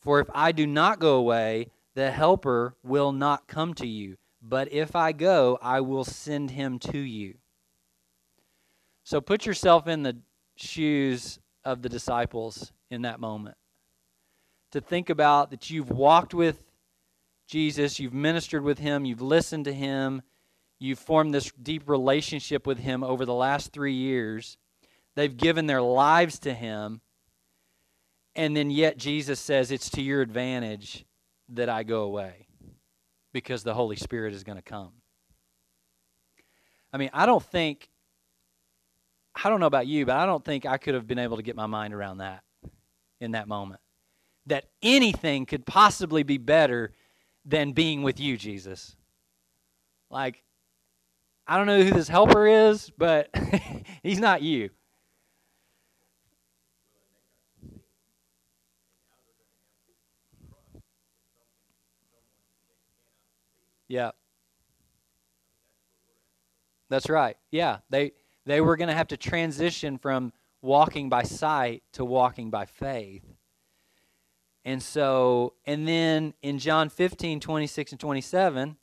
For 0.00 0.20
if 0.20 0.28
I 0.34 0.52
do 0.52 0.66
not 0.66 1.00
go 1.00 1.16
away, 1.16 1.68
the 1.94 2.10
Helper 2.10 2.76
will 2.84 3.12
not 3.12 3.48
come 3.48 3.74
to 3.74 3.86
you. 3.86 4.16
But 4.40 4.72
if 4.72 4.94
I 4.94 5.12
go, 5.12 5.58
I 5.62 5.80
will 5.80 6.04
send 6.04 6.50
him 6.50 6.78
to 6.80 6.98
you. 6.98 7.34
So 9.04 9.20
put 9.20 9.46
yourself 9.46 9.88
in 9.88 10.02
the 10.02 10.18
shoes 10.56 11.40
of 11.64 11.82
the 11.82 11.88
disciples 11.88 12.72
in 12.90 13.02
that 13.02 13.20
moment. 13.20 13.56
To 14.72 14.80
think 14.80 15.10
about 15.10 15.50
that 15.50 15.70
you've 15.70 15.90
walked 15.90 16.34
with 16.34 16.64
Jesus, 17.46 18.00
you've 18.00 18.14
ministered 18.14 18.62
with 18.62 18.78
him, 18.78 19.04
you've 19.04 19.22
listened 19.22 19.66
to 19.66 19.72
him, 19.72 20.22
you've 20.78 20.98
formed 20.98 21.34
this 21.34 21.52
deep 21.62 21.88
relationship 21.88 22.66
with 22.66 22.78
him 22.78 23.04
over 23.04 23.24
the 23.24 23.34
last 23.34 23.72
three 23.72 23.94
years. 23.94 24.56
They've 25.14 25.36
given 25.36 25.66
their 25.66 25.82
lives 25.82 26.38
to 26.40 26.54
him. 26.54 27.00
And 28.34 28.56
then 28.56 28.70
yet 28.70 28.96
Jesus 28.96 29.38
says, 29.38 29.70
It's 29.70 29.90
to 29.90 30.02
your 30.02 30.22
advantage 30.22 31.04
that 31.50 31.68
I 31.68 31.82
go 31.82 32.02
away 32.02 32.46
because 33.32 33.62
the 33.62 33.74
Holy 33.74 33.96
Spirit 33.96 34.32
is 34.32 34.44
going 34.44 34.56
to 34.56 34.62
come. 34.62 34.92
I 36.92 36.98
mean, 36.98 37.10
I 37.12 37.26
don't 37.26 37.42
think, 37.42 37.88
I 39.34 39.48
don't 39.48 39.60
know 39.60 39.66
about 39.66 39.86
you, 39.86 40.06
but 40.06 40.16
I 40.16 40.26
don't 40.26 40.44
think 40.44 40.66
I 40.66 40.76
could 40.76 40.94
have 40.94 41.06
been 41.06 41.18
able 41.18 41.36
to 41.36 41.42
get 41.42 41.56
my 41.56 41.66
mind 41.66 41.94
around 41.94 42.18
that 42.18 42.42
in 43.20 43.32
that 43.32 43.48
moment. 43.48 43.80
That 44.46 44.66
anything 44.82 45.46
could 45.46 45.64
possibly 45.64 46.22
be 46.22 46.38
better 46.38 46.92
than 47.44 47.72
being 47.72 48.02
with 48.02 48.20
you, 48.20 48.36
Jesus. 48.36 48.96
Like, 50.10 50.42
I 51.46 51.56
don't 51.56 51.66
know 51.66 51.82
who 51.82 51.90
this 51.90 52.08
helper 52.08 52.46
is, 52.46 52.90
but 52.96 53.30
he's 54.02 54.20
not 54.20 54.42
you. 54.42 54.70
Yeah. 63.88 64.12
That's 66.88 67.08
right. 67.08 67.36
Yeah, 67.50 67.78
they 67.90 68.12
they 68.46 68.60
were 68.60 68.76
going 68.76 68.88
to 68.88 68.94
have 68.94 69.08
to 69.08 69.16
transition 69.16 69.98
from 69.98 70.32
walking 70.60 71.08
by 71.08 71.22
sight 71.22 71.82
to 71.92 72.04
walking 72.04 72.50
by 72.50 72.64
faith. 72.64 73.24
And 74.64 74.82
so, 74.82 75.54
and 75.66 75.86
then 75.86 76.34
in 76.42 76.58
John 76.58 76.88
15, 76.88 77.40
26 77.40 77.92
and 77.92 78.00
27, 78.00 78.76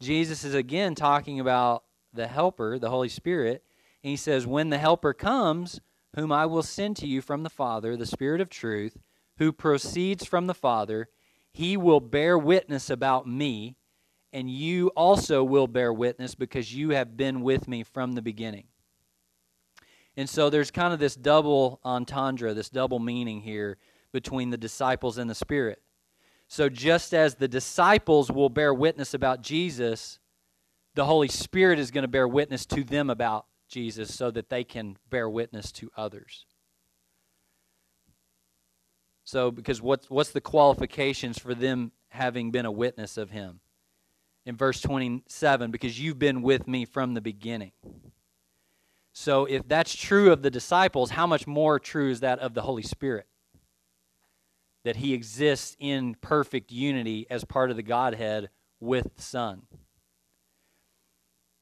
Jesus 0.00 0.44
is 0.44 0.54
again 0.54 0.94
talking 0.94 1.38
about 1.38 1.84
the 2.12 2.26
Helper, 2.26 2.78
the 2.78 2.90
Holy 2.90 3.08
Spirit. 3.08 3.62
And 4.02 4.10
he 4.10 4.16
says, 4.16 4.46
When 4.46 4.70
the 4.70 4.78
Helper 4.78 5.14
comes, 5.14 5.80
whom 6.14 6.32
I 6.32 6.46
will 6.46 6.62
send 6.62 6.96
to 6.96 7.06
you 7.06 7.20
from 7.20 7.44
the 7.44 7.50
Father, 7.50 7.96
the 7.96 8.06
Spirit 8.06 8.40
of 8.40 8.48
truth, 8.48 8.96
who 9.38 9.52
proceeds 9.52 10.24
from 10.24 10.46
the 10.46 10.54
Father, 10.54 11.08
he 11.52 11.76
will 11.76 12.00
bear 12.00 12.36
witness 12.36 12.90
about 12.90 13.26
me, 13.26 13.76
and 14.32 14.50
you 14.50 14.88
also 14.88 15.44
will 15.44 15.66
bear 15.66 15.92
witness 15.92 16.34
because 16.34 16.74
you 16.74 16.90
have 16.90 17.16
been 17.16 17.42
with 17.42 17.68
me 17.68 17.82
from 17.82 18.12
the 18.12 18.22
beginning. 18.22 18.64
And 20.16 20.28
so 20.28 20.48
there's 20.48 20.70
kind 20.70 20.94
of 20.94 20.98
this 20.98 21.14
double 21.14 21.80
entendre, 21.84 22.54
this 22.54 22.70
double 22.70 22.98
meaning 22.98 23.40
here 23.40 23.76
between 24.12 24.50
the 24.50 24.56
disciples 24.56 25.18
and 25.18 25.28
the 25.28 25.34
Spirit. 25.34 25.82
So 26.48 26.68
just 26.68 27.12
as 27.12 27.34
the 27.34 27.48
disciples 27.48 28.30
will 28.30 28.48
bear 28.48 28.72
witness 28.72 29.14
about 29.14 29.42
Jesus, 29.42 30.18
the 30.94 31.04
Holy 31.04 31.28
Spirit 31.28 31.78
is 31.78 31.90
going 31.90 32.02
to 32.02 32.08
bear 32.08 32.26
witness 32.26 32.64
to 32.66 32.82
them 32.82 33.10
about 33.10 33.46
Jesus 33.68 34.14
so 34.14 34.30
that 34.30 34.48
they 34.48 34.64
can 34.64 34.96
bear 35.10 35.28
witness 35.28 35.72
to 35.72 35.90
others. 35.96 36.46
So, 39.24 39.50
because 39.50 39.82
what's, 39.82 40.08
what's 40.08 40.30
the 40.30 40.40
qualifications 40.40 41.36
for 41.36 41.52
them 41.52 41.90
having 42.10 42.52
been 42.52 42.64
a 42.64 42.70
witness 42.70 43.16
of 43.16 43.30
him? 43.30 43.58
In 44.46 44.56
verse 44.56 44.80
27, 44.80 45.72
because 45.72 45.98
you've 45.98 46.20
been 46.20 46.42
with 46.42 46.68
me 46.68 46.84
from 46.84 47.14
the 47.14 47.20
beginning. 47.20 47.72
So, 49.18 49.46
if 49.46 49.66
that's 49.66 49.96
true 49.96 50.30
of 50.30 50.42
the 50.42 50.50
disciples, 50.50 51.08
how 51.08 51.26
much 51.26 51.46
more 51.46 51.78
true 51.78 52.10
is 52.10 52.20
that 52.20 52.38
of 52.40 52.52
the 52.52 52.60
Holy 52.60 52.82
Spirit? 52.82 53.26
That 54.84 54.96
he 54.96 55.14
exists 55.14 55.74
in 55.80 56.16
perfect 56.16 56.70
unity 56.70 57.26
as 57.30 57.42
part 57.42 57.70
of 57.70 57.76
the 57.76 57.82
Godhead 57.82 58.50
with 58.78 59.16
the 59.16 59.22
Son. 59.22 59.62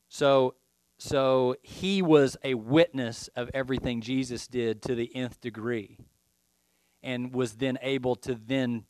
So, 0.08 0.56
so 0.98 1.54
he 1.62 2.02
was 2.02 2.36
a 2.42 2.54
witness 2.54 3.28
of 3.36 3.52
everything 3.54 4.00
Jesus 4.00 4.48
did 4.48 4.82
to 4.82 4.96
the 4.96 5.14
nth 5.14 5.40
degree 5.40 5.96
and 7.04 7.32
was 7.32 7.52
then 7.52 7.78
able 7.82 8.16
to 8.16 8.34
then 8.34 8.84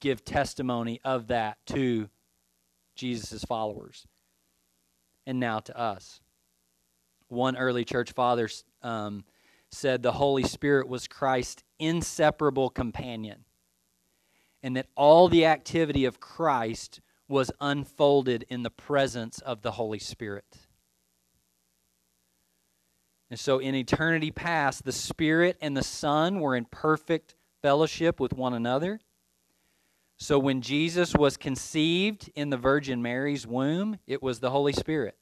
give 0.00 0.24
testimony 0.24 1.00
of 1.04 1.28
that 1.28 1.58
to 1.66 2.08
Jesus' 2.96 3.44
followers 3.44 4.08
and 5.24 5.38
now 5.38 5.60
to 5.60 5.78
us. 5.78 6.20
One 7.28 7.56
early 7.56 7.84
church 7.84 8.12
father 8.12 8.48
um, 8.82 9.24
said 9.70 10.02
the 10.02 10.12
Holy 10.12 10.44
Spirit 10.44 10.88
was 10.88 11.08
Christ's 11.08 11.64
inseparable 11.78 12.70
companion 12.70 13.44
and 14.62 14.76
that 14.76 14.88
all 14.96 15.28
the 15.28 15.46
activity 15.46 16.04
of 16.04 16.20
Christ 16.20 17.00
was 17.28 17.50
unfolded 17.60 18.44
in 18.48 18.62
the 18.62 18.70
presence 18.70 19.38
of 19.40 19.62
the 19.62 19.72
Holy 19.72 19.98
Spirit. 19.98 20.58
And 23.30 23.38
so 23.38 23.58
in 23.58 23.74
eternity 23.74 24.30
past, 24.30 24.84
the 24.84 24.92
Spirit 24.92 25.56
and 25.60 25.76
the 25.76 25.82
Son 25.82 26.40
were 26.40 26.54
in 26.54 26.64
perfect 26.64 27.34
fellowship 27.60 28.20
with 28.20 28.32
one 28.32 28.54
another. 28.54 29.00
So 30.16 30.38
when 30.38 30.62
Jesus 30.62 31.14
was 31.14 31.36
conceived 31.36 32.30
in 32.34 32.50
the 32.50 32.56
Virgin 32.56 33.02
Mary's 33.02 33.46
womb, 33.46 33.98
it 34.06 34.22
was 34.22 34.40
the 34.40 34.50
Holy 34.50 34.72
Spirit. 34.72 35.16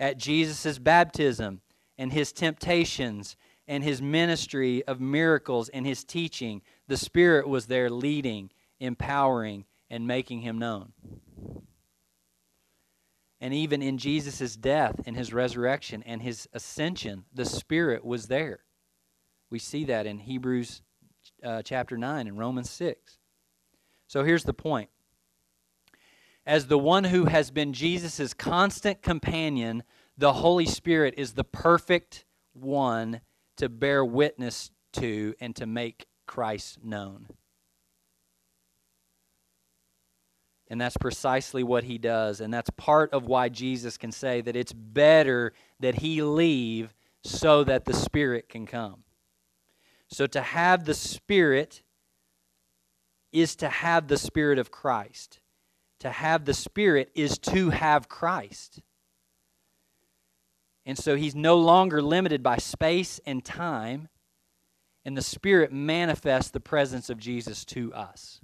At 0.00 0.18
Jesus' 0.18 0.78
baptism 0.78 1.60
and 1.96 2.12
his 2.12 2.32
temptations 2.32 3.36
and 3.66 3.82
his 3.82 4.00
ministry 4.00 4.84
of 4.86 5.00
miracles 5.00 5.68
and 5.68 5.86
his 5.86 6.04
teaching, 6.04 6.62
the 6.86 6.96
Spirit 6.96 7.48
was 7.48 7.66
there 7.66 7.90
leading, 7.90 8.50
empowering, 8.80 9.64
and 9.90 10.06
making 10.06 10.40
him 10.40 10.58
known. 10.58 10.92
And 13.40 13.54
even 13.54 13.82
in 13.82 13.98
Jesus' 13.98 14.56
death 14.56 15.00
and 15.06 15.16
his 15.16 15.32
resurrection 15.32 16.02
and 16.04 16.22
his 16.22 16.48
ascension, 16.52 17.24
the 17.32 17.44
Spirit 17.44 18.04
was 18.04 18.26
there. 18.26 18.60
We 19.50 19.58
see 19.58 19.84
that 19.84 20.06
in 20.06 20.18
Hebrews 20.18 20.82
uh, 21.42 21.62
chapter 21.62 21.96
9 21.96 22.26
and 22.26 22.38
Romans 22.38 22.70
6. 22.70 23.18
So 24.06 24.24
here's 24.24 24.44
the 24.44 24.54
point. 24.54 24.90
As 26.48 26.66
the 26.66 26.78
one 26.78 27.04
who 27.04 27.26
has 27.26 27.50
been 27.50 27.74
Jesus' 27.74 28.32
constant 28.32 29.02
companion, 29.02 29.82
the 30.16 30.32
Holy 30.32 30.64
Spirit 30.64 31.12
is 31.18 31.34
the 31.34 31.44
perfect 31.44 32.24
one 32.54 33.20
to 33.58 33.68
bear 33.68 34.02
witness 34.02 34.70
to 34.94 35.34
and 35.40 35.54
to 35.56 35.66
make 35.66 36.06
Christ 36.26 36.82
known. 36.82 37.26
And 40.68 40.80
that's 40.80 40.96
precisely 40.96 41.62
what 41.62 41.84
he 41.84 41.98
does. 41.98 42.40
And 42.40 42.52
that's 42.52 42.70
part 42.70 43.12
of 43.12 43.26
why 43.26 43.50
Jesus 43.50 43.98
can 43.98 44.10
say 44.10 44.40
that 44.40 44.56
it's 44.56 44.72
better 44.72 45.52
that 45.80 45.96
he 45.96 46.22
leave 46.22 46.94
so 47.22 47.62
that 47.64 47.84
the 47.84 47.92
Spirit 47.92 48.48
can 48.48 48.64
come. 48.64 49.04
So 50.08 50.26
to 50.28 50.40
have 50.40 50.86
the 50.86 50.94
Spirit 50.94 51.82
is 53.32 53.54
to 53.56 53.68
have 53.68 54.08
the 54.08 54.16
Spirit 54.16 54.58
of 54.58 54.70
Christ. 54.70 55.40
To 56.00 56.10
have 56.10 56.44
the 56.44 56.54
Spirit 56.54 57.10
is 57.14 57.38
to 57.38 57.70
have 57.70 58.08
Christ. 58.08 58.80
And 60.86 60.96
so 60.96 61.16
he's 61.16 61.34
no 61.34 61.58
longer 61.58 62.00
limited 62.00 62.42
by 62.42 62.56
space 62.56 63.20
and 63.26 63.44
time, 63.44 64.08
and 65.04 65.16
the 65.16 65.22
Spirit 65.22 65.70
manifests 65.70 66.50
the 66.50 66.60
presence 66.60 67.10
of 67.10 67.18
Jesus 67.18 67.64
to 67.66 67.92
us. 67.92 68.40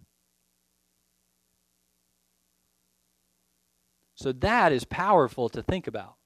So 4.15 4.31
that 4.33 4.73
is 4.73 4.85
powerful 4.85 5.49
to 5.49 5.63
think 5.63 5.87
about. 5.87 6.17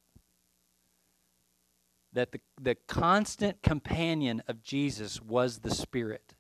That 2.13 2.33
the, 2.33 2.41
the 2.61 2.75
constant 2.89 3.63
companion 3.63 4.43
of 4.49 4.63
Jesus 4.63 5.23
was 5.23 5.59
the 5.59 5.71
Spirit. 5.71 6.35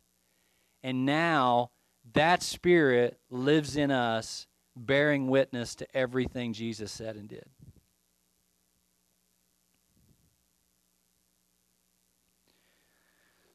And 0.83 1.07
now 1.07 1.71
that 2.15 2.43
Spirit 2.43 3.21
lives 3.31 3.77
in 3.77 3.93
us, 3.93 4.48
bearing 4.87 5.29
witness 5.29 5.75
to 5.77 5.97
everything 5.97 6.53
Jesus 6.53 6.93
said 6.93 7.17
and 7.17 7.29
did. 7.29 7.47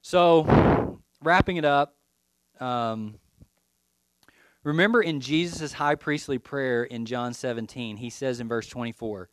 So, 0.02 1.00
wrapping 1.22 1.58
it 1.58 1.66
up, 1.66 1.96
um, 2.60 3.16
remember 4.64 5.02
in 5.02 5.22
Jesus' 5.22 5.74
high 5.74 5.96
priestly 5.96 6.38
prayer 6.38 6.84
in 6.84 7.06
John 7.06 7.34
17, 7.34 7.98
he 7.98 8.10
says 8.10 8.40
in 8.40 8.48
verse 8.48 8.68
24, 8.68 9.30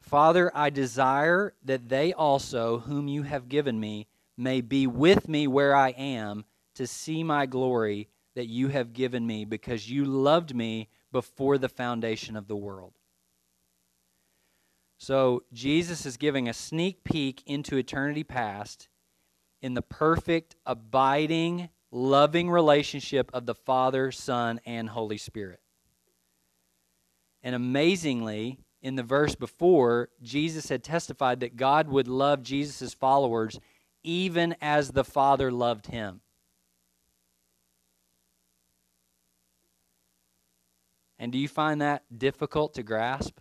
Father, 0.00 0.50
I 0.54 0.70
desire 0.70 1.54
that 1.64 1.88
they 1.88 2.12
also, 2.12 2.78
whom 2.78 3.08
you 3.08 3.22
have 3.22 3.48
given 3.48 3.78
me, 3.78 4.06
may 4.36 4.60
be 4.60 4.86
with 4.86 5.28
me 5.28 5.46
where 5.46 5.76
I 5.76 5.90
am 5.90 6.44
to 6.74 6.86
see 6.86 7.22
my 7.22 7.46
glory 7.46 8.08
that 8.34 8.46
you 8.46 8.68
have 8.68 8.92
given 8.92 9.26
me 9.26 9.44
because 9.44 9.90
you 9.90 10.04
loved 10.04 10.54
me 10.54 10.88
before 11.12 11.58
the 11.58 11.68
foundation 11.68 12.36
of 12.36 12.48
the 12.48 12.56
world. 12.56 12.94
So, 14.98 15.42
Jesus 15.52 16.06
is 16.06 16.16
giving 16.16 16.48
a 16.48 16.54
sneak 16.54 17.04
peek 17.04 17.42
into 17.46 17.76
eternity 17.76 18.24
past 18.24 18.88
in 19.60 19.74
the 19.74 19.82
perfect, 19.82 20.56
abiding, 20.64 21.68
loving 21.90 22.50
relationship 22.50 23.30
of 23.32 23.46
the 23.46 23.54
Father, 23.54 24.10
Son, 24.10 24.60
and 24.64 24.88
Holy 24.88 25.18
Spirit. 25.18 25.60
And 27.42 27.54
amazingly, 27.54 28.58
in 28.82 28.96
the 28.96 29.02
verse 29.02 29.34
before, 29.34 30.10
Jesus 30.22 30.68
had 30.68 30.84
testified 30.84 31.40
that 31.40 31.56
God 31.56 31.88
would 31.88 32.08
love 32.08 32.42
Jesus' 32.42 32.94
followers 32.94 33.58
even 34.02 34.54
as 34.60 34.90
the 34.90 35.04
Father 35.04 35.50
loved 35.50 35.86
him. 35.86 36.20
And 41.24 41.32
do 41.32 41.38
you 41.38 41.48
find 41.48 41.80
that 41.80 42.02
difficult 42.14 42.74
to 42.74 42.82
grasp 42.82 43.40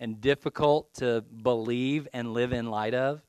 and 0.00 0.20
difficult 0.20 0.92
to 0.94 1.20
believe 1.20 2.08
and 2.12 2.34
live 2.34 2.52
in 2.52 2.68
light 2.68 2.94
of? 2.94 3.22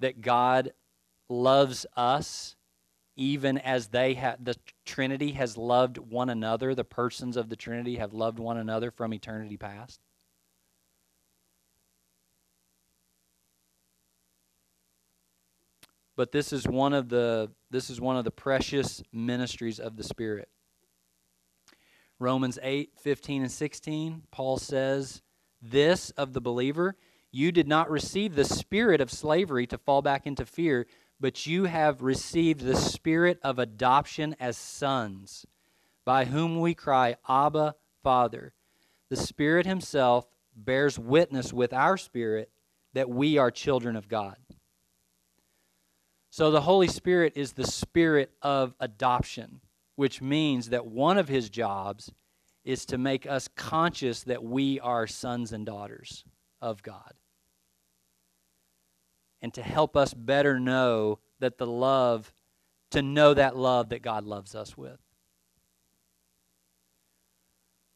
That 0.00 0.20
God 0.20 0.72
loves 1.30 1.86
us 1.96 2.54
even 3.16 3.56
as 3.56 3.88
they 3.88 4.12
have 4.12 4.44
the 4.44 4.56
Trinity 4.84 5.32
has 5.32 5.56
loved 5.56 5.96
one 5.96 6.28
another, 6.28 6.74
the 6.74 6.84
persons 6.84 7.38
of 7.38 7.48
the 7.48 7.56
Trinity 7.56 7.96
have 7.96 8.12
loved 8.12 8.38
one 8.38 8.58
another 8.58 8.90
from 8.90 9.14
eternity 9.14 9.56
past. 9.56 10.02
but 16.16 16.30
this 16.30 16.52
is 16.52 16.66
one 16.66 16.92
of 16.92 17.08
the 17.08 17.50
this 17.72 17.88
is 17.90 18.00
one 18.00 18.16
of 18.16 18.24
the 18.24 18.30
precious 18.30 19.02
ministries 19.12 19.80
of 19.80 19.96
the 19.96 20.04
spirit. 20.04 20.48
Romans 22.22 22.58
8 22.62 22.90
15 23.00 23.42
and 23.42 23.50
16 23.50 24.22
paul 24.30 24.56
says 24.56 25.22
this 25.60 26.10
of 26.10 26.32
the 26.32 26.40
believer 26.40 26.94
you 27.32 27.50
did 27.50 27.66
not 27.66 27.90
receive 27.90 28.36
the 28.36 28.44
spirit 28.44 29.00
of 29.00 29.10
slavery 29.10 29.66
to 29.66 29.76
fall 29.76 30.02
back 30.02 30.24
into 30.24 30.46
fear 30.46 30.86
but 31.18 31.46
you 31.46 31.64
have 31.64 32.00
received 32.00 32.60
the 32.60 32.76
spirit 32.76 33.40
of 33.42 33.58
adoption 33.58 34.36
as 34.38 34.56
sons 34.56 35.44
by 36.04 36.24
whom 36.26 36.60
we 36.60 36.74
cry 36.74 37.16
abba 37.28 37.74
father 38.04 38.54
the 39.10 39.16
spirit 39.16 39.66
himself 39.66 40.28
bears 40.54 41.00
witness 41.00 41.52
with 41.52 41.72
our 41.72 41.96
spirit 41.96 42.52
that 42.92 43.10
we 43.10 43.36
are 43.36 43.50
children 43.50 43.96
of 43.96 44.06
god 44.08 44.36
so 46.32 46.50
the 46.50 46.62
Holy 46.62 46.88
Spirit 46.88 47.34
is 47.36 47.52
the 47.52 47.66
spirit 47.66 48.30
of 48.40 48.74
adoption, 48.80 49.60
which 49.96 50.22
means 50.22 50.70
that 50.70 50.86
one 50.86 51.18
of 51.18 51.28
his 51.28 51.50
jobs 51.50 52.10
is 52.64 52.86
to 52.86 52.96
make 52.96 53.26
us 53.26 53.48
conscious 53.54 54.22
that 54.22 54.42
we 54.42 54.80
are 54.80 55.06
sons 55.06 55.52
and 55.52 55.66
daughters 55.66 56.24
of 56.62 56.82
God. 56.82 57.12
And 59.42 59.52
to 59.52 59.62
help 59.62 59.94
us 59.94 60.14
better 60.14 60.58
know 60.58 61.18
that 61.40 61.58
the 61.58 61.66
love, 61.66 62.32
to 62.92 63.02
know 63.02 63.34
that 63.34 63.54
love 63.54 63.90
that 63.90 64.00
God 64.00 64.24
loves 64.24 64.54
us 64.54 64.74
with. 64.74 65.00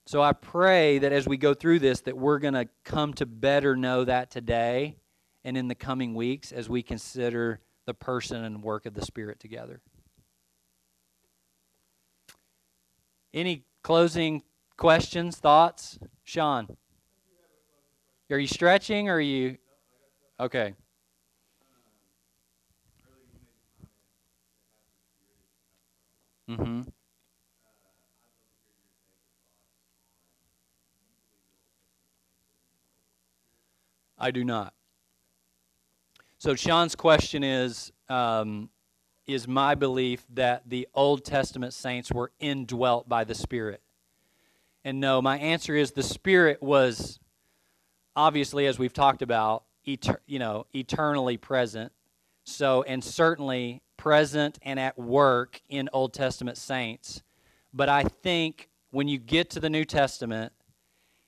So 0.04 0.20
I 0.20 0.34
pray 0.34 0.98
that 0.98 1.10
as 1.10 1.26
we 1.26 1.38
go 1.38 1.54
through 1.54 1.78
this 1.78 2.02
that 2.02 2.18
we're 2.18 2.38
going 2.38 2.52
to 2.52 2.68
come 2.84 3.14
to 3.14 3.24
better 3.24 3.76
know 3.76 4.04
that 4.04 4.30
today 4.30 4.98
and 5.42 5.56
in 5.56 5.68
the 5.68 5.74
coming 5.74 6.14
weeks 6.14 6.52
as 6.52 6.68
we 6.68 6.82
consider 6.82 7.60
the 7.86 7.94
person 7.94 8.44
and 8.44 8.62
work 8.62 8.84
of 8.84 8.94
the 8.94 9.04
Spirit 9.04 9.40
together. 9.40 9.80
Any 13.32 13.64
closing 13.82 14.42
questions, 14.76 15.36
thoughts? 15.36 15.98
Sean? 16.24 16.76
Are 18.30 18.38
you 18.38 18.48
stretching 18.48 19.08
or 19.08 19.14
are 19.14 19.20
you. 19.20 19.58
Okay. 20.40 20.74
Mm-hmm. 26.50 26.82
I 34.18 34.30
do 34.30 34.44
not. 34.44 34.75
So 36.46 36.54
Sean's 36.54 36.94
question 36.94 37.42
is 37.42 37.90
um, 38.08 38.70
Is 39.26 39.48
my 39.48 39.74
belief 39.74 40.24
that 40.34 40.62
the 40.64 40.86
Old 40.94 41.24
Testament 41.24 41.74
saints 41.74 42.12
were 42.12 42.30
indwelt 42.38 43.08
by 43.08 43.24
the 43.24 43.34
Spirit? 43.34 43.82
And 44.84 45.00
no, 45.00 45.20
my 45.20 45.38
answer 45.38 45.74
is 45.74 45.90
the 45.90 46.04
Spirit 46.04 46.62
was 46.62 47.18
obviously, 48.14 48.66
as 48.68 48.78
we've 48.78 48.92
talked 48.92 49.22
about, 49.22 49.64
eter- 49.88 50.20
you 50.26 50.38
know, 50.38 50.66
eternally 50.72 51.36
present. 51.36 51.90
So, 52.44 52.84
and 52.84 53.02
certainly 53.02 53.82
present 53.96 54.60
and 54.62 54.78
at 54.78 54.96
work 54.96 55.60
in 55.68 55.88
Old 55.92 56.14
Testament 56.14 56.58
saints. 56.58 57.24
But 57.74 57.88
I 57.88 58.04
think 58.04 58.68
when 58.92 59.08
you 59.08 59.18
get 59.18 59.50
to 59.50 59.58
the 59.58 59.68
New 59.68 59.84
Testament, 59.84 60.52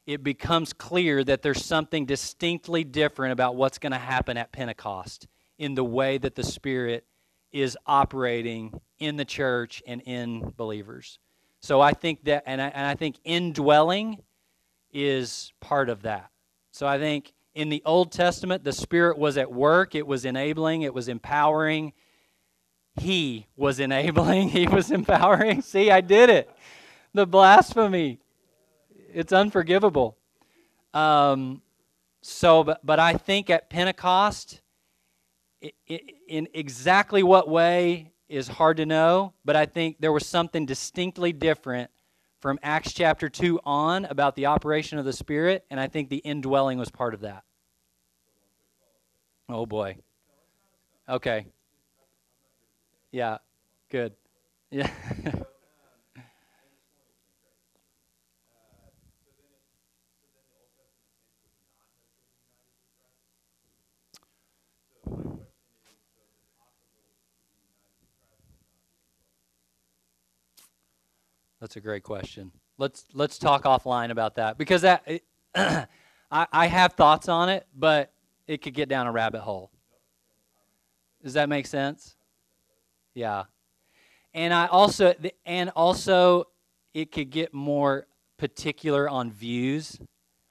it 0.09 0.25
becomes 0.25 0.73
clear 0.73 1.23
that 1.23 1.43
there's 1.43 1.63
something 1.63 2.07
distinctly 2.07 2.83
different 2.83 3.31
about 3.31 3.57
what's 3.57 3.77
going 3.77 3.93
to 3.93 3.99
happen 3.99 4.39
at 4.39 4.51
Pentecost 4.53 5.29
in 5.59 5.75
the 5.75 5.85
way 5.85 6.17
that 6.17 6.35
the 6.35 6.43
Spirit 6.43 7.05
is 7.53 7.77
operating 7.87 8.81
in 8.99 9.19
the 9.19 9.25
church 9.27 9.83
and 9.87 10.01
in 10.01 10.55
believers. 10.57 11.19
So 11.61 11.83
I 11.83 11.93
think 11.93 12.25
that, 12.25 12.45
and 12.47 12.63
I, 12.63 12.69
and 12.69 12.87
I 12.87 12.95
think 12.95 13.17
indwelling 13.23 14.23
is 14.95 15.53
part 15.61 15.91
of 15.91 16.01
that. 16.03 16.31
So 16.71 16.87
I 16.87 16.99
think 16.99 17.35
in 17.55 17.69
the 17.69 17.83
Old 17.85 18.11
Testament, 18.11 18.65
the 18.65 18.73
Spirit 18.73 19.19
was 19.19 19.37
at 19.37 19.53
work, 19.53 19.95
it 19.95 20.07
was 20.07 20.25
enabling, 20.25 20.83
it 20.83 20.95
was 20.95 21.11
empowering. 21.11 21.93
He 22.99 23.47
was 23.57 23.79
enabling, 23.89 24.49
He 24.49 24.69
was 24.69 24.91
empowering. 24.91 25.61
See, 25.61 25.91
I 25.91 26.01
did 26.01 26.31
it. 26.31 26.51
The 27.13 27.27
blasphemy 27.27 28.21
it's 29.13 29.33
unforgivable. 29.33 30.17
Um, 30.95 31.63
so, 32.23 32.65
but, 32.65 32.85
but 32.85 32.99
I 32.99 33.15
think 33.15 33.51
at 33.51 33.71
Pentecost, 33.71 34.61
it, 35.61 35.75
it, 35.87 36.03
in 36.29 36.49
exactly 36.55 37.23
what 37.23 37.49
way 37.49 38.13
is 38.29 38.49
hard 38.49 38.77
to 38.77 38.87
know, 38.87 39.33
but 39.45 39.57
I 39.57 39.67
think 39.67 39.97
there 40.01 40.13
was 40.13 40.27
something 40.27 40.67
distinctly 40.67 41.33
different 41.33 41.91
from 42.41 42.59
Acts 42.63 42.93
chapter 42.93 43.29
2 43.29 43.61
on 43.65 44.05
about 44.05 44.37
the 44.37 44.47
operation 44.47 44.99
of 44.99 45.05
the 45.05 45.13
Spirit, 45.13 45.65
and 45.71 45.81
I 45.81 45.89
think 45.89 46.09
the 46.09 46.19
indwelling 46.19 46.79
was 46.79 46.91
part 46.91 47.15
of 47.15 47.21
that. 47.21 47.43
Oh 49.49 49.67
boy. 49.67 49.97
Okay. 51.09 51.47
Yeah, 53.11 53.39
good. 53.91 54.13
Yeah. 54.71 54.91
That's 71.61 71.77
a 71.77 71.81
great 71.81 72.03
question. 72.03 72.53
Let's 72.77 73.05
let's 73.13 73.39
talk 73.39 73.65
offline 73.65 74.11
about 74.11 74.37
that 74.37 74.57
because 74.57 74.83
that 74.83 75.05
I, 75.55 75.87
I 76.31 76.67
have 76.67 76.93
thoughts 76.93 77.29
on 77.29 77.49
it, 77.49 77.67
but 77.77 78.13
it 78.47 78.63
could 78.63 78.75
get 78.75 78.89
down 78.89 79.07
a 79.07 79.13
rabbit 79.13 79.41
hole. 79.41 79.71
Does 81.23 81.35
that 81.35 81.49
make 81.49 81.67
sense? 81.67 82.17
Yeah. 83.15 83.45
And 84.33 84.55
I 84.55 84.67
also 84.67 85.15
and 85.45 85.71
also 85.71 86.45
it 86.95 87.11
could 87.11 87.31
get 87.31 87.53
more 87.53 88.07
particular 88.37 89.09
on 89.09 89.33
views 89.33 89.99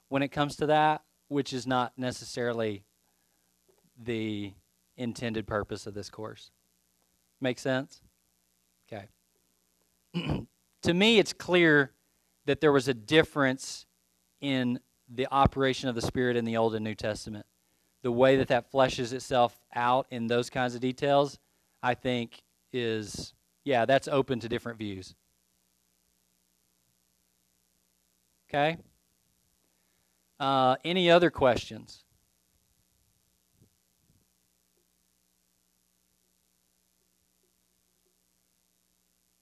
when 0.08 0.22
it 0.22 0.28
comes 0.28 0.56
to 0.56 0.66
that, 0.66 1.02
which 1.28 1.54
is 1.54 1.66
not 1.66 1.92
necessarily 1.96 2.84
the 3.98 4.52
intended 4.96 5.46
purpose 5.46 5.86
of 5.86 5.94
this 5.94 6.10
course. 6.10 6.50
Make 7.40 7.58
sense? 7.58 8.02
Okay. 8.92 9.06
to 10.82 10.94
me, 10.94 11.18
it's 11.18 11.32
clear 11.32 11.92
that 12.46 12.60
there 12.60 12.72
was 12.72 12.88
a 12.88 12.94
difference 12.94 13.86
in 14.40 14.80
the 15.08 15.26
operation 15.30 15.88
of 15.88 15.94
the 15.94 16.02
Spirit 16.02 16.36
in 16.36 16.44
the 16.44 16.56
Old 16.56 16.74
and 16.74 16.84
New 16.84 16.94
Testament. 16.94 17.46
The 18.02 18.12
way 18.12 18.36
that 18.36 18.48
that 18.48 18.70
fleshes 18.70 19.12
itself 19.12 19.58
out 19.74 20.06
in 20.10 20.28
those 20.28 20.50
kinds 20.50 20.74
of 20.74 20.80
details, 20.80 21.38
I 21.82 21.94
think, 21.94 22.42
is, 22.72 23.34
yeah, 23.64 23.84
that's 23.84 24.08
open 24.08 24.40
to 24.40 24.48
different 24.48 24.78
views. 24.78 25.14
Okay? 28.48 28.76
Uh, 30.38 30.76
any 30.84 31.10
other 31.10 31.30
questions? 31.30 32.04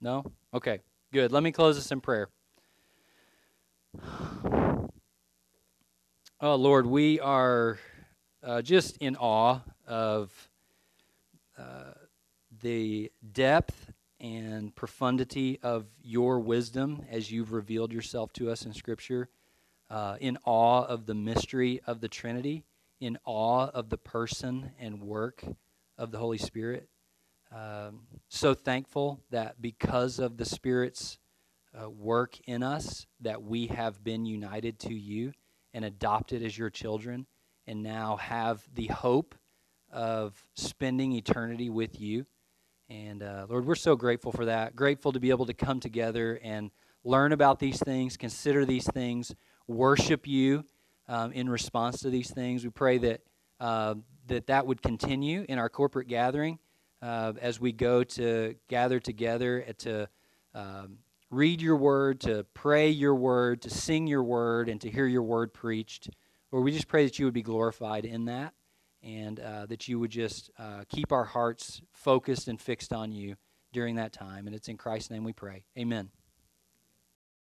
No? 0.00 0.24
Okay, 0.54 0.80
good. 1.16 1.32
Let 1.32 1.42
me 1.42 1.50
close 1.50 1.76
this 1.76 1.90
in 1.90 2.02
prayer. 2.02 2.28
Oh, 6.42 6.56
Lord, 6.56 6.84
we 6.84 7.18
are 7.20 7.78
uh, 8.42 8.60
just 8.60 8.98
in 8.98 9.16
awe 9.16 9.60
of 9.86 10.50
uh, 11.56 11.94
the 12.60 13.10
depth 13.32 13.94
and 14.20 14.76
profundity 14.76 15.58
of 15.62 15.86
your 16.02 16.38
wisdom 16.38 17.06
as 17.10 17.32
you've 17.32 17.54
revealed 17.54 17.94
yourself 17.94 18.30
to 18.34 18.50
us 18.50 18.66
in 18.66 18.74
Scripture, 18.74 19.30
uh, 19.88 20.18
in 20.20 20.36
awe 20.44 20.84
of 20.84 21.06
the 21.06 21.14
mystery 21.14 21.80
of 21.86 22.02
the 22.02 22.08
Trinity, 22.08 22.62
in 23.00 23.16
awe 23.24 23.70
of 23.72 23.88
the 23.88 23.96
person 23.96 24.72
and 24.78 25.00
work 25.00 25.42
of 25.96 26.10
the 26.10 26.18
Holy 26.18 26.36
Spirit. 26.36 26.90
Um, 27.56 28.00
so 28.28 28.52
thankful 28.52 29.22
that 29.30 29.62
because 29.62 30.18
of 30.18 30.36
the 30.36 30.44
Spirit's 30.44 31.18
uh, 31.74 31.88
work 31.88 32.38
in 32.46 32.62
us, 32.62 33.06
that 33.20 33.42
we 33.42 33.68
have 33.68 34.04
been 34.04 34.26
united 34.26 34.78
to 34.80 34.94
you 34.94 35.32
and 35.72 35.82
adopted 35.82 36.42
as 36.42 36.56
your 36.56 36.68
children, 36.68 37.26
and 37.66 37.82
now 37.82 38.16
have 38.16 38.62
the 38.74 38.88
hope 38.88 39.34
of 39.90 40.34
spending 40.54 41.12
eternity 41.12 41.70
with 41.70 41.98
you. 41.98 42.26
And 42.90 43.22
uh, 43.22 43.46
Lord, 43.48 43.64
we're 43.64 43.74
so 43.74 43.96
grateful 43.96 44.32
for 44.32 44.44
that. 44.44 44.76
Grateful 44.76 45.12
to 45.12 45.20
be 45.20 45.30
able 45.30 45.46
to 45.46 45.54
come 45.54 45.80
together 45.80 46.38
and 46.42 46.70
learn 47.04 47.32
about 47.32 47.58
these 47.58 47.78
things, 47.78 48.18
consider 48.18 48.66
these 48.66 48.86
things, 48.90 49.34
worship 49.66 50.26
you 50.26 50.64
um, 51.08 51.32
in 51.32 51.48
response 51.48 52.00
to 52.00 52.10
these 52.10 52.30
things. 52.30 52.64
We 52.64 52.70
pray 52.70 52.98
that 52.98 53.22
uh, 53.60 53.94
that 54.26 54.48
that 54.48 54.66
would 54.66 54.82
continue 54.82 55.46
in 55.48 55.58
our 55.58 55.70
corporate 55.70 56.08
gathering 56.08 56.58
uh, 57.06 57.32
as 57.40 57.60
we 57.60 57.70
go 57.70 58.02
to 58.02 58.56
gather 58.68 58.98
together 58.98 59.60
to 59.78 60.08
um, 60.54 60.98
read 61.30 61.62
your 61.62 61.76
word, 61.76 62.20
to 62.20 62.44
pray 62.52 62.90
your 62.90 63.14
word, 63.14 63.62
to 63.62 63.70
sing 63.70 64.08
your 64.08 64.24
word, 64.24 64.68
and 64.68 64.80
to 64.80 64.90
hear 64.90 65.06
your 65.06 65.22
word 65.22 65.54
preached. 65.54 66.10
Lord, 66.50 66.64
we 66.64 66.72
just 66.72 66.88
pray 66.88 67.04
that 67.04 67.18
you 67.18 67.24
would 67.24 67.34
be 67.34 67.42
glorified 67.42 68.04
in 68.04 68.24
that 68.24 68.54
and 69.02 69.38
uh, 69.38 69.66
that 69.66 69.86
you 69.86 70.00
would 70.00 70.10
just 70.10 70.50
uh, 70.58 70.82
keep 70.88 71.12
our 71.12 71.24
hearts 71.24 71.80
focused 71.92 72.48
and 72.48 72.60
fixed 72.60 72.92
on 72.92 73.12
you 73.12 73.36
during 73.72 73.96
that 73.96 74.12
time. 74.12 74.46
And 74.46 74.56
it's 74.56 74.68
in 74.68 74.76
Christ's 74.76 75.10
name 75.10 75.22
we 75.22 75.32
pray. 75.32 75.64
Amen. 75.78 76.10